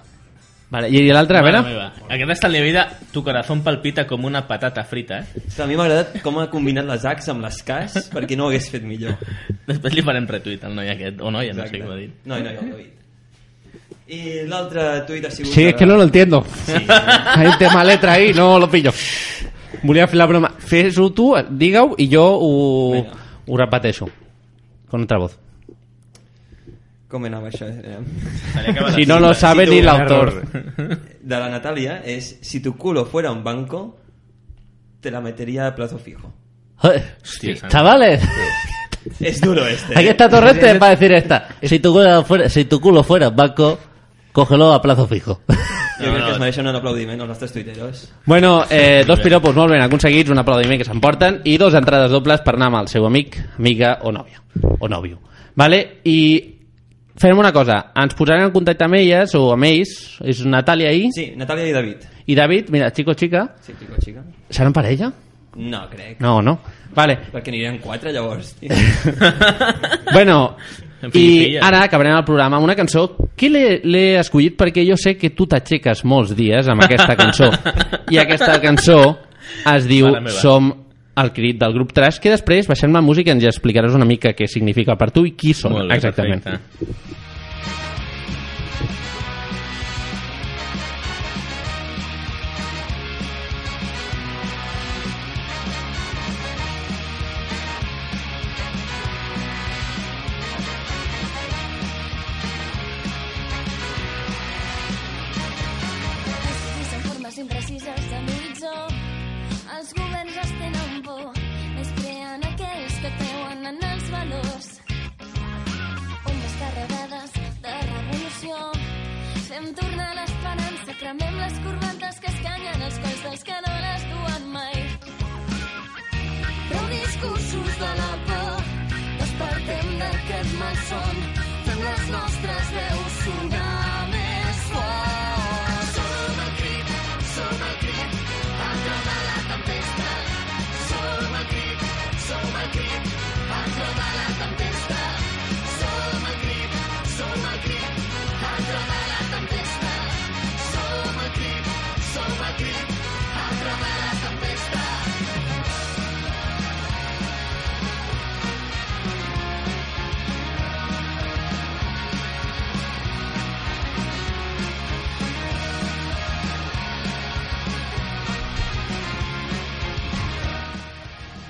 [0.70, 1.62] Vale, I l'altre, a veure?
[1.62, 1.94] meva.
[2.10, 5.26] Aquest està en la vida, tu corazón palpita com una patata frita, eh?
[5.46, 8.36] És que a mi m'ha agradat com ha combinat les H's amb les K's perquè
[8.36, 9.20] no ho hagués fet millor.
[9.68, 11.84] Després li farem retuit al noi aquest, o noia, no sé Exacte.
[11.84, 12.16] què m'ha dit.
[12.26, 12.82] No, no, no, no.
[14.14, 15.54] I l'altre tuit ha sigut...
[15.54, 16.44] Sí, es que no lo entiendo.
[17.36, 18.92] Hay un tema letra ahí, no lo pillo.
[19.84, 20.52] Volia fer la broma.
[20.58, 22.52] Fes-ho tu, digue-ho, i jo ho,
[23.48, 24.08] ho repeteixo.
[24.90, 25.38] Con otra voz.
[27.14, 27.68] Com anava això?
[27.70, 28.00] Eh?
[28.96, 30.32] Si no lo sabe ni l'autor.
[31.22, 34.00] De la Natalia és Si tu culo fuera un banco
[35.00, 36.32] te la metería a plazo fijo.
[36.82, 38.22] Hostia, Chavales,
[39.20, 39.98] Es duro este.
[39.98, 41.50] aquí está Torrente para decir esta.
[41.62, 43.78] Si tu, culo fuera, si tu culo fuera banco,
[44.34, 45.40] cógelo a plazo fijo.
[46.04, 48.00] Jo crec que es mereixen un aplaudiment als nostres tuiteros.
[48.26, 52.42] Bueno, eh, dos piropos molt ben aconseguits, un aplaudiment que s'emporten i dos entrades dobles
[52.44, 54.42] per anar amb el seu amic, amiga o nòvia.
[54.82, 55.20] O nòvio.
[55.56, 56.02] Vale?
[56.10, 56.18] I
[57.16, 59.94] farem una cosa, ens posarem en contacte amb elles o amb ells,
[60.26, 61.06] és Natàlia i...
[61.14, 62.10] Sí, Natàlia i David.
[62.26, 64.26] I David, mira, chico, chica, Sí, chico, chica.
[64.50, 65.14] seran parella?
[65.56, 66.20] No, crec.
[66.20, 66.58] No, no.
[66.98, 67.20] Vale.
[67.32, 68.56] Perquè anirem quatre, llavors.
[68.58, 68.74] tio.
[70.14, 70.58] Bueno,
[71.14, 75.34] i ara acabarem el programa amb una cançó que l'he escollit perquè jo sé que
[75.36, 77.50] tu t'aixeques molts dies amb aquesta cançó.
[78.14, 79.00] I aquesta cançó
[79.74, 80.12] es diu.
[80.40, 80.72] Som
[81.16, 84.32] el crit del grup Trash, que després baixem la música i ens explicaràs una mica
[84.34, 86.42] què significa per tu i qui són Molt bé, exactament.
[86.42, 87.20] perfecte.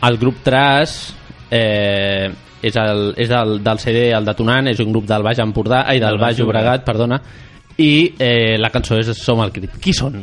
[0.04, 1.14] El grup Trash
[1.50, 2.28] eh,
[2.62, 6.02] és, el, és el, del CD El Detonant, és un grup del Baix Empordà, ai,
[6.04, 7.22] del Baix Llobregat, perdona,
[7.80, 9.78] i eh, la cançó és Som el crit.
[9.80, 10.20] Qui són?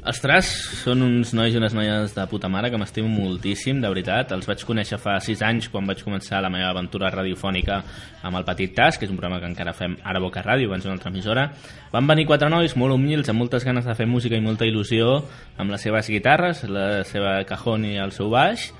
[0.00, 0.46] Els Tras
[0.80, 4.30] són uns nois i unes noies de puta mare que m'estimo moltíssim, de veritat.
[4.32, 7.80] Els vaig conèixer fa 6 anys quan vaig començar la meva aventura radiofònica
[8.24, 10.86] amb el Petit Tas, que és un programa que encara fem ara Boca Ràdio, abans
[10.88, 11.50] una altra emissora.
[11.92, 15.18] Van venir quatre nois molt humils, amb moltes ganes de fer música i molta il·lusió,
[15.58, 18.70] amb les seves guitarres, la seva cajón i el seu baix,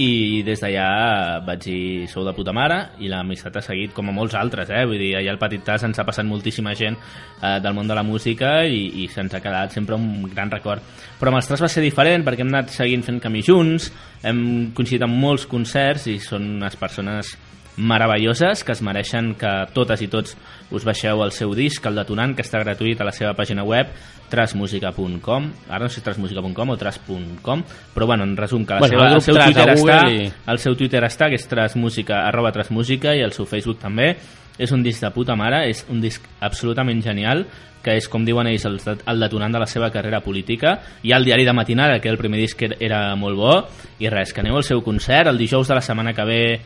[0.00, 4.14] i des d'allà vaig dir sou de puta mare i l'amistat ha seguit com a
[4.16, 4.84] molts altres eh?
[4.88, 7.96] vull dir, allà al Petit Tas ens ha passat moltíssima gent eh, del món de
[7.98, 10.84] la música i, i se'ns ha quedat sempre un gran record
[11.20, 13.90] però amb els Tras va ser diferent perquè hem anat seguint fent camí junts
[14.24, 14.42] hem
[14.76, 17.36] coincidit en molts concerts i són unes persones
[17.80, 20.36] meravelloses que es mereixen que totes i tots
[20.70, 23.88] us baixeu el seu disc, el detonant, que està gratuït a la seva pàgina web
[24.30, 27.62] trasmusica.com ara no sé si trasmusica.com o tras.com
[27.94, 30.58] però bueno, en resum que la Bueno, seva, el el seu Twitter està i- el
[30.58, 34.16] seu Twitter està, que és trasmusica, arroba trasmusica, i el seu Facebook també.
[34.60, 37.46] És un disc de puta mare, és un disc absolutament genial,
[37.82, 38.76] que és, com diuen ells, el,
[39.06, 40.74] el detonant de la seva carrera política.
[41.02, 43.54] Hi ha el diari de matinada, que el primer disc era molt bo,
[43.98, 46.60] i res, que aneu al seu concert, el dijous de la setmana que ve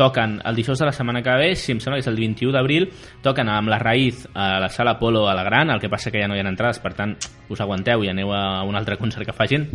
[0.00, 2.54] toquen el dijous de la setmana que ve, si em sembla que és el 21
[2.56, 2.88] d'abril,
[3.20, 6.22] toquen amb la Raïz a la sala Polo a la Gran, el que passa que
[6.22, 7.16] ja no hi ha entrades, per tant,
[7.52, 9.68] us aguanteu i aneu a un altre concert que facin.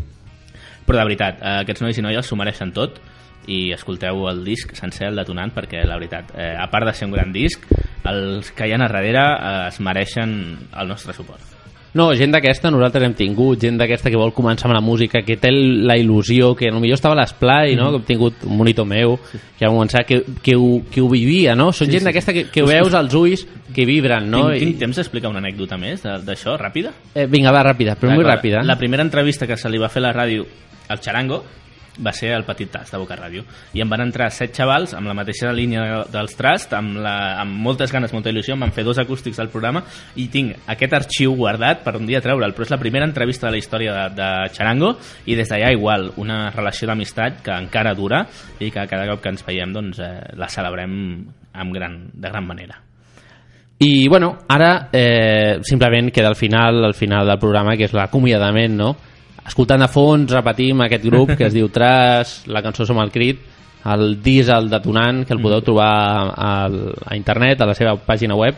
[0.85, 2.97] Però de veritat, eh, aquests nois i noies s'ho mereixen tot
[3.45, 7.05] i escolteu el disc sencer, el detonant, perquè la veritat, eh, a part de ser
[7.05, 7.61] un gran disc,
[8.05, 10.39] els que hi ha a darrere eh, es mereixen
[10.73, 11.54] el nostre suport.
[11.95, 15.37] No, gent d'aquesta nosaltres hem tingut, gent d'aquesta que vol començar amb la música, que
[15.39, 17.85] té la il·lusió, que potser estava a l'esplai, no?
[17.85, 17.91] Mhm.
[17.91, 19.15] que hem tingut un monitor meu,
[19.57, 21.71] que va començar, que, que, ho, que ho vivia, no?
[21.71, 22.05] Són Sí, gent sí.
[22.09, 24.49] d'aquesta que, que ho Us- veus us- als ulls, que vibren, no?
[24.51, 26.91] Tinc, tinc temps d'explicar una anècdota més d'això, ràpida?
[27.15, 28.61] Eh, vinga, va, ràpida, però molt ràpida.
[28.63, 30.45] La primera entrevista que se li va fer a la ràdio
[30.89, 31.43] al Charango
[31.99, 33.43] va ser al Petit Tas de Boca Ràdio
[33.75, 37.55] i em van entrar set xavals amb la mateixa línia dels Trust amb, la, amb
[37.65, 39.83] moltes ganes, molta il·lusió em van fer dos acústics del programa
[40.15, 43.55] i tinc aquest arxiu guardat per un dia treure'l però és la primera entrevista de
[43.55, 44.95] la història de, de Charango
[45.25, 48.25] i des d'allà igual una relació d'amistat que encara dura
[48.59, 50.97] i que cada cop que ens veiem doncs, eh, la celebrem
[51.55, 52.81] amb gran, de gran manera
[53.77, 58.77] I, bueno, ara eh, simplement queda al final, al final del programa, que és l'acomiadament,
[58.79, 58.93] no?
[59.45, 63.43] Escoltant a fons, repetim aquest grup que es diu Tras, la cançó Som el Crit,
[63.93, 65.91] el disc El Detonant, que el podeu trobar
[66.33, 66.53] a,
[67.05, 68.57] a internet, a la seva pàgina web.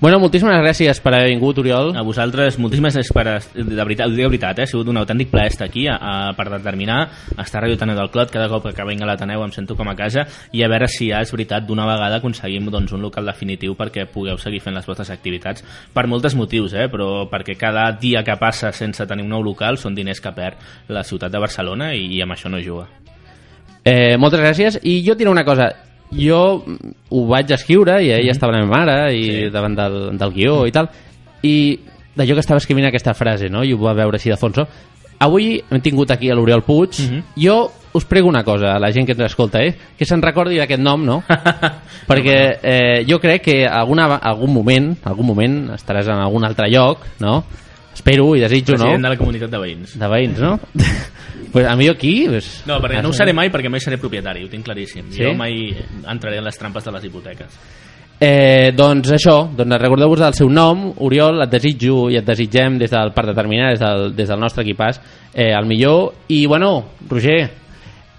[0.00, 1.90] Bueno, moltíssimes gràcies per haver vingut, Oriol.
[1.92, 3.24] A vosaltres, moltíssimes gràcies per...
[3.52, 4.64] De veritat, ho dic de veritat, eh?
[4.64, 7.02] ha sigut un autèntic plaer estar aquí a, a, per determinar,
[7.34, 9.90] estar a Ràdio Taneu del Clot, cada cop que vinc a l'Ateneu em sento com
[9.92, 10.24] a casa
[10.56, 14.06] i a veure si ja és veritat d'una vegada aconseguim doncs, un local definitiu perquè
[14.08, 16.88] pugueu seguir fent les vostres activitats per molts motius, eh?
[16.88, 20.88] però perquè cada dia que passa sense tenir un nou local són diners que perd
[20.88, 22.88] la ciutat de Barcelona i, i amb això no juga.
[23.84, 24.80] Eh, moltes gràcies.
[24.80, 25.68] I jo diré una cosa.
[26.12, 28.30] Jo mm, ho vaig escriure i ella Mhm.
[28.30, 29.50] estava la meva mare i Sí.
[29.50, 30.88] davant del, del guió i tal.
[31.42, 31.78] I
[32.16, 33.62] d'allò que estava escrivint aquesta frase, no?
[33.64, 34.58] i ho va veure així de fons.
[35.20, 36.98] Avui hem tingut aquí a l'Oriol Puig.
[36.98, 37.22] Mhm.
[37.36, 39.74] Jo us prego una cosa a la gent que ens escolta, eh?
[39.98, 41.22] que se'n recordi d'aquest nom, no?
[42.08, 46.98] Perquè eh, jo crec que alguna, algun moment, algun moment estaràs en algun altre lloc,
[47.20, 47.44] no?
[48.00, 48.86] Espero i desitjo, no?
[48.86, 49.92] President de la comunitat de veïns.
[50.00, 50.54] De veïns, no?
[51.52, 52.14] pues a mi aquí...
[52.30, 55.10] Pues, No, perquè no ho seré mai perquè mai seré propietari, ho tinc claríssim.
[55.12, 55.20] Sí?
[55.20, 55.68] Jo mai
[56.08, 57.60] entraré en les trampes de les hipoteques.
[58.20, 62.92] Eh, doncs això, doncs recordeu-vos del seu nom, Oriol, et desitjo i et desitgem des
[62.92, 65.00] del Parc Determinat, des del, des del nostre equipàs,
[65.34, 66.26] eh, el millor.
[66.28, 66.72] I bueno,
[67.08, 67.38] Roger,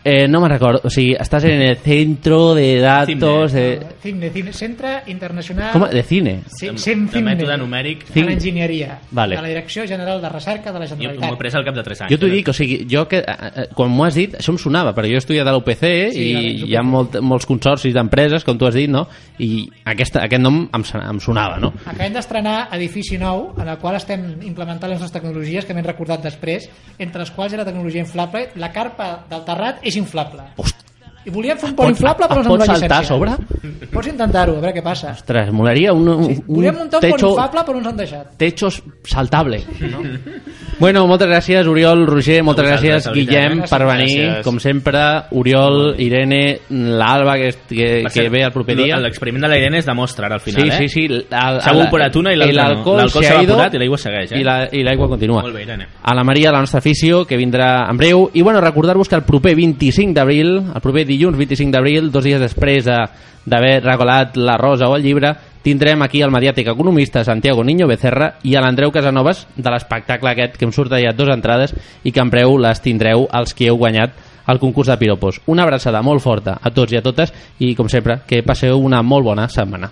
[0.03, 3.79] eh, no me'n recordo, o sigui, estàs en el centro de datos de...
[4.01, 5.83] CIMNE, CIMNE, Centre Internacional Com?
[5.89, 6.41] De cine?
[6.47, 8.07] Sí, De- CIM, de mètode numèric.
[8.13, 9.35] de l'enginyeria Vale.
[9.35, 11.27] de la Direcció General de Recerca de la Jo Generalitat.
[11.29, 12.11] m'ho he pres al cap de 3 anys.
[12.11, 14.57] Jo t'ho dic, o sigui, jo que, eh, eh, quan m'ho has dit, això em
[14.57, 17.93] sonava, perquè jo he estudiat a l'UPC Sí, i a hi ha molt, molts consorcis
[17.93, 19.07] d'empreses, com tu has dit, no?
[19.37, 21.73] I aquesta, aquest nom em, em sonava, no?
[21.85, 26.23] Acabem d'estrenar edifici nou en el qual estem implementant les nostres tecnologies que m'hem recordat
[26.23, 28.49] després, entre les quals hi ha la tecnologia inflable.
[28.55, 30.47] La carpa del terrat és inflable.
[31.25, 33.31] I volíem fer un pont inflable però no ens va saltar a sobre?
[33.91, 35.11] Pots intentar-ho, a veure què passa.
[35.13, 38.31] Ostres, molaria un, un, Volíem muntar un pont techo, inflable però no ens han deixat.
[38.39, 38.69] techo
[39.05, 39.59] saltable.
[39.91, 39.99] No?
[40.81, 43.69] bueno, moltes gràcies, Oriol, Roger, moltes gràcies, Guillem, eh?
[43.69, 44.15] per venir.
[44.15, 44.45] Gràcies.
[44.47, 45.03] Com sempre,
[45.37, 46.41] Oriol, Irene,
[46.71, 48.97] l'Alba, que, que, que ve el proper dia.
[49.03, 50.87] L'experiment de la Irene es demostra ara al final, sí, eh?
[50.89, 51.21] sí, sí.
[51.29, 52.73] S'ha evaporat una i l'altra no.
[52.73, 54.41] l'alcohol s'ha evaporat i l'aigua segueix, eh?
[54.41, 55.43] I la- i l'aigua continua.
[55.45, 55.87] Molt bé, Irene.
[56.01, 58.29] A la Maria, la nostra afició, que vindrà en breu.
[58.33, 62.39] I bueno, recordar-vos que el proper 25 d'abril, el proper dilluns 25 d'abril, dos dies
[62.41, 63.05] després de-
[63.45, 68.35] d'haver regalat la rosa o el llibre, tindrem aquí el mediàtic economista Santiago Niño Becerra
[68.43, 71.73] i a l'Andreu Casanovas de l'espectacle aquest que em surt ja dos entrades
[72.03, 74.13] i que en breu les tindreu els que heu guanyat
[74.47, 75.41] el concurs de piropos.
[75.45, 79.01] Una abraçada molt forta a tots i a totes i, com sempre, que passeu una
[79.01, 79.89] molt bona setmana.